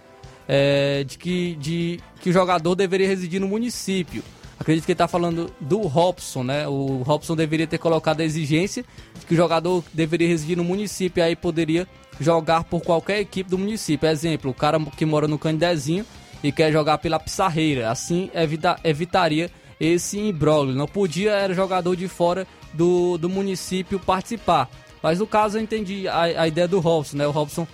é, 0.47 1.03
de, 1.03 1.17
que, 1.17 1.55
de 1.57 1.99
que 2.19 2.31
o 2.31 2.33
jogador 2.33 2.73
deveria 2.73 3.07
residir 3.07 3.39
no 3.39 3.47
município. 3.47 4.23
Acredito 4.59 4.85
que 4.85 4.91
ele 4.91 4.95
está 4.95 5.07
falando 5.07 5.49
do 5.59 5.79
Robson, 5.81 6.43
né? 6.43 6.67
O 6.67 7.01
Robson 7.03 7.35
deveria 7.35 7.65
ter 7.65 7.77
colocado 7.77 8.19
a 8.19 8.25
exigência 8.25 8.83
de 9.17 9.25
que 9.25 9.33
o 9.33 9.37
jogador 9.37 9.83
deveria 9.93 10.27
residir 10.27 10.57
no 10.57 10.65
município 10.65 11.21
e 11.21 11.23
aí 11.23 11.35
poderia 11.35 11.87
jogar 12.19 12.65
por 12.65 12.81
qualquer 12.81 13.19
equipe 13.19 13.49
do 13.49 13.57
município. 13.57 14.09
Exemplo, 14.09 14.51
o 14.51 14.53
cara 14.53 14.77
que 14.97 15.05
mora 15.05 15.27
no 15.27 15.39
Candezinho 15.39 16.05
e 16.43 16.51
quer 16.51 16.73
jogar 16.73 16.97
pela 16.97 17.19
Pissarreira. 17.19 17.89
Assim 17.89 18.29
evita, 18.33 18.77
evitaria 18.83 19.49
esse 19.79 20.19
imbróglio. 20.19 20.75
Não 20.75 20.87
podia 20.87 21.31
era 21.31 21.53
jogador 21.53 21.95
de 21.95 22.09
fora 22.09 22.45
do, 22.73 23.17
do 23.17 23.29
município 23.29 23.97
participar. 23.97 24.69
Mas 25.01 25.19
no 25.19 25.27
caso 25.27 25.57
eu 25.57 25.61
entendi 25.61 26.05
a, 26.07 26.21
a 26.21 26.47
ideia 26.49 26.67
do 26.67 26.81
Robson, 26.81 27.15
né? 27.15 27.25
O 27.25 27.31
Robson 27.31 27.65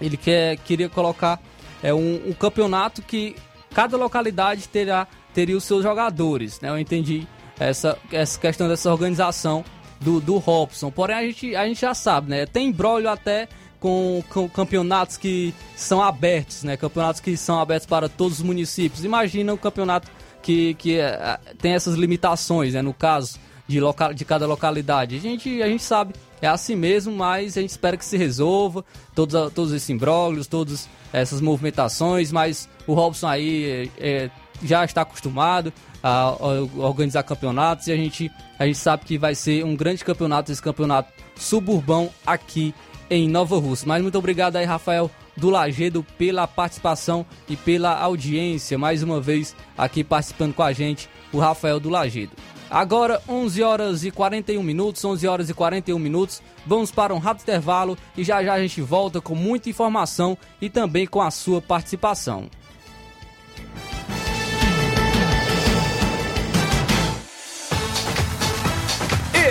ele 0.00 0.16
quer, 0.16 0.56
queria 0.56 0.88
colocar 0.88 1.38
é, 1.82 1.92
um, 1.92 2.28
um 2.28 2.32
campeonato 2.32 3.02
que 3.02 3.36
cada 3.74 3.96
localidade 3.96 4.68
terá 4.68 5.06
teria 5.34 5.56
os 5.56 5.64
seus 5.64 5.82
jogadores, 5.82 6.60
né? 6.60 6.70
Eu 6.70 6.78
entendi 6.78 7.26
essa, 7.58 7.98
essa 8.10 8.38
questão 8.38 8.68
dessa 8.68 8.90
organização 8.90 9.64
do, 10.00 10.20
do 10.20 10.38
Robson. 10.38 10.90
Porém, 10.90 11.16
a 11.16 11.22
gente, 11.22 11.56
a 11.56 11.66
gente 11.66 11.80
já 11.80 11.92
sabe, 11.92 12.30
né? 12.30 12.46
Tem 12.46 12.68
embrólio 12.68 13.10
até 13.10 13.48
com, 13.80 14.22
com, 14.30 14.48
campeonatos 14.48 15.16
que 15.16 15.52
são 15.76 16.02
abertos, 16.02 16.62
né? 16.62 16.76
Campeonatos 16.76 17.20
que 17.20 17.36
são 17.36 17.60
abertos 17.60 17.86
para 17.86 18.08
todos 18.08 18.38
os 18.38 18.44
municípios. 18.44 19.04
Imagina 19.04 19.52
um 19.52 19.58
campeonato 19.58 20.10
que, 20.40 20.74
que 20.74 20.98
é, 20.98 21.38
tem 21.58 21.72
essas 21.72 21.94
limitações, 21.96 22.74
né? 22.74 22.80
No 22.80 22.94
caso 22.94 23.38
de, 23.66 23.80
local, 23.80 24.14
de 24.14 24.24
cada 24.24 24.46
localidade. 24.46 25.16
A 25.16 25.20
gente, 25.20 25.62
a 25.62 25.66
gente 25.66 25.82
sabe, 25.82 26.14
é 26.40 26.46
assim 26.46 26.76
mesmo, 26.76 27.14
mas 27.14 27.56
a 27.56 27.60
gente 27.60 27.70
espera 27.70 27.96
que 27.96 28.04
se 28.04 28.16
resolva 28.16 28.84
todos, 29.14 29.52
todos 29.52 29.72
esses 29.72 29.88
imbróglios, 29.90 30.46
todas 30.46 30.88
essas 31.12 31.40
movimentações, 31.40 32.30
mas 32.30 32.68
o 32.86 32.92
Robson 32.92 33.28
aí 33.28 33.90
é, 33.98 34.24
é 34.24 34.30
já 34.62 34.84
está 34.84 35.02
acostumado 35.02 35.72
a, 36.02 36.34
organizar 36.76 37.22
campeonatos 37.22 37.86
e 37.86 37.92
a 37.92 37.96
gente, 37.96 38.30
a 38.58 38.66
gente 38.66 38.78
sabe 38.78 39.04
que 39.04 39.18
vai 39.18 39.34
ser 39.34 39.64
um 39.64 39.74
grande 39.74 40.04
campeonato, 40.04 40.52
esse 40.52 40.62
campeonato 40.62 41.10
suburbão 41.36 42.10
aqui 42.26 42.74
em 43.10 43.28
Nova 43.28 43.58
Rússia. 43.58 43.86
Mas 43.86 44.02
muito 44.02 44.18
obrigado 44.18 44.56
aí, 44.56 44.64
Rafael 44.64 45.10
do 45.36 45.50
Lagedo, 45.50 46.04
pela 46.16 46.46
participação 46.46 47.26
e 47.48 47.56
pela 47.56 47.98
audiência. 47.98 48.78
Mais 48.78 49.02
uma 49.02 49.20
vez 49.20 49.54
aqui 49.76 50.04
participando 50.04 50.54
com 50.54 50.62
a 50.62 50.72
gente, 50.72 51.08
o 51.32 51.38
Rafael 51.38 51.80
do 51.80 51.90
Lagedo. 51.90 52.32
Agora, 52.70 53.22
11 53.28 53.62
horas 53.62 54.04
e 54.04 54.10
41 54.10 54.62
minutos, 54.62 55.04
11 55.04 55.28
horas 55.28 55.50
e 55.50 55.54
41 55.54 55.98
minutos. 55.98 56.42
Vamos 56.66 56.90
para 56.90 57.14
um 57.14 57.18
rápido 57.18 57.42
intervalo 57.42 57.96
e 58.16 58.24
já 58.24 58.42
já 58.42 58.54
a 58.54 58.60
gente 58.60 58.80
volta 58.80 59.20
com 59.20 59.34
muita 59.34 59.68
informação 59.68 60.36
e 60.60 60.68
também 60.70 61.06
com 61.06 61.20
a 61.20 61.30
sua 61.30 61.60
participação. 61.60 62.48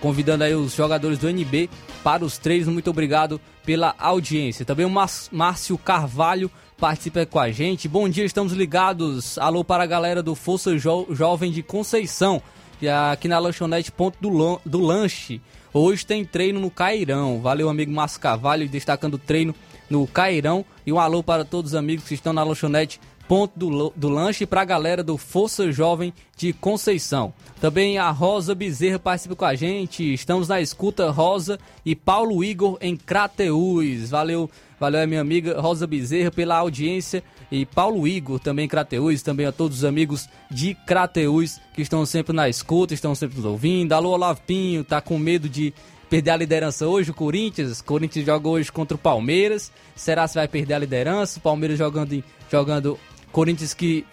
convidando 0.00 0.42
aí 0.42 0.56
os 0.56 0.74
jogadores 0.74 1.20
do 1.20 1.28
NB 1.30 1.70
para 2.02 2.24
os 2.24 2.36
treinos. 2.36 2.66
Muito 2.66 2.90
obrigado 2.90 3.40
pela 3.64 3.94
audiência. 3.96 4.64
Também 4.64 4.84
o 4.84 4.90
Márcio 4.90 5.78
Carvalho 5.78 6.50
participa 6.82 7.24
com 7.24 7.38
a 7.38 7.48
gente. 7.48 7.86
Bom 7.86 8.08
dia, 8.08 8.24
estamos 8.24 8.52
ligados. 8.52 9.38
Alô 9.38 9.62
para 9.62 9.84
a 9.84 9.86
galera 9.86 10.20
do 10.20 10.34
Força 10.34 10.76
jo 10.76 11.06
Jovem 11.12 11.52
de 11.52 11.62
Conceição, 11.62 12.42
é 12.82 12.92
aqui 12.92 13.28
na 13.28 13.38
lanchonete 13.38 13.92
Ponto 13.92 14.18
do, 14.20 14.60
do 14.66 14.80
Lanche. 14.80 15.40
Hoje 15.72 16.04
tem 16.04 16.24
treino 16.24 16.58
no 16.58 16.72
Cairão. 16.72 17.40
Valeu, 17.40 17.68
amigo 17.68 17.92
Márcio 17.92 18.18
Carvalho, 18.18 18.68
destacando 18.68 19.14
o 19.14 19.18
treino 19.18 19.54
no 19.88 20.08
Cairão. 20.08 20.64
E 20.84 20.92
um 20.92 20.98
alô 20.98 21.22
para 21.22 21.44
todos 21.44 21.70
os 21.70 21.76
amigos 21.76 22.08
que 22.08 22.14
estão 22.14 22.32
na 22.32 22.42
lanchonete 22.42 23.00
Ponto 23.28 23.58
do, 23.58 23.92
do 23.94 24.08
Lanche 24.08 24.44
para 24.44 24.62
a 24.62 24.64
galera 24.64 25.02
do 25.02 25.16
Força 25.16 25.70
Jovem 25.72 26.12
de 26.36 26.52
Conceição. 26.52 27.32
Também 27.60 27.98
a 27.98 28.10
Rosa 28.10 28.54
Bezerra 28.54 28.98
participa 28.98 29.36
com 29.36 29.44
a 29.44 29.54
gente. 29.54 30.12
Estamos 30.12 30.48
na 30.48 30.60
escuta 30.60 31.10
Rosa 31.10 31.58
e 31.86 31.94
Paulo 31.94 32.42
Igor 32.42 32.76
em 32.80 32.96
Crateús. 32.96 34.10
Valeu, 34.10 34.50
Valeu 34.82 35.06
minha 35.06 35.20
amiga 35.20 35.60
Rosa 35.60 35.86
Bezerra 35.86 36.32
pela 36.32 36.56
audiência 36.56 37.22
e 37.52 37.64
Paulo 37.64 38.04
Igor 38.08 38.40
também 38.40 38.66
Crateus, 38.66 39.22
também 39.22 39.46
a 39.46 39.52
todos 39.52 39.78
os 39.78 39.84
amigos 39.84 40.28
de 40.50 40.74
Crateus 40.74 41.60
que 41.72 41.82
estão 41.82 42.04
sempre 42.04 42.34
na 42.34 42.48
escuta, 42.48 42.92
estão 42.92 43.14
sempre 43.14 43.36
nos 43.36 43.44
ouvindo. 43.44 43.92
Alô 43.92 44.10
Olavo 44.10 44.40
Pinho, 44.44 44.82
tá 44.82 45.00
com 45.00 45.16
medo 45.16 45.48
de 45.48 45.72
perder 46.10 46.32
a 46.32 46.36
liderança 46.36 46.84
hoje, 46.84 47.12
o 47.12 47.14
Corinthians. 47.14 47.78
O 47.78 47.84
Corinthians 47.84 48.26
joga 48.26 48.48
hoje 48.48 48.72
contra 48.72 48.96
o 48.96 48.98
Palmeiras. 48.98 49.70
Será 49.94 50.26
que 50.26 50.34
vai 50.34 50.48
perder 50.48 50.74
a 50.74 50.78
liderança? 50.80 51.38
O 51.38 51.42
Palmeiras 51.42 51.78
jogando, 51.78 52.24
jogando 52.50 52.98
Corinthians 53.32 53.74
que 53.74 54.06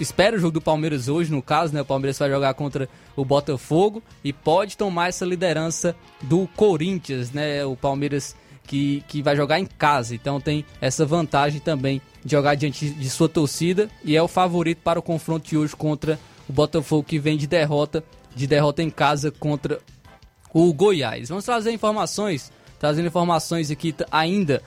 espera 0.00 0.36
o 0.36 0.38
jogo 0.38 0.52
do 0.52 0.60
Palmeiras 0.60 1.08
hoje, 1.08 1.30
no 1.30 1.42
caso, 1.42 1.72
né? 1.72 1.82
O 1.82 1.84
Palmeiras 1.84 2.18
vai 2.18 2.30
jogar 2.30 2.54
contra 2.54 2.88
o 3.14 3.24
Botafogo 3.24 4.02
e 4.24 4.32
pode 4.32 4.76
tomar 4.76 5.08
essa 5.08 5.24
liderança 5.24 5.94
do 6.22 6.48
Corinthians, 6.56 7.30
né? 7.30 7.64
O 7.64 7.76
Palmeiras 7.76 8.34
que, 8.66 9.02
que 9.08 9.22
vai 9.22 9.36
jogar 9.36 9.60
em 9.60 9.66
casa. 9.66 10.14
Então 10.14 10.40
tem 10.40 10.64
essa 10.80 11.04
vantagem 11.04 11.60
também 11.60 12.00
de 12.24 12.32
jogar 12.32 12.54
diante 12.54 12.90
de 12.90 13.10
sua 13.10 13.28
torcida 13.28 13.88
e 14.04 14.16
é 14.16 14.22
o 14.22 14.28
favorito 14.28 14.78
para 14.82 14.98
o 14.98 15.02
confronto 15.02 15.48
de 15.48 15.56
hoje 15.56 15.76
contra 15.76 16.18
o 16.48 16.52
Botafogo 16.52 17.04
que 17.04 17.18
vem 17.18 17.36
de 17.36 17.46
derrota, 17.46 18.02
de 18.34 18.46
derrota 18.46 18.82
em 18.82 18.90
casa 18.90 19.30
contra 19.30 19.80
o 20.52 20.72
Goiás. 20.72 21.28
Vamos 21.28 21.44
trazer 21.44 21.72
informações, 21.72 22.52
trazendo 22.78 23.08
informações 23.08 23.70
aqui 23.70 23.94
ainda 24.10 24.62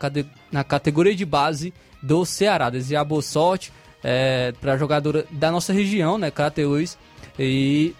na 0.50 0.64
categoria 0.64 1.14
de 1.14 1.24
base 1.24 1.72
do 2.02 2.24
Ceará. 2.24 2.68
Desejar 2.68 3.04
boa 3.04 3.22
sorte 3.22 3.72
é, 4.02 4.52
para 4.60 4.76
jogadora 4.76 5.24
da 5.30 5.52
nossa 5.52 5.72
região, 5.72 6.18
né, 6.18 6.28
Crateús, 6.28 6.98
e 7.38 7.94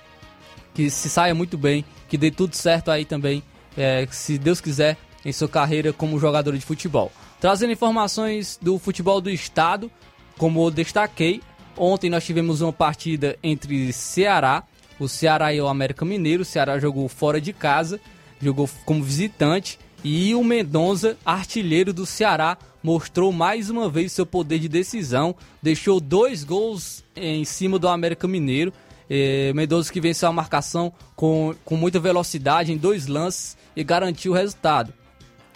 que 0.74 0.91
se 0.91 1.09
saia 1.09 1.37
muito 1.37 1.57
bem, 1.57 1.84
que 2.09 2.18
dê 2.18 2.32
tudo 2.32 2.57
certo 2.57 2.91
aí 2.91 3.05
também, 3.05 3.45
é, 3.76 4.09
se 4.11 4.37
Deus 4.39 4.61
quiser, 4.61 4.97
em 5.24 5.30
sua 5.30 5.49
carreira 5.49 5.93
como 5.93 6.18
jogador 6.18 6.57
de 6.57 6.64
futebol. 6.64 7.12
Trazendo 7.41 7.72
informações 7.72 8.59
do 8.61 8.80
futebol 8.80 9.20
do 9.20 9.30
estado, 9.30 9.89
como 10.37 10.66
eu 10.66 10.70
destaquei, 10.72 11.41
ontem 11.76 12.11
nós 12.11 12.24
tivemos 12.24 12.61
uma 12.61 12.72
partida 12.72 13.39
entre 13.41 13.93
Ceará 13.93 14.64
o 14.99 15.09
Ceará 15.09 15.53
e 15.53 15.61
o 15.61 15.68
América 15.68 16.05
Mineiro. 16.05 16.43
O 16.43 16.45
Ceará 16.45 16.78
jogou 16.78 17.09
fora 17.09 17.41
de 17.41 17.53
casa, 17.53 18.01
jogou 18.41 18.68
como 18.84 19.03
visitante. 19.03 19.78
E 20.05 20.34
o 20.34 20.45
Mendonça, 20.45 21.16
artilheiro 21.24 21.93
do 21.93 22.07
Ceará, 22.07 22.57
mostrou 22.82 23.32
mais 23.32 23.70
uma 23.70 23.91
vez 23.91 24.12
seu 24.12 24.24
poder 24.24 24.59
de 24.59 24.68
decisão. 24.68 25.34
Deixou 25.61 25.99
dois 25.99 26.45
gols 26.45 27.03
em 27.16 27.45
cima 27.45 27.78
do 27.78 27.89
América 27.89 28.28
Mineiro. 28.28 28.72
É, 29.09 29.53
Mendonça 29.53 29.93
que 29.93 30.01
venceu 30.01 30.28
a 30.28 30.32
marcação 30.32 30.93
com, 31.14 31.55
com 31.64 31.76
muita 31.76 31.99
velocidade 31.99 32.72
em 32.72 32.76
dois 32.76 33.07
lances 33.07 33.57
e 33.74 33.82
garantiu 33.82 34.32
o 34.32 34.34
resultado. 34.34 34.93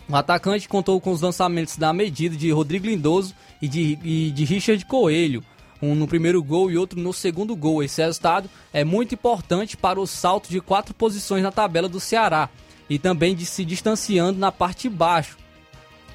O 0.09 0.17
atacante 0.17 0.69
contou 0.69 1.01
com 1.01 1.13
os 1.13 1.21
lançamentos 1.21 1.77
da 1.77 1.93
medida 1.93 2.37
de 2.37 2.51
Rodrigo 2.51 2.87
Lindoso 2.87 3.35
e 3.63 3.69
de, 3.69 3.99
e 4.03 4.31
de 4.33 4.45
Richard 4.45 4.85
Coelho, 4.85 5.45
um 5.81 5.95
no 5.95 6.09
primeiro 6.09 6.43
gol 6.43 6.69
e 6.71 6.77
outro 6.77 6.99
no 7.01 7.13
segundo 7.13 7.55
gol. 7.55 7.83
Esse 7.83 8.03
resultado 8.03 8.51
é 8.73 8.83
muito 8.83 9.15
importante 9.15 9.77
para 9.77 10.01
o 10.01 10.07
salto 10.07 10.49
de 10.49 10.61
quatro 10.61 10.93
posições 10.93 11.45
na 11.45 11.53
tabela 11.53 11.89
do 11.89 12.01
Ceará 12.01 12.51
e 12.91 12.99
também 12.99 13.37
de 13.37 13.47
se 13.47 13.65
distanciando 13.65 14.39
na 14.39 14.51
parte 14.51 14.89
de 14.89 14.95
baixo. 14.95 15.39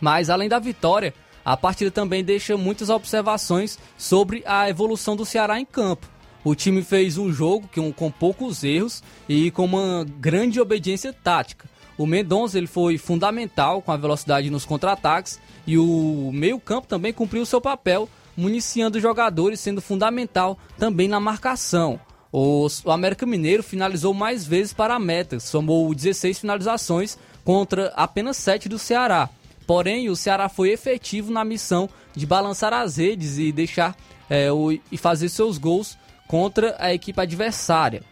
Mas 0.01 0.30
além 0.30 0.49
da 0.49 0.59
vitória, 0.59 1.13
a 1.43 1.55
partida 1.55 1.89
também 1.89 2.23
deixa 2.23 2.57
muitas 2.57 2.89
observações 2.89 3.80
sobre 3.97 4.43
a 4.45 4.69
evolução 4.69 5.15
do 5.15 5.26
Ceará 5.26 5.59
em 5.59 5.65
campo. 5.65 6.07
O 6.43 6.53
time 6.53 6.84
fez 6.84 7.17
um 7.17 7.32
jogo 7.32 7.67
com, 7.95 8.11
poucos 8.11 8.63
erros 8.63 9.01
e 9.28 9.49
com 9.49 9.65
uma 9.65 10.05
grande 10.19 10.59
obediência 10.59 11.11
tática. 11.11 11.67
O 11.97 12.05
Mendonça 12.05 12.57
ele 12.57 12.67
foi 12.67 12.97
fundamental 12.97 13.82
com 13.82 13.91
a 13.91 13.97
velocidade 13.97 14.49
nos 14.49 14.65
contra-ataques 14.65 15.39
e 15.65 15.78
o 15.78 16.30
meio-campo 16.34 16.88
também 16.88 17.13
cumpriu 17.13 17.45
seu 17.45 17.61
papel, 17.61 18.09
municiando 18.36 18.97
os 18.97 19.01
jogadores, 19.01 19.59
sendo 19.59 19.82
fundamental 19.82 20.57
também 20.78 21.07
na 21.07 21.19
marcação. 21.19 21.99
O, 22.38 22.67
América 22.88 23.25
Mineiro 23.25 23.63
finalizou 23.63 24.13
mais 24.13 24.45
vezes 24.45 24.73
para 24.73 24.93
a 24.93 24.99
meta, 24.99 25.39
somou 25.39 25.95
16 25.95 26.39
finalizações 26.39 27.17
contra 27.45 27.93
apenas 27.95 28.36
7 28.36 28.67
do 28.67 28.77
Ceará. 28.77 29.29
Porém, 29.65 30.09
o 30.09 30.17
Ceará 30.17 30.49
foi 30.49 30.71
efetivo 30.71 31.31
na 31.31 31.45
missão 31.45 31.89
de 32.13 32.25
balançar 32.25 32.73
as 32.73 32.97
redes 32.97 33.38
e 33.38 33.53
deixar 33.53 33.95
é, 34.29 34.51
o, 34.51 34.69
e 34.69 34.97
fazer 34.97 35.29
seus 35.29 35.57
gols 35.57 35.97
contra 36.27 36.75
a 36.77 36.93
equipe 36.93 37.21
adversária. 37.21 38.03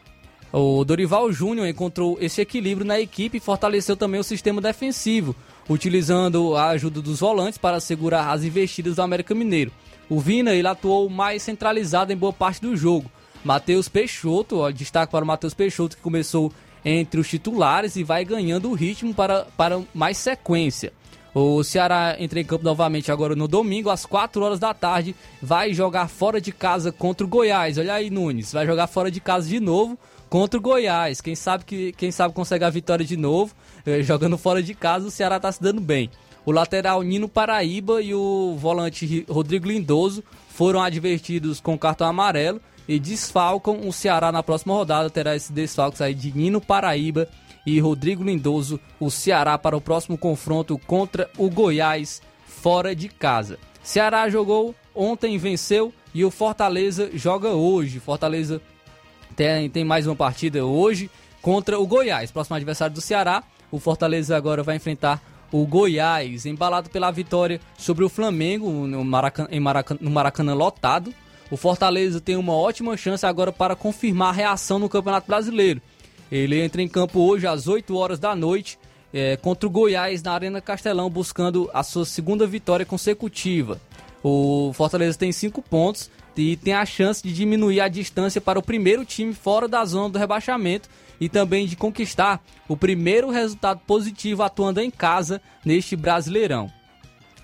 O 0.53 0.85
Dorival 0.85 1.29
Júnior 1.33 1.67
encontrou 1.67 2.17
esse 2.21 2.39
equilíbrio 2.39 2.87
na 2.87 3.01
equipe 3.01 3.39
e 3.39 3.41
fortaleceu 3.41 3.97
também 3.97 4.21
o 4.21 4.23
sistema 4.23 4.61
defensivo, 4.61 5.35
utilizando 5.67 6.55
a 6.55 6.69
ajuda 6.69 7.01
dos 7.01 7.19
volantes 7.19 7.57
para 7.57 7.81
segurar 7.81 8.31
as 8.31 8.45
investidas 8.45 8.95
do 8.95 9.01
América 9.01 9.35
Mineiro. 9.35 9.73
O 10.09 10.21
Vina 10.21 10.53
ele 10.53 10.67
atuou 10.67 11.09
mais 11.09 11.43
centralizado 11.43 12.13
em 12.13 12.17
boa 12.17 12.31
parte 12.31 12.61
do 12.61 12.73
jogo. 12.77 13.11
Matheus 13.43 13.89
Peixoto, 13.89 14.59
ó, 14.59 14.71
destaque 14.71 15.11
para 15.11 15.23
o 15.23 15.27
Matheus 15.27 15.53
Peixoto, 15.53 15.97
que 15.97 16.03
começou 16.03 16.51
entre 16.85 17.19
os 17.19 17.29
titulares 17.29 17.95
e 17.95 18.03
vai 18.03 18.25
ganhando 18.25 18.69
o 18.69 18.73
ritmo 18.73 19.13
para, 19.13 19.45
para 19.57 19.81
mais 19.93 20.17
sequência. 20.17 20.93
O 21.33 21.63
Ceará 21.63 22.15
entra 22.19 22.39
em 22.39 22.45
campo 22.45 22.63
novamente 22.63 23.11
agora 23.11 23.35
no 23.35 23.47
domingo, 23.47 23.89
às 23.89 24.05
4 24.05 24.41
horas 24.43 24.59
da 24.59 24.71
tarde. 24.73 25.15
Vai 25.41 25.73
jogar 25.73 26.07
fora 26.07 26.39
de 26.39 26.51
casa 26.51 26.91
contra 26.91 27.25
o 27.25 27.29
Goiás. 27.29 27.77
Olha 27.77 27.95
aí, 27.95 28.11
Nunes. 28.11 28.53
Vai 28.53 28.67
jogar 28.67 28.85
fora 28.85 29.09
de 29.09 29.19
casa 29.19 29.49
de 29.49 29.59
novo 29.59 29.97
contra 30.29 30.59
o 30.59 30.61
Goiás. 30.61 31.21
Quem 31.21 31.33
sabe 31.33 31.65
que 31.65 31.91
quem 31.93 32.11
sabe 32.11 32.35
consegue 32.35 32.63
a 32.63 32.69
vitória 32.69 33.03
de 33.03 33.17
novo. 33.17 33.55
Eh, 33.83 34.03
jogando 34.03 34.37
fora 34.37 34.61
de 34.61 34.75
casa, 34.75 35.07
o 35.07 35.11
Ceará 35.11 35.37
está 35.37 35.51
se 35.51 35.61
dando 35.61 35.81
bem. 35.81 36.09
O 36.45 36.51
lateral 36.51 37.01
Nino 37.01 37.27
Paraíba 37.27 37.99
e 38.01 38.13
o 38.13 38.55
volante 38.57 39.25
Rodrigo 39.27 39.67
Lindoso 39.67 40.23
foram 40.49 40.83
advertidos 40.83 41.59
com 41.59 41.77
cartão 41.77 42.05
amarelo 42.05 42.61
e 42.87 42.99
desfalcam 42.99 43.87
o 43.87 43.93
Ceará 43.93 44.31
na 44.31 44.43
próxima 44.43 44.73
rodada. 44.73 45.09
Terá 45.09 45.35
esse 45.35 45.51
desfalques 45.51 46.01
aí 46.01 46.13
de 46.13 46.31
Nino 46.31 46.61
Paraíba 46.61 47.27
e 47.65 47.79
Rodrigo 47.79 48.23
Lindoso, 48.23 48.79
o 48.99 49.09
Ceará 49.09 49.57
para 49.57 49.77
o 49.77 49.81
próximo 49.81 50.17
confronto 50.17 50.77
contra 50.77 51.29
o 51.37 51.49
Goiás 51.49 52.21
fora 52.45 52.95
de 52.95 53.07
casa. 53.07 53.57
Ceará 53.81 54.29
jogou 54.29 54.75
ontem, 54.93 55.37
venceu 55.37 55.93
e 56.13 56.23
o 56.23 56.31
Fortaleza 56.31 57.09
joga 57.13 57.49
hoje. 57.49 57.99
Fortaleza 57.99 58.61
tem, 59.35 59.69
tem 59.69 59.83
mais 59.83 60.07
uma 60.07 60.15
partida 60.15 60.65
hoje 60.65 61.09
contra 61.41 61.79
o 61.79 61.87
Goiás, 61.87 62.31
próximo 62.31 62.55
adversário 62.55 62.93
do 62.93 63.01
Ceará. 63.01 63.43
O 63.71 63.79
Fortaleza 63.79 64.37
agora 64.37 64.61
vai 64.61 64.75
enfrentar 64.75 65.21
o 65.51 65.65
Goiás, 65.65 66.45
embalado 66.45 66.89
pela 66.89 67.11
vitória 67.11 67.59
sobre 67.77 68.03
o 68.03 68.09
Flamengo 68.09 68.69
no 68.87 69.03
Maracanã, 69.03 69.47
Maracanã, 69.59 69.99
no 70.01 70.09
Maracanã 70.09 70.53
lotado. 70.53 71.13
O 71.53 71.55
Fortaleza 71.55 72.19
tem 72.19 72.35
uma 72.35 72.55
ótima 72.55 72.97
chance 72.97 73.23
agora 73.27 73.51
para 73.51 73.75
confirmar 73.75 74.29
a 74.29 74.31
reação 74.31 74.79
no 74.79 74.89
Campeonato 74.89 75.27
Brasileiro. 75.27 75.79
Ele 76.31 76.59
entra 76.59 76.81
em 76.81 76.87
campo 76.87 77.19
hoje 77.19 77.45
às 77.45 77.67
8 77.67 77.95
horas 77.95 78.17
da 78.17 78.35
noite 78.35 78.79
é, 79.13 79.37
contra 79.37 79.67
o 79.67 79.69
Goiás 79.69 80.23
na 80.23 80.33
Arena 80.33 80.59
Castelão, 80.59 81.11
buscando 81.11 81.69
a 81.71 81.83
sua 81.83 82.05
segunda 82.05 82.47
vitória 82.47 82.87
consecutiva. 82.87 83.79
O 84.23 84.71
Fortaleza 84.73 85.15
tem 85.15 85.31
5 85.31 85.61
pontos 85.61 86.09
e 86.35 86.57
tem 86.57 86.73
a 86.73 86.87
chance 86.87 87.21
de 87.21 87.31
diminuir 87.31 87.81
a 87.81 87.87
distância 87.87 88.41
para 88.41 88.57
o 88.57 88.63
primeiro 88.63 89.05
time 89.05 89.35
fora 89.35 89.67
da 89.67 89.85
zona 89.85 90.09
do 90.09 90.17
rebaixamento 90.17 90.89
e 91.21 91.29
também 91.29 91.67
de 91.67 91.75
conquistar 91.75 92.43
o 92.67 92.75
primeiro 92.75 93.29
resultado 93.29 93.79
positivo 93.85 94.41
atuando 94.41 94.81
em 94.81 94.89
casa 94.89 95.39
neste 95.63 95.95
Brasileirão. 95.95 96.71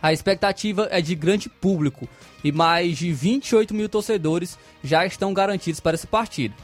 A 0.01 0.13
expectativa 0.13 0.87
é 0.91 1.01
de 1.01 1.13
grande 1.13 1.49
público 1.49 2.07
e 2.43 2.51
mais 2.51 2.97
de 2.97 3.11
28 3.11 3.73
mil 3.73 3.89
torcedores 3.89 4.57
já 4.83 5.05
estão 5.05 5.33
garantidos 5.33 5.79
para 5.79 5.95
essa 5.95 6.07
partida. 6.07 6.55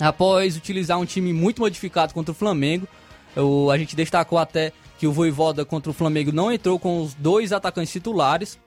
Após 0.00 0.56
utilizar 0.56 0.98
um 0.98 1.06
time 1.06 1.32
muito 1.32 1.60
modificado 1.60 2.12
contra 2.12 2.32
o 2.32 2.34
Flamengo, 2.34 2.86
o, 3.36 3.70
a 3.70 3.78
gente 3.78 3.94
destacou 3.94 4.38
até 4.38 4.72
que 4.98 5.06
o 5.06 5.12
Voivoda 5.12 5.64
contra 5.64 5.90
o 5.90 5.94
Flamengo 5.94 6.32
não 6.32 6.50
entrou 6.50 6.78
com 6.78 7.02
os 7.02 7.14
dois 7.14 7.52
atacantes 7.52 7.92
titulares, 7.92 8.58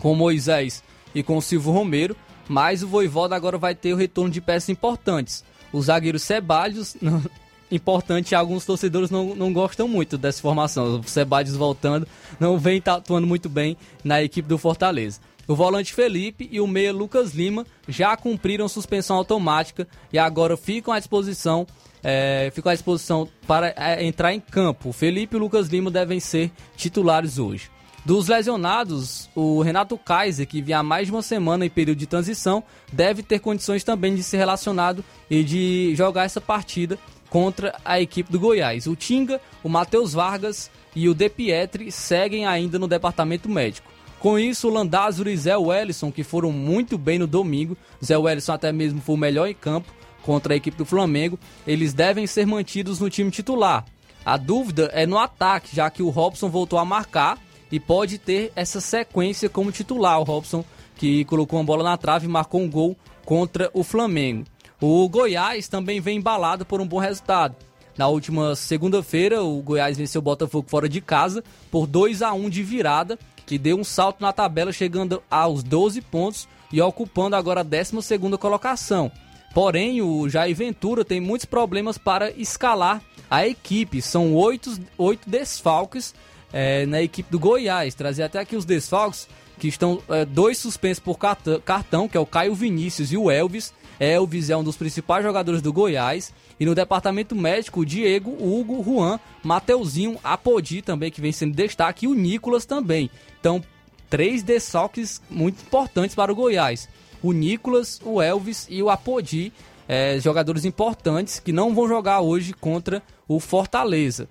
com 0.00 0.14
Moisés 0.14 0.82
e 1.14 1.22
com 1.22 1.36
o 1.36 1.42
Silvio 1.42 1.72
Romero, 1.72 2.16
mas 2.48 2.82
o 2.82 2.88
Voivoda 2.88 3.36
agora 3.36 3.58
vai 3.58 3.74
ter 3.74 3.92
o 3.92 3.96
retorno 3.96 4.30
de 4.30 4.40
peças 4.40 4.68
importantes. 4.68 5.44
O 5.72 5.82
zagueiro 5.82 6.18
Ceballos, 6.18 6.96
importante, 7.70 8.34
alguns 8.34 8.64
torcedores 8.64 9.10
não, 9.10 9.34
não 9.34 9.52
gostam 9.52 9.86
muito 9.86 10.16
dessa 10.16 10.40
formação. 10.40 11.00
O 11.00 11.04
Ceballos 11.04 11.56
voltando, 11.56 12.06
não 12.38 12.58
vem 12.58 12.82
atuando 12.84 13.26
muito 13.26 13.48
bem 13.48 13.76
na 14.02 14.22
equipe 14.22 14.48
do 14.48 14.58
Fortaleza. 14.58 15.20
O 15.46 15.54
volante 15.54 15.94
Felipe 15.94 16.46
e 16.52 16.60
o 16.60 16.66
meia 16.66 16.92
Lucas 16.92 17.32
Lima 17.32 17.66
já 17.88 18.14
cumpriram 18.16 18.68
suspensão 18.68 19.16
automática 19.16 19.88
e 20.12 20.18
agora 20.18 20.58
ficam 20.58 20.92
à 20.92 20.98
disposição, 20.98 21.66
é, 22.02 22.50
ficam 22.54 22.70
à 22.70 22.74
disposição 22.74 23.26
para 23.46 23.72
é, 23.74 24.04
entrar 24.04 24.34
em 24.34 24.40
campo. 24.40 24.92
Felipe 24.92 25.36
e 25.36 25.38
Lucas 25.38 25.68
Lima 25.68 25.90
devem 25.90 26.20
ser 26.20 26.52
titulares 26.76 27.38
hoje. 27.38 27.70
Dos 28.04 28.28
lesionados, 28.28 29.28
o 29.34 29.60
Renato 29.60 29.96
Kaiser, 29.98 30.46
que 30.46 30.62
vinha 30.62 30.78
há 30.78 30.82
mais 30.82 31.06
de 31.06 31.12
uma 31.12 31.22
semana 31.22 31.66
em 31.66 31.70
período 31.70 31.98
de 31.98 32.06
transição, 32.06 32.62
deve 32.92 33.22
ter 33.22 33.38
condições 33.38 33.82
também 33.82 34.14
de 34.14 34.22
ser 34.22 34.36
relacionado 34.36 35.04
e 35.30 35.42
de 35.42 35.94
jogar 35.94 36.24
essa 36.24 36.40
partida 36.40 36.98
contra 37.30 37.74
a 37.84 38.00
equipe 38.00 38.30
do 38.32 38.40
Goiás. 38.40 38.86
O 38.86 38.96
Tinga, 38.96 39.40
o 39.62 39.68
Matheus 39.68 40.12
Vargas 40.12 40.70
e 40.94 41.08
o 41.08 41.14
De 41.14 41.28
Pietri 41.28 41.92
seguem 41.92 42.46
ainda 42.46 42.78
no 42.78 42.88
departamento 42.88 43.48
médico. 43.48 43.90
Com 44.18 44.38
isso, 44.38 44.68
o 44.68 44.72
Landázuri 44.72 45.32
e 45.32 45.36
Zé 45.36 45.56
Wellison, 45.56 46.10
que 46.10 46.24
foram 46.24 46.50
muito 46.50 46.98
bem 46.98 47.18
no 47.18 47.26
domingo, 47.26 47.76
Zé 48.04 48.18
Wellison 48.18 48.52
até 48.52 48.72
mesmo 48.72 49.00
foi 49.00 49.14
o 49.14 49.18
melhor 49.18 49.46
em 49.46 49.54
campo 49.54 49.92
contra 50.22 50.52
a 50.52 50.56
equipe 50.56 50.76
do 50.76 50.84
Flamengo, 50.84 51.38
eles 51.66 51.94
devem 51.94 52.26
ser 52.26 52.46
mantidos 52.46 53.00
no 53.00 53.08
time 53.08 53.30
titular. 53.30 53.84
A 54.24 54.36
dúvida 54.36 54.90
é 54.92 55.06
no 55.06 55.16
ataque, 55.16 55.74
já 55.74 55.88
que 55.88 56.02
o 56.02 56.10
Robson 56.10 56.50
voltou 56.50 56.78
a 56.78 56.84
marcar 56.84 57.38
e 57.70 57.78
pode 57.78 58.18
ter 58.18 58.52
essa 58.54 58.80
sequência 58.80 59.48
como 59.48 59.72
titular. 59.72 60.20
O 60.20 60.24
Robson, 60.24 60.64
que 60.96 61.24
colocou 61.24 61.58
uma 61.58 61.64
bola 61.64 61.84
na 61.84 61.96
trave 61.96 62.26
e 62.26 62.28
marcou 62.28 62.60
um 62.60 62.68
gol 62.68 62.96
contra 63.24 63.70
o 63.72 63.82
Flamengo. 63.82 64.44
O 64.80 65.08
Goiás 65.08 65.68
também 65.68 66.00
vem 66.00 66.18
embalado 66.18 66.64
por 66.64 66.80
um 66.80 66.86
bom 66.86 66.98
resultado. 66.98 67.56
Na 67.96 68.06
última 68.06 68.54
segunda-feira, 68.54 69.42
o 69.42 69.60
Goiás 69.60 69.96
venceu 69.96 70.20
o 70.20 70.22
Botafogo 70.22 70.68
fora 70.70 70.88
de 70.88 71.00
casa 71.00 71.42
por 71.70 71.86
2 71.86 72.22
a 72.22 72.32
1 72.32 72.48
de 72.48 72.62
virada 72.62 73.18
que 73.48 73.58
deu 73.58 73.78
um 73.78 73.82
salto 73.82 74.20
na 74.20 74.30
tabela, 74.30 74.70
chegando 74.70 75.22
aos 75.30 75.62
12 75.62 76.02
pontos 76.02 76.46
e 76.70 76.82
ocupando 76.82 77.34
agora 77.34 77.60
a 77.60 77.64
12 77.64 77.96
colocação. 78.38 79.10
Porém, 79.54 80.02
o 80.02 80.28
Jair 80.28 80.54
Ventura 80.54 81.02
tem 81.02 81.18
muitos 81.18 81.46
problemas 81.46 81.96
para 81.96 82.30
escalar 82.32 83.02
a 83.30 83.48
equipe. 83.48 84.02
São 84.02 84.34
oito, 84.34 84.78
oito 84.98 85.28
desfalques 85.28 86.14
é, 86.52 86.84
na 86.84 87.00
equipe 87.00 87.30
do 87.30 87.38
Goiás. 87.38 87.94
Trazer 87.94 88.22
até 88.22 88.38
aqui 88.38 88.54
os 88.54 88.66
desfalques, 88.66 89.26
que 89.58 89.66
estão 89.66 90.02
é, 90.10 90.26
dois 90.26 90.58
suspensos 90.58 91.02
por 91.02 91.18
cartão, 91.18 92.06
que 92.06 92.18
é 92.18 92.20
o 92.20 92.26
Caio 92.26 92.54
Vinícius 92.54 93.10
e 93.12 93.16
o 93.16 93.30
Elvis. 93.30 93.72
Elvis 93.98 94.50
é 94.50 94.56
um 94.56 94.64
dos 94.64 94.76
principais 94.76 95.24
jogadores 95.24 95.62
do 95.62 95.72
Goiás. 95.72 96.32
E 96.58 96.66
no 96.66 96.74
departamento 96.74 97.34
médico, 97.36 97.80
o 97.80 97.86
Diego, 97.86 98.30
Hugo, 98.30 98.82
Juan, 98.82 99.18
Mateuzinho, 99.42 100.18
Apodi 100.22 100.82
também, 100.82 101.10
que 101.10 101.20
vem 101.20 101.32
sendo 101.32 101.54
destaque, 101.54 102.06
e 102.06 102.08
o 102.08 102.14
Nicolas 102.14 102.64
também. 102.64 103.10
Então, 103.40 103.62
três 104.10 104.42
desfalques 104.42 105.20
muito 105.30 105.62
importantes 105.62 106.14
para 106.14 106.32
o 106.32 106.34
Goiás. 106.34 106.88
O 107.22 107.32
Nicolas, 107.32 108.00
o 108.04 108.20
Elvis 108.20 108.66
e 108.68 108.82
o 108.82 108.90
Apodi. 108.90 109.52
é, 109.88 110.20
jogadores 110.20 110.66
importantes 110.66 111.40
que 111.40 111.50
não 111.50 111.74
vão 111.74 111.88
jogar 111.88 112.20
hoje 112.20 112.52
contra 112.52 113.02
o 113.26 113.40
Fortaleza. 113.40 114.28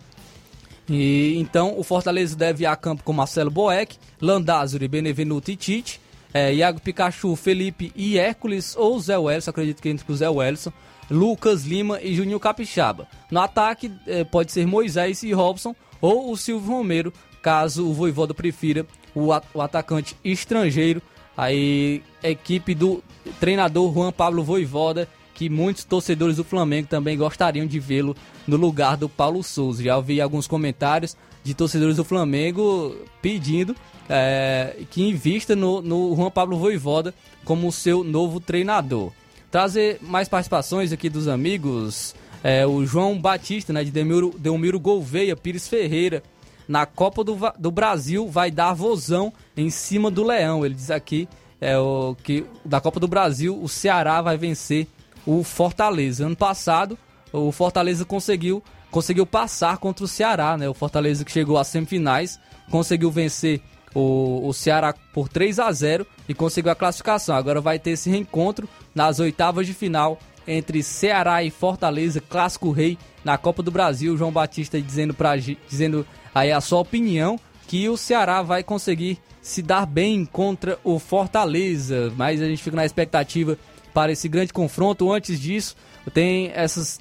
E 0.88 1.36
então 1.38 1.78
o 1.78 1.84
Fortaleza 1.84 2.36
deve 2.36 2.64
ir 2.64 2.68
a 2.68 2.76
campo 2.76 3.04
com 3.04 3.12
Marcelo 3.12 3.50
Boeck, 3.50 3.98
Landázuri, 4.22 4.88
Benevenuto 4.88 5.52
e 5.52 5.56
Tite, 5.56 6.00
é, 6.38 6.54
Iago 6.54 6.80
Pikachu, 6.80 7.36
Felipe 7.36 7.92
e 7.96 8.20
Hércules 8.20 8.76
ou 8.78 9.00
Zé 9.00 9.18
Wellison, 9.18 9.50
acredito 9.50 9.82
que 9.82 9.90
entre 9.90 10.12
o 10.12 10.16
Zé 10.16 10.30
Wellison, 10.30 10.72
Lucas 11.10 11.66
Lima 11.66 12.00
e 12.02 12.14
Juninho 12.14 12.40
Capixaba. 12.40 13.08
No 13.32 13.40
ataque 13.40 13.92
é, 14.06 14.24
pode 14.24 14.52
ser 14.52 14.68
Moisés 14.68 15.24
e 15.24 15.34
Robson 15.34 15.76
ou 16.00 16.32
o 16.32 16.38
Silvio 16.38 16.70
Romero, 16.70 17.12
caso 17.42 17.88
o 17.88 17.94
Voivoda 17.94 18.36
prefira 18.36 18.86
o, 19.16 19.30
o 19.54 19.62
atacante 19.62 20.16
estrangeiro. 20.24 21.02
Aí, 21.36 22.04
equipe 22.22 22.76
do 22.76 23.04
treinador 23.40 23.92
Juan 23.92 24.12
Pablo 24.12 24.44
Voivoda, 24.44 25.08
que 25.34 25.50
muitos 25.50 25.84
torcedores 25.86 26.38
do 26.38 26.44
Flamengo 26.44 26.88
também 26.88 27.18
gostariam 27.18 27.66
de 27.66 27.80
vê-lo 27.80 28.16
no 28.48 28.58
lugar 28.58 28.96
do 28.96 29.10
Paulo 29.10 29.42
Souza. 29.44 29.84
Já 29.84 29.98
ouvi 29.98 30.22
alguns 30.22 30.48
comentários 30.48 31.18
de 31.44 31.54
torcedores 31.54 31.96
do 31.96 32.04
Flamengo 32.04 32.96
pedindo 33.22 33.76
é, 34.10 34.78
que 34.90 35.02
invista 35.02 35.56
no, 35.56 35.82
no 35.82 36.16
Juan 36.16 36.32
Pablo 36.32 36.58
Voivoda 36.58 37.14
como 37.44 37.72
seu 37.72 38.04
novo 38.04 38.40
treinador. 38.40 39.12
Trazer 39.52 40.00
mais 40.02 40.28
participações 40.28 40.92
aqui 40.92 41.10
dos 41.10 41.28
amigos. 41.28 42.16
É, 42.44 42.66
o 42.66 42.86
João 42.86 43.20
Batista, 43.20 43.74
né, 43.74 43.84
de 43.84 43.92
Delmiro, 43.92 44.34
Delmiro 44.38 44.80
Gouveia, 44.80 45.36
Pires 45.36 45.68
Ferreira, 45.68 46.22
na 46.68 46.86
Copa 46.86 47.24
do, 47.24 47.38
do 47.58 47.72
Brasil 47.72 48.28
vai 48.28 48.52
dar 48.52 48.74
vozão 48.74 49.34
em 49.56 49.70
cima 49.70 50.12
do 50.12 50.24
Leão. 50.24 50.66
Ele 50.66 50.76
diz 50.76 50.92
aqui 50.92 51.28
é, 51.60 51.78
o, 51.78 52.16
que 52.22 52.46
da 52.64 52.82
Copa 52.82 53.00
do 53.00 53.08
Brasil 53.08 53.58
o 53.62 53.68
Ceará 53.68 54.22
vai 54.22 54.38
vencer 54.38 54.88
o 55.26 55.44
Fortaleza. 55.44 56.26
Ano 56.26 56.36
passado 56.36 56.98
o 57.32 57.52
Fortaleza 57.52 58.06
conseguiu 58.06 58.64
conseguiu 58.90 59.26
passar 59.26 59.78
contra 59.78 60.06
o 60.06 60.08
Ceará, 60.08 60.58
né? 60.58 60.68
O 60.70 60.74
Fortaleza 60.74 61.26
que 61.26 61.32
chegou 61.32 61.58
às 61.58 61.68
semifinais 61.68 62.40
conseguiu 62.70 63.12
vencer 63.12 63.62
o, 63.98 64.48
o 64.48 64.54
Ceará 64.54 64.94
por 65.12 65.28
3 65.28 65.58
a 65.58 65.72
0 65.72 66.06
e 66.30 66.34
conseguiu 66.36 66.72
a 66.72 66.76
classificação. 66.76 67.36
Agora 67.36 67.60
vai 67.60 67.80
ter 67.80 67.92
esse 67.92 68.12
reencontro 68.12 68.70
nas 68.94 69.20
oitavas 69.20 69.66
de 69.66 69.74
final 69.74 70.20
entre 70.48 70.84
Ceará 70.84 71.44
e 71.44 71.50
Fortaleza, 71.50 72.22
clássico 72.22 72.72
rei 72.72 72.96
na 73.26 73.40
Copa 73.40 73.64
do 73.64 73.72
Brasil. 73.72 74.16
João 74.16 74.32
Batista 74.32 74.80
dizendo, 74.80 75.16
pra, 75.16 75.36
dizendo 75.36 76.06
aí 76.34 76.52
a 76.52 76.62
sua 76.62 76.80
opinião 76.80 77.40
que 77.68 77.90
o 77.90 77.98
Ceará 77.98 78.44
vai 78.44 78.64
conseguir 78.64 79.20
se 79.42 79.64
dar 79.64 79.88
bem 79.88 80.26
contra 80.26 80.78
o 80.84 81.00
Fortaleza. 81.00 82.14
Mas 82.16 82.40
a 82.40 82.46
gente 82.46 82.62
fica 82.62 82.76
na 82.76 82.86
expectativa 82.86 83.58
para 83.96 84.12
esse 84.12 84.30
grande 84.30 84.54
confronto. 84.54 85.12
Antes 85.12 85.40
disso, 85.40 85.76
tem 86.14 86.52
essas 86.54 87.00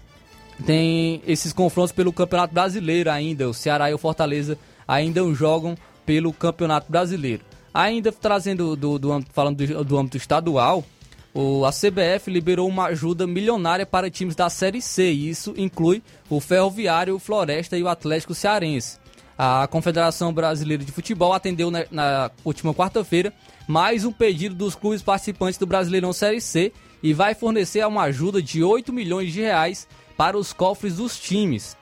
tem 0.64 1.20
esses 1.26 1.52
confrontos 1.52 1.92
pelo 1.92 2.10
Campeonato 2.10 2.54
Brasileiro 2.54 3.10
ainda. 3.10 3.50
O 3.50 3.52
Ceará 3.52 3.90
e 3.90 3.94
o 3.94 3.98
Fortaleza 3.98 4.58
ainda 4.88 5.22
jogam 5.34 5.76
pelo 6.06 6.32
Campeonato 6.32 6.90
Brasileiro. 6.90 7.42
Ainda 7.74 8.10
trazendo 8.10 8.74
do, 8.74 8.98
do, 8.98 9.24
falando 9.32 9.66
do, 9.66 9.84
do 9.84 9.98
âmbito 9.98 10.16
estadual, 10.16 10.82
o, 11.34 11.66
a 11.66 11.70
CBF 11.70 12.30
liberou 12.30 12.66
uma 12.66 12.86
ajuda 12.86 13.26
milionária 13.26 13.84
para 13.84 14.10
times 14.10 14.34
da 14.34 14.48
Série 14.48 14.80
C. 14.80 15.12
E 15.12 15.28
isso 15.28 15.52
inclui 15.58 16.02
o 16.30 16.40
Ferroviário, 16.40 17.14
o 17.14 17.18
Floresta 17.18 17.76
e 17.76 17.82
o 17.82 17.88
Atlético 17.88 18.34
Cearense. 18.34 18.98
A 19.36 19.66
Confederação 19.66 20.32
Brasileira 20.32 20.82
de 20.82 20.90
Futebol 20.90 21.34
atendeu 21.34 21.70
na, 21.70 21.84
na 21.90 22.30
última 22.42 22.72
quarta-feira 22.72 23.34
mais 23.68 24.06
um 24.06 24.12
pedido 24.12 24.54
dos 24.54 24.74
clubes 24.74 25.02
participantes 25.02 25.58
do 25.58 25.66
Brasileirão 25.66 26.12
Série 26.12 26.40
C 26.40 26.72
e 27.02 27.12
vai 27.12 27.34
fornecer 27.34 27.86
uma 27.86 28.04
ajuda 28.04 28.40
de 28.40 28.64
8 28.64 28.90
milhões 28.90 29.30
de 29.30 29.42
reais 29.42 29.86
para 30.16 30.38
os 30.38 30.54
cofres 30.54 30.96
dos 30.96 31.18
times. 31.18 31.76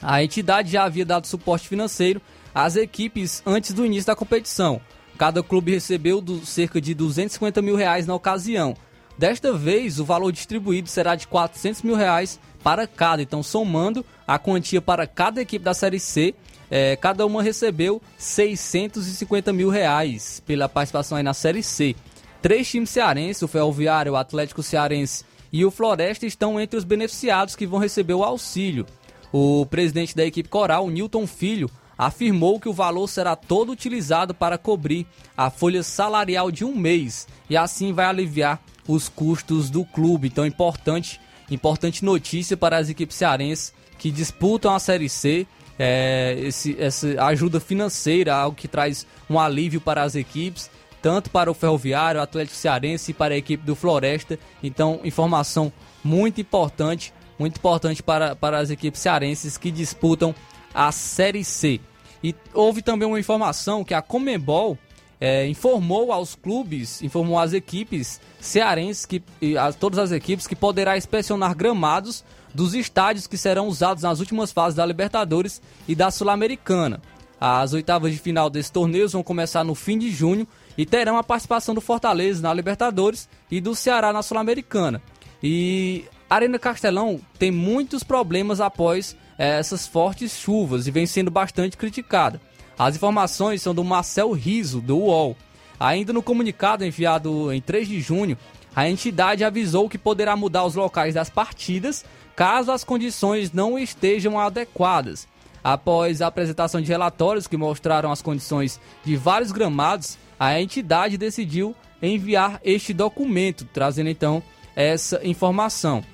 A 0.00 0.22
entidade 0.22 0.70
já 0.70 0.84
havia 0.84 1.04
dado 1.04 1.26
suporte 1.26 1.68
financeiro 1.68 2.22
às 2.54 2.76
equipes 2.76 3.42
antes 3.46 3.72
do 3.72 3.84
início 3.84 4.06
da 4.06 4.16
competição. 4.16 4.80
Cada 5.18 5.42
clube 5.42 5.72
recebeu 5.72 6.22
cerca 6.44 6.80
de 6.80 6.94
250 6.94 7.62
mil 7.62 7.76
reais 7.76 8.06
na 8.06 8.14
ocasião. 8.14 8.74
Desta 9.16 9.52
vez, 9.52 10.00
o 10.00 10.04
valor 10.04 10.32
distribuído 10.32 10.88
será 10.88 11.14
de 11.14 11.28
400 11.28 11.82
mil 11.82 11.94
reais 11.94 12.40
para 12.62 12.86
cada. 12.86 13.22
Então, 13.22 13.42
somando 13.42 14.04
a 14.26 14.38
quantia 14.38 14.80
para 14.80 15.06
cada 15.06 15.42
equipe 15.42 15.64
da 15.64 15.74
Série 15.74 16.00
C, 16.00 16.34
é, 16.70 16.96
cada 16.96 17.26
uma 17.26 17.42
recebeu 17.42 18.00
650 18.16 19.52
mil 19.52 19.68
reais 19.68 20.42
pela 20.46 20.68
participação 20.68 21.18
aí 21.18 21.22
na 21.22 21.34
Série 21.34 21.62
C. 21.62 21.94
Três 22.40 22.68
times 22.68 22.90
cearenses, 22.90 23.42
o 23.42 23.48
Ferroviário, 23.48 24.12
o 24.12 24.16
Atlético 24.16 24.62
Cearense 24.62 25.24
e 25.52 25.64
o 25.64 25.70
Floresta, 25.70 26.26
estão 26.26 26.58
entre 26.58 26.78
os 26.78 26.84
beneficiados 26.84 27.54
que 27.54 27.66
vão 27.66 27.78
receber 27.78 28.14
o 28.14 28.24
auxílio. 28.24 28.86
O 29.30 29.66
presidente 29.66 30.16
da 30.16 30.24
equipe 30.24 30.48
coral, 30.48 30.88
Newton 30.88 31.26
Filho, 31.26 31.70
afirmou 31.96 32.58
que 32.58 32.68
o 32.68 32.72
valor 32.72 33.08
será 33.08 33.36
todo 33.36 33.72
utilizado 33.72 34.34
para 34.34 34.58
cobrir 34.58 35.06
a 35.36 35.50
folha 35.50 35.82
salarial 35.82 36.50
de 36.50 36.64
um 36.64 36.74
mês 36.74 37.26
e 37.48 37.56
assim 37.56 37.92
vai 37.92 38.06
aliviar 38.06 38.60
os 38.86 39.08
custos 39.08 39.70
do 39.70 39.84
clube. 39.84 40.28
Então, 40.28 40.46
importante, 40.46 41.20
importante 41.50 42.04
notícia 42.04 42.56
para 42.56 42.76
as 42.76 42.88
equipes 42.88 43.16
cearenses 43.16 43.72
que 43.98 44.10
disputam 44.10 44.74
a 44.74 44.78
Série 44.78 45.08
C. 45.08 45.46
É, 45.78 46.36
esse, 46.38 46.76
essa 46.78 47.24
ajuda 47.24 47.58
financeira, 47.58 48.34
algo 48.34 48.56
que 48.56 48.68
traz 48.68 49.06
um 49.28 49.38
alívio 49.38 49.80
para 49.80 50.02
as 50.02 50.14
equipes, 50.14 50.70
tanto 51.00 51.30
para 51.30 51.50
o 51.50 51.54
Ferroviário, 51.54 52.20
o 52.20 52.22
Atlético 52.22 52.56
Cearense 52.56 53.10
e 53.10 53.14
para 53.14 53.34
a 53.34 53.36
equipe 53.36 53.64
do 53.64 53.74
Floresta. 53.74 54.38
Então, 54.62 55.00
informação 55.02 55.72
muito 56.04 56.40
importante, 56.40 57.12
muito 57.38 57.56
importante 57.56 58.02
para, 58.02 58.36
para 58.36 58.58
as 58.58 58.70
equipes 58.70 59.00
cearenses 59.00 59.56
que 59.56 59.70
disputam 59.70 60.34
a 60.74 60.90
Série 60.92 61.44
C. 61.44 61.80
E 62.22 62.34
houve 62.54 62.82
também 62.82 63.06
uma 63.06 63.18
informação 63.18 63.82
que 63.82 63.94
a 63.94 64.02
Comembol 64.02 64.78
é, 65.20 65.46
informou 65.46 66.12
aos 66.12 66.34
clubes, 66.34 67.00
informou 67.02 67.38
às 67.38 67.52
equipes 67.52 68.20
cearenses, 68.40 69.06
que, 69.06 69.22
a 69.56 69.72
todas 69.72 69.98
as 69.98 70.12
equipes, 70.12 70.46
que 70.46 70.56
poderá 70.56 70.96
inspecionar 70.96 71.54
gramados 71.54 72.24
dos 72.54 72.74
estádios 72.74 73.26
que 73.26 73.38
serão 73.38 73.68
usados 73.68 74.02
nas 74.02 74.20
últimas 74.20 74.52
fases 74.52 74.76
da 74.76 74.84
Libertadores 74.84 75.62
e 75.86 75.94
da 75.94 76.10
Sul-Americana. 76.10 77.00
As 77.40 77.72
oitavas 77.72 78.12
de 78.12 78.18
final 78.18 78.48
desse 78.48 78.70
torneio 78.70 79.08
vão 79.08 79.22
começar 79.22 79.64
no 79.64 79.74
fim 79.74 79.98
de 79.98 80.10
junho 80.10 80.46
e 80.78 80.86
terão 80.86 81.16
a 81.16 81.24
participação 81.24 81.74
do 81.74 81.80
Fortaleza 81.80 82.42
na 82.42 82.54
Libertadores 82.54 83.28
e 83.50 83.60
do 83.60 83.74
Ceará 83.74 84.12
na 84.12 84.22
Sul-Americana. 84.22 85.02
E 85.42 86.04
a 86.30 86.36
Arena 86.36 86.58
Castelão 86.58 87.20
tem 87.38 87.50
muitos 87.50 88.02
problemas 88.02 88.60
após 88.60 89.16
é, 89.42 89.58
essas 89.58 89.88
fortes 89.88 90.38
chuvas 90.38 90.86
e 90.86 90.92
vem 90.92 91.04
sendo 91.04 91.28
bastante 91.28 91.76
criticada. 91.76 92.40
As 92.78 92.94
informações 92.94 93.60
são 93.60 93.74
do 93.74 93.82
Marcel 93.82 94.30
Riso, 94.30 94.80
do 94.80 94.96
UOL. 94.96 95.36
Ainda 95.80 96.12
no 96.12 96.22
comunicado 96.22 96.84
enviado 96.84 97.52
em 97.52 97.60
3 97.60 97.88
de 97.88 98.00
junho, 98.00 98.38
a 98.74 98.88
entidade 98.88 99.42
avisou 99.42 99.88
que 99.88 99.98
poderá 99.98 100.36
mudar 100.36 100.64
os 100.64 100.76
locais 100.76 101.14
das 101.14 101.28
partidas 101.28 102.04
caso 102.36 102.70
as 102.70 102.84
condições 102.84 103.52
não 103.52 103.76
estejam 103.76 104.38
adequadas. 104.38 105.26
Após 105.62 106.22
a 106.22 106.28
apresentação 106.28 106.80
de 106.80 106.88
relatórios 106.88 107.48
que 107.48 107.56
mostraram 107.56 108.12
as 108.12 108.22
condições 108.22 108.80
de 109.04 109.16
vários 109.16 109.50
gramados, 109.50 110.18
a 110.38 110.60
entidade 110.60 111.18
decidiu 111.18 111.74
enviar 112.00 112.60
este 112.62 112.94
documento, 112.94 113.66
trazendo 113.72 114.08
então 114.08 114.40
essa 114.76 115.20
informação. 115.26 116.04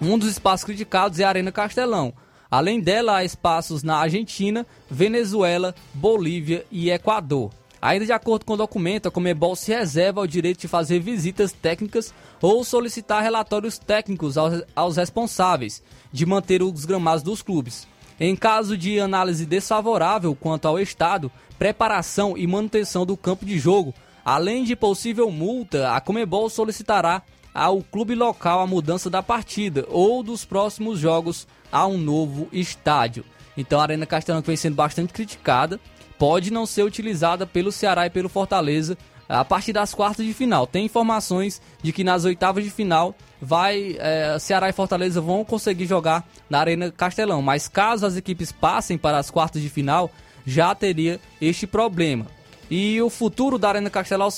Um 0.00 0.16
dos 0.16 0.30
espaços 0.30 0.64
criticados 0.64 1.20
é 1.20 1.24
a 1.24 1.28
Arena 1.28 1.52
Castelão, 1.52 2.14
Além 2.52 2.80
dela, 2.80 3.16
há 3.16 3.24
espaços 3.24 3.82
na 3.82 3.96
Argentina, 3.96 4.66
Venezuela, 4.90 5.74
Bolívia 5.94 6.66
e 6.70 6.90
Equador. 6.90 7.50
Ainda 7.80 8.04
de 8.04 8.12
acordo 8.12 8.44
com 8.44 8.52
o 8.52 8.58
documento, 8.58 9.08
a 9.08 9.10
Comebol 9.10 9.56
se 9.56 9.72
reserva 9.72 10.20
o 10.20 10.26
direito 10.26 10.60
de 10.60 10.68
fazer 10.68 11.00
visitas 11.00 11.50
técnicas 11.50 12.12
ou 12.42 12.62
solicitar 12.62 13.22
relatórios 13.22 13.78
técnicos 13.78 14.36
aos, 14.36 14.62
aos 14.76 14.98
responsáveis 14.98 15.82
de 16.12 16.26
manter 16.26 16.62
os 16.62 16.84
gramados 16.84 17.22
dos 17.22 17.40
clubes. 17.40 17.88
Em 18.20 18.36
caso 18.36 18.76
de 18.76 19.00
análise 19.00 19.46
desfavorável 19.46 20.36
quanto 20.36 20.68
ao 20.68 20.78
estado, 20.78 21.32
preparação 21.58 22.36
e 22.36 22.46
manutenção 22.46 23.06
do 23.06 23.16
campo 23.16 23.46
de 23.46 23.58
jogo, 23.58 23.94
além 24.22 24.62
de 24.62 24.76
possível 24.76 25.30
multa, 25.30 25.94
a 25.94 26.02
Comebol 26.02 26.50
solicitará 26.50 27.22
ao 27.54 27.82
clube 27.82 28.14
local 28.14 28.60
a 28.60 28.66
mudança 28.66 29.08
da 29.08 29.22
partida 29.22 29.86
ou 29.88 30.22
dos 30.22 30.44
próximos 30.44 30.98
jogos 30.98 31.46
a 31.72 31.86
um 31.86 31.98
novo 31.98 32.48
estádio. 32.52 33.24
Então 33.56 33.80
a 33.80 33.82
Arena 33.82 34.06
Castelão 34.06 34.42
que 34.42 34.46
vem 34.48 34.56
sendo 34.56 34.74
bastante 34.74 35.12
criticada, 35.12 35.80
pode 36.18 36.52
não 36.52 36.66
ser 36.66 36.84
utilizada 36.84 37.46
pelo 37.46 37.72
Ceará 37.72 38.06
e 38.06 38.10
pelo 38.10 38.28
Fortaleza 38.28 38.96
a 39.28 39.44
partir 39.44 39.72
das 39.72 39.94
quartas 39.94 40.26
de 40.26 40.34
final. 40.34 40.66
Tem 40.66 40.84
informações 40.84 41.60
de 41.82 41.92
que 41.92 42.04
nas 42.04 42.24
oitavas 42.24 42.62
de 42.62 42.70
final 42.70 43.14
vai 43.40 43.96
é, 43.98 44.38
Ceará 44.38 44.68
e 44.68 44.72
Fortaleza 44.72 45.20
vão 45.20 45.44
conseguir 45.44 45.86
jogar 45.86 46.28
na 46.48 46.60
Arena 46.60 46.92
Castelão, 46.92 47.40
mas 47.40 47.66
caso 47.66 48.06
as 48.06 48.16
equipes 48.16 48.52
passem 48.52 48.98
para 48.98 49.18
as 49.18 49.30
quartas 49.30 49.62
de 49.62 49.68
final, 49.68 50.10
já 50.46 50.74
teria 50.74 51.18
este 51.40 51.66
problema. 51.66 52.26
E 52.70 53.00
o 53.02 53.10
futuro 53.10 53.58
da 53.58 53.70
Arena 53.70 53.90
Castelão, 53.90 54.28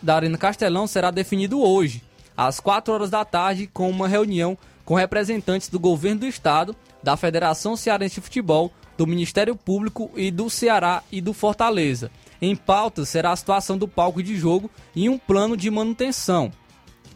da 0.00 0.16
Arena 0.16 0.38
Castelão 0.38 0.86
será 0.86 1.10
definido 1.10 1.60
hoje. 1.60 2.02
às 2.36 2.60
4 2.60 2.94
horas 2.94 3.10
da 3.10 3.24
tarde, 3.24 3.66
com 3.66 3.90
uma 3.90 4.08
reunião 4.08 4.56
com 4.84 4.94
representantes 4.94 5.68
do 5.68 5.78
governo 5.78 6.20
do 6.20 6.26
estado, 6.26 6.74
da 7.02 7.16
Federação 7.16 7.76
Cearense 7.76 8.16
de 8.16 8.20
Futebol, 8.20 8.72
do 8.96 9.06
Ministério 9.06 9.56
Público 9.56 10.10
e 10.16 10.30
do 10.30 10.48
Ceará 10.50 11.02
e 11.10 11.20
do 11.20 11.32
Fortaleza. 11.32 12.10
Em 12.40 12.54
pauta 12.56 13.04
será 13.04 13.32
a 13.32 13.36
situação 13.36 13.78
do 13.78 13.88
palco 13.88 14.22
de 14.22 14.36
jogo 14.36 14.70
e 14.94 15.08
um 15.08 15.18
plano 15.18 15.56
de 15.56 15.70
manutenção. 15.70 16.52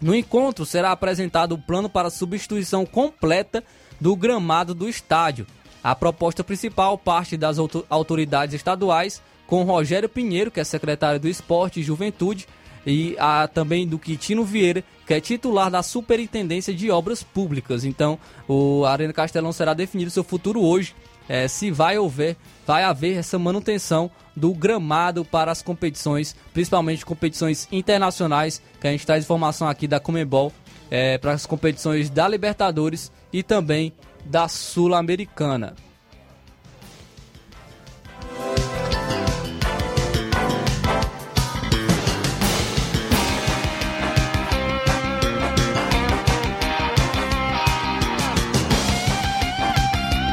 No 0.01 0.15
encontro 0.15 0.65
será 0.65 0.93
apresentado 0.93 1.53
o 1.53 1.59
plano 1.59 1.89
para 1.89 2.11
substituição 2.11 2.85
completa 2.85 3.65
do 4.01 4.15
gramado 4.15 4.75
do 4.75 4.89
estádio. 4.89 5.47
A 5.83 5.95
proposta 5.95 6.45
principal 6.45 6.99
parte 6.99 7.37
das 7.37 7.59
autoridades 7.89 8.55
estaduais, 8.55 9.23
com 9.47 9.63
Rogério 9.63 10.09
Pinheiro, 10.09 10.51
que 10.51 10.61
é 10.61 10.65
secretário 10.65 11.21
do 11.21 11.29
Esporte 11.29 11.81
e 11.81 11.83
Juventude, 11.83 12.47
e 12.87 13.17
a, 13.19 13.49
também 13.49 13.87
do 13.87 13.99
Quitino 13.99 14.45
Vieira, 14.45 14.85
que 15.07 15.13
é 15.13 15.21
titular 15.21 15.71
da 15.71 15.83
Superintendência 15.83 16.73
de 16.73 16.91
Obras 16.91 17.23
Públicas. 17.23 17.85
Então, 17.85 18.19
o 18.47 18.85
Arena 18.85 19.13
Castelão 19.13 19.53
será 19.53 19.75
definido 19.75 20.11
seu 20.11 20.23
futuro 20.23 20.63
hoje, 20.63 20.95
é, 21.29 21.49
se 21.49 21.71
vai 21.71 21.97
haver, 21.97 22.37
vai 22.65 22.85
haver 22.85 23.17
essa 23.17 23.39
manutenção 23.39 24.11
do 24.35 24.55
gramado 24.55 25.25
para 25.25 25.51
as 25.51 25.61
competições, 25.61 26.37
principalmente 26.55 27.05
competições 27.05 27.67
internacionais, 27.73 28.63
que 28.81 28.87
a 28.87 28.93
gente 28.93 29.05
traz 29.05 29.25
informação 29.25 29.69
aqui 29.69 29.89
da 29.89 29.99
Comebol 29.99 30.53
é, 30.91 31.19
para 31.19 31.33
as 31.33 31.45
competições 31.45 32.09
da 32.11 32.29
Libertadores 32.29 33.11
e 33.33 33.43
também 33.43 33.93
da 34.25 34.47
Sul-Americana. 34.47 35.75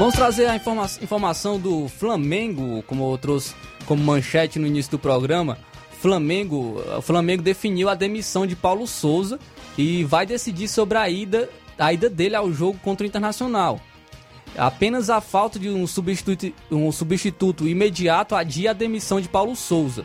Vamos 0.03 0.17
trazer 0.17 0.47
a 0.47 0.55
informa 0.57 0.85
informação 1.01 1.57
do 1.57 1.87
Flamengo, 1.87 2.83
como 2.83 3.09
eu 3.09 3.17
trouxe 3.17 3.55
como 3.85 4.03
manchete 4.03 4.59
no 4.59 4.67
início 4.67 4.91
do 4.91 4.99
programa. 4.99 5.57
Flamengo, 6.01 6.83
o 6.97 7.01
Flamengo 7.01 7.41
definiu 7.41 7.87
a 7.87 7.95
demissão 7.95 8.45
de 8.45 8.53
Paulo 8.53 8.85
Souza 8.85 9.39
e 9.77 10.03
vai 10.03 10.25
decidir 10.25 10.67
sobre 10.67 10.97
a 10.97 11.09
ida, 11.09 11.49
a 11.79 11.93
ida 11.93 12.09
dele 12.09 12.35
ao 12.35 12.51
jogo 12.51 12.77
contra 12.79 13.05
o 13.05 13.07
Internacional. 13.07 13.79
Apenas 14.57 15.09
a 15.09 15.21
falta 15.21 15.57
de 15.57 15.69
um 15.69 15.87
substituto, 15.87 16.53
um 16.69 16.91
substituto 16.91 17.65
imediato 17.65 18.35
adia 18.35 18.71
a 18.71 18.73
demissão 18.73 19.21
de 19.21 19.29
Paulo 19.29 19.55
Souza. 19.55 20.03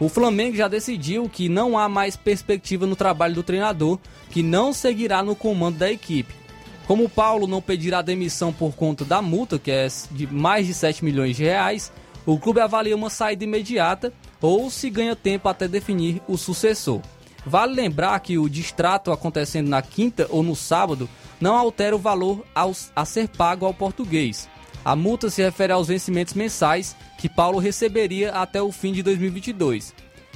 O 0.00 0.08
Flamengo 0.08 0.56
já 0.56 0.66
decidiu 0.66 1.28
que 1.28 1.48
não 1.48 1.78
há 1.78 1.88
mais 1.88 2.16
perspectiva 2.16 2.84
no 2.84 2.96
trabalho 2.96 3.36
do 3.36 3.44
treinador, 3.44 4.00
que 4.28 4.42
não 4.42 4.72
seguirá 4.72 5.22
no 5.22 5.36
comando 5.36 5.78
da 5.78 5.88
equipe. 5.88 6.45
Como 6.86 7.08
Paulo 7.08 7.48
não 7.48 7.60
pedirá 7.60 8.00
demissão 8.00 8.52
por 8.52 8.74
conta 8.76 9.04
da 9.04 9.20
multa, 9.20 9.58
que 9.58 9.70
é 9.70 9.88
de 10.12 10.26
mais 10.26 10.66
de 10.66 10.74
7 10.74 11.04
milhões 11.04 11.36
de 11.36 11.42
reais, 11.42 11.92
o 12.24 12.38
clube 12.38 12.60
avalia 12.60 12.94
uma 12.94 13.10
saída 13.10 13.42
imediata 13.42 14.12
ou 14.40 14.70
se 14.70 14.88
ganha 14.88 15.16
tempo 15.16 15.48
até 15.48 15.66
definir 15.66 16.22
o 16.28 16.36
sucessor. 16.36 17.00
Vale 17.44 17.74
lembrar 17.74 18.18
que 18.20 18.38
o 18.38 18.48
distrato 18.48 19.10
acontecendo 19.10 19.68
na 19.68 19.82
quinta 19.82 20.26
ou 20.30 20.42
no 20.42 20.54
sábado 20.54 21.08
não 21.40 21.56
altera 21.56 21.94
o 21.94 21.98
valor 21.98 22.44
a 22.54 23.04
ser 23.04 23.28
pago 23.28 23.66
ao 23.66 23.74
português. 23.74 24.48
A 24.84 24.94
multa 24.94 25.28
se 25.28 25.42
refere 25.42 25.72
aos 25.72 25.88
vencimentos 25.88 26.34
mensais 26.34 26.96
que 27.18 27.28
Paulo 27.28 27.58
receberia 27.58 28.32
até 28.32 28.62
o 28.62 28.70
fim 28.70 28.92
de 28.92 29.02
2022. 29.02 29.92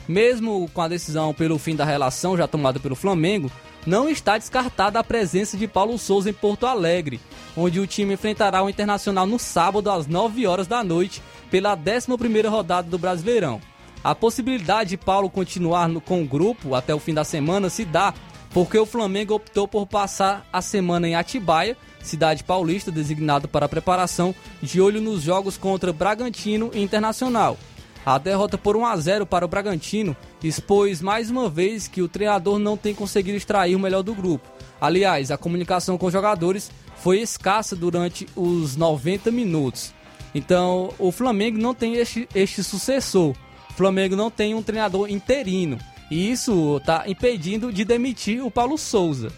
Mesmo 0.08 0.68
com 0.74 0.82
a 0.82 0.88
decisão 0.88 1.32
pelo 1.32 1.58
fim 1.58 1.76
da 1.76 1.84
relação 1.84 2.36
já 2.36 2.48
tomada 2.48 2.80
pelo 2.80 2.96
Flamengo, 2.96 3.50
não 3.86 4.08
está 4.08 4.36
descartada 4.36 4.98
a 4.98 5.04
presença 5.04 5.56
de 5.56 5.66
Paulo 5.66 5.98
Souza 5.98 6.30
em 6.30 6.32
Porto 6.32 6.66
Alegre, 6.66 7.20
onde 7.56 7.80
o 7.80 7.86
time 7.86 8.14
enfrentará 8.14 8.62
o 8.62 8.68
Internacional 8.68 9.26
no 9.26 9.38
sábado 9.38 9.90
às 9.90 10.06
9 10.06 10.46
horas 10.46 10.66
da 10.66 10.84
noite 10.84 11.22
pela 11.50 11.76
11ª 11.76 12.48
rodada 12.48 12.88
do 12.88 12.98
Brasileirão. 12.98 13.60
A 14.02 14.14
possibilidade 14.14 14.90
de 14.90 14.96
Paulo 14.96 15.28
continuar 15.28 15.88
no, 15.88 16.00
com 16.00 16.22
o 16.22 16.26
grupo 16.26 16.74
até 16.74 16.94
o 16.94 16.98
fim 16.98 17.12
da 17.12 17.24
semana 17.24 17.68
se 17.68 17.84
dá 17.84 18.14
porque 18.52 18.78
o 18.78 18.86
Flamengo 18.86 19.34
optou 19.34 19.68
por 19.68 19.86
passar 19.86 20.46
a 20.52 20.60
semana 20.60 21.08
em 21.08 21.14
Atibaia, 21.14 21.76
cidade 22.02 22.42
paulista 22.42 22.90
designado 22.90 23.46
para 23.46 23.68
preparação, 23.68 24.34
de 24.60 24.80
olho 24.80 25.00
nos 25.00 25.22
jogos 25.22 25.56
contra 25.56 25.92
Bragantino 25.92 26.70
e 26.74 26.82
Internacional. 26.82 27.56
A 28.04 28.16
derrota 28.16 28.56
por 28.56 28.76
1 28.76 28.86
a 28.86 28.96
0 28.96 29.26
para 29.26 29.44
o 29.44 29.48
Bragantino 29.48 30.16
expôs 30.42 31.02
mais 31.02 31.30
uma 31.30 31.48
vez 31.50 31.86
que 31.86 32.00
o 32.00 32.08
treinador 32.08 32.58
não 32.58 32.76
tem 32.76 32.94
conseguido 32.94 33.36
extrair 33.36 33.76
o 33.76 33.80
melhor 33.80 34.02
do 34.02 34.14
grupo. 34.14 34.48
Aliás, 34.80 35.30
a 35.30 35.36
comunicação 35.36 35.98
com 35.98 36.06
os 36.06 36.12
jogadores 36.12 36.70
foi 36.96 37.20
escassa 37.20 37.76
durante 37.76 38.26
os 38.34 38.76
90 38.76 39.30
minutos. 39.30 39.92
Então, 40.34 40.94
o 40.98 41.12
Flamengo 41.12 41.58
não 41.58 41.74
tem 41.74 41.96
este, 41.96 42.28
este 42.34 42.64
sucessor. 42.64 43.34
O 43.70 43.72
Flamengo 43.74 44.16
não 44.16 44.30
tem 44.30 44.54
um 44.54 44.62
treinador 44.62 45.10
interino. 45.10 45.78
E 46.10 46.30
isso 46.30 46.78
está 46.78 47.04
impedindo 47.06 47.72
de 47.72 47.84
demitir 47.84 48.44
o 48.44 48.50
Paulo 48.50 48.78
Souza. 48.78 49.30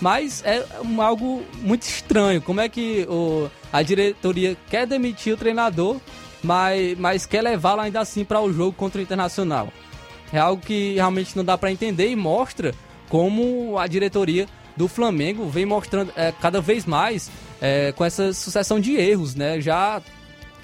Mas 0.00 0.42
é 0.44 0.64
algo 0.98 1.42
muito 1.60 1.82
estranho. 1.82 2.40
Como 2.42 2.60
é 2.60 2.68
que 2.68 3.06
o, 3.08 3.50
a 3.72 3.82
diretoria 3.82 4.56
quer 4.68 4.86
demitir 4.86 5.34
o 5.34 5.36
treinador 5.36 6.00
mas, 6.44 6.96
mas 6.98 7.26
quer 7.26 7.42
levá-lo 7.42 7.80
ainda 7.80 8.00
assim 8.00 8.24
para 8.24 8.40
o 8.40 8.52
jogo 8.52 8.72
contra 8.72 9.00
o 9.00 9.02
Internacional. 9.02 9.72
É 10.32 10.38
algo 10.38 10.62
que 10.62 10.94
realmente 10.94 11.36
não 11.36 11.44
dá 11.44 11.56
para 11.56 11.72
entender 11.72 12.08
e 12.10 12.16
mostra 12.16 12.74
como 13.08 13.78
a 13.78 13.86
diretoria 13.86 14.46
do 14.76 14.88
Flamengo 14.88 15.48
vem 15.48 15.64
mostrando 15.64 16.12
é, 16.16 16.32
cada 16.32 16.60
vez 16.60 16.84
mais 16.84 17.30
é, 17.60 17.92
com 17.92 18.04
essa 18.04 18.32
sucessão 18.32 18.78
de 18.78 18.96
erros, 18.96 19.34
né? 19.34 19.60
Já, 19.60 20.02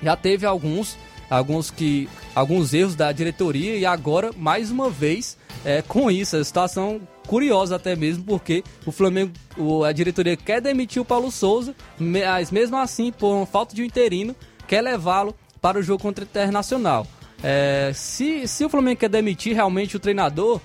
já 0.02 0.16
teve 0.16 0.44
alguns, 0.44 0.98
alguns 1.30 1.70
que 1.70 2.08
alguns 2.34 2.74
erros 2.74 2.94
da 2.94 3.10
diretoria 3.12 3.76
e 3.76 3.86
agora 3.86 4.30
mais 4.36 4.70
uma 4.70 4.90
vez 4.90 5.38
é, 5.64 5.82
com 5.82 6.10
isso 6.10 6.36
a 6.36 6.44
situação 6.44 7.00
curiosa 7.26 7.76
até 7.76 7.94
mesmo 7.94 8.24
porque 8.24 8.64
o 8.84 8.90
Flamengo, 8.90 9.32
a 9.86 9.92
diretoria 9.92 10.36
quer 10.36 10.60
demitir 10.60 11.00
o 11.00 11.04
Paulo 11.04 11.30
Souza, 11.30 11.74
mas 11.98 12.50
mesmo 12.50 12.76
assim 12.76 13.12
por 13.12 13.46
falta 13.46 13.74
de 13.74 13.82
um 13.82 13.84
interino 13.84 14.34
quer 14.66 14.82
levá-lo 14.82 15.34
para 15.60 15.78
o 15.78 15.82
jogo 15.82 16.02
contra 16.02 16.24
o 16.24 16.28
Internacional. 16.28 17.06
É, 17.42 17.92
se, 17.94 18.46
se 18.46 18.64
o 18.64 18.68
Flamengo 18.68 19.00
quer 19.00 19.08
demitir 19.08 19.54
realmente 19.54 19.96
o 19.96 20.00
treinador, 20.00 20.60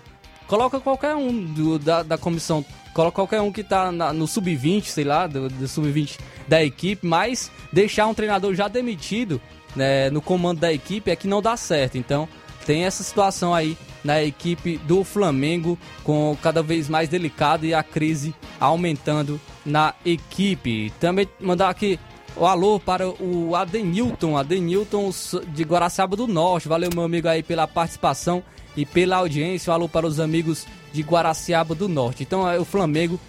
coloca 0.48 0.80
qualquer 0.80 1.16
um 1.16 1.44
do, 1.44 1.80
da, 1.80 2.04
da 2.04 2.18
comissão, 2.18 2.66
coloca 2.94 3.16
qualquer 3.16 3.42
um 3.42 3.52
que 3.52 3.62
está 3.62 3.92
no 3.92 4.28
sub-20, 4.28 4.86
sei 4.86 5.04
lá, 5.04 5.28
do, 5.28 5.50
do 5.50 5.68
sub-20 5.68 6.20
da 6.48 6.64
equipe, 6.64 7.06
mas 7.06 7.52
deixar 7.72 8.08
um 8.08 8.14
treinador 8.14 8.54
já 8.54 8.68
demitido 8.68 9.42
né, 9.76 10.10
no 10.10 10.22
comando 10.22 10.60
da 10.60 10.72
equipe 10.72 11.12
é 11.12 11.16
que 11.16 11.28
não 11.28 11.42
dá 11.42 11.58
certo. 11.58 11.98
Então 11.98 12.28
tem 12.66 12.86
essa 12.86 13.04
situação 13.04 13.54
aí 13.54 13.78
na 14.04 14.24
equipe 14.24 14.78
do 14.80 15.04
Flamengo 15.04 15.78
com 16.04 16.38
cada 16.42 16.62
vez 16.62 16.88
mais 16.88 17.10
delicado 17.10 17.66
e 17.66 17.74
a 17.74 17.84
crise 17.84 18.34
aumentando 18.60 19.40
na 19.66 19.94
equipe. 20.06 20.92
Também 21.00 21.28
mandar 21.40 21.70
aqui 21.70 22.00
o 22.38 22.46
alô 22.46 22.80
para 22.80 23.08
o 23.08 23.56
Adenilton, 23.56 24.38
Adenilton 24.38 25.12
de 25.54 25.64
Guaraciaba 25.64 26.16
do 26.16 26.28
Norte. 26.28 26.68
Valeu, 26.68 26.90
meu 26.94 27.04
amigo, 27.04 27.28
aí 27.28 27.42
pela 27.42 27.68
participação 27.68 28.44
e 28.76 28.86
pela 28.86 29.18
audiência. 29.18 29.72
Um 29.72 29.74
alô 29.74 29.90
para 29.90 30.06
os 30.06 30.20
amigos 30.20 30.66
de 30.92 31.02
Guaraciaba 31.02 31.74
do 31.74 31.88
Norte. 31.88 32.24
Então 32.24 32.50
é 32.50 32.60
o 32.60 32.66
Flamengo 32.66 33.20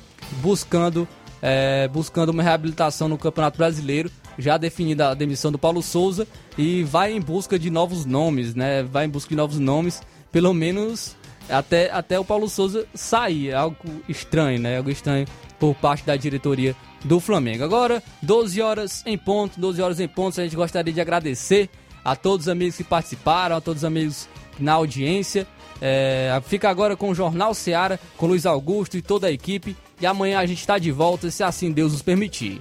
buscando, 0.43 1.07
é, 1.41 1.89
buscando 1.89 2.31
uma 2.31 2.43
reabilitação 2.43 3.09
no 3.09 3.19
Campeonato 3.19 3.59
Brasileiro. 3.59 4.11
Já 4.39 4.59
definida 4.59 5.11
a 5.11 5.15
demissão 5.15 5.51
do 5.51 5.59
Paulo 5.59 5.83
Souza 5.83 6.27
e 6.59 6.83
vai 6.83 7.13
em 7.13 7.21
busca 7.21 7.59
de 7.59 7.71
novos 7.71 8.05
nomes, 8.05 8.55
né? 8.55 8.83
Vai 8.83 9.07
em 9.07 9.09
busca 9.09 9.31
de 9.31 9.37
novos 9.37 9.59
nomes, 9.59 10.03
pelo 10.31 10.53
menos 10.53 11.17
até, 11.49 11.91
até 11.91 12.19
o 12.19 12.25
Paulo 12.25 12.49
Souza 12.49 12.87
sair. 12.93 13.51
É 13.51 13.55
algo 13.55 13.77
estranho, 14.09 14.61
né? 14.61 14.77
Algo 14.77 14.91
estranho 14.91 15.27
por 15.59 15.75
parte 15.75 16.05
da 16.05 16.17
diretoria 16.17 16.75
do 17.05 17.21
Flamengo. 17.21 17.65
Agora, 17.65 18.03
12 18.23 18.61
horas 18.61 19.03
em 19.07 19.17
ponto, 19.17 19.61
12 19.61 19.83
horas 19.83 20.01
em 20.01 20.09
ponto, 20.09 20.41
a 20.41 20.45
gente 20.45 20.57
gostaria 20.57 20.93
de 20.93 21.01
agradecer 21.01 21.69
a 22.05 22.15
todos 22.15 22.47
os 22.47 22.49
amigos 22.49 22.77
que 22.77 22.85
participaram, 22.85 23.57
a 23.57 23.61
todos 23.61 23.83
os 23.83 23.85
amigos 23.85 24.29
na 24.59 24.73
audiência. 24.73 25.47
É, 25.81 26.41
fica 26.47 26.71
agora 26.71 26.97
com 26.97 27.11
o 27.11 27.15
Jornal 27.15 27.53
Seara, 27.53 28.01
com 28.17 28.27
Luiz 28.27 28.47
Augusto 28.47 28.97
e 28.97 29.03
toda 29.03 29.27
a 29.27 29.33
equipe. 29.33 29.77
E 30.01 30.07
amanhã 30.07 30.39
a 30.39 30.47
gente 30.47 30.61
está 30.61 30.79
de 30.79 30.91
volta, 30.91 31.31
se 31.31 31.43
assim 31.43 31.73
Deus 31.73 31.93
nos 31.93 32.03
permitir. 32.03 32.61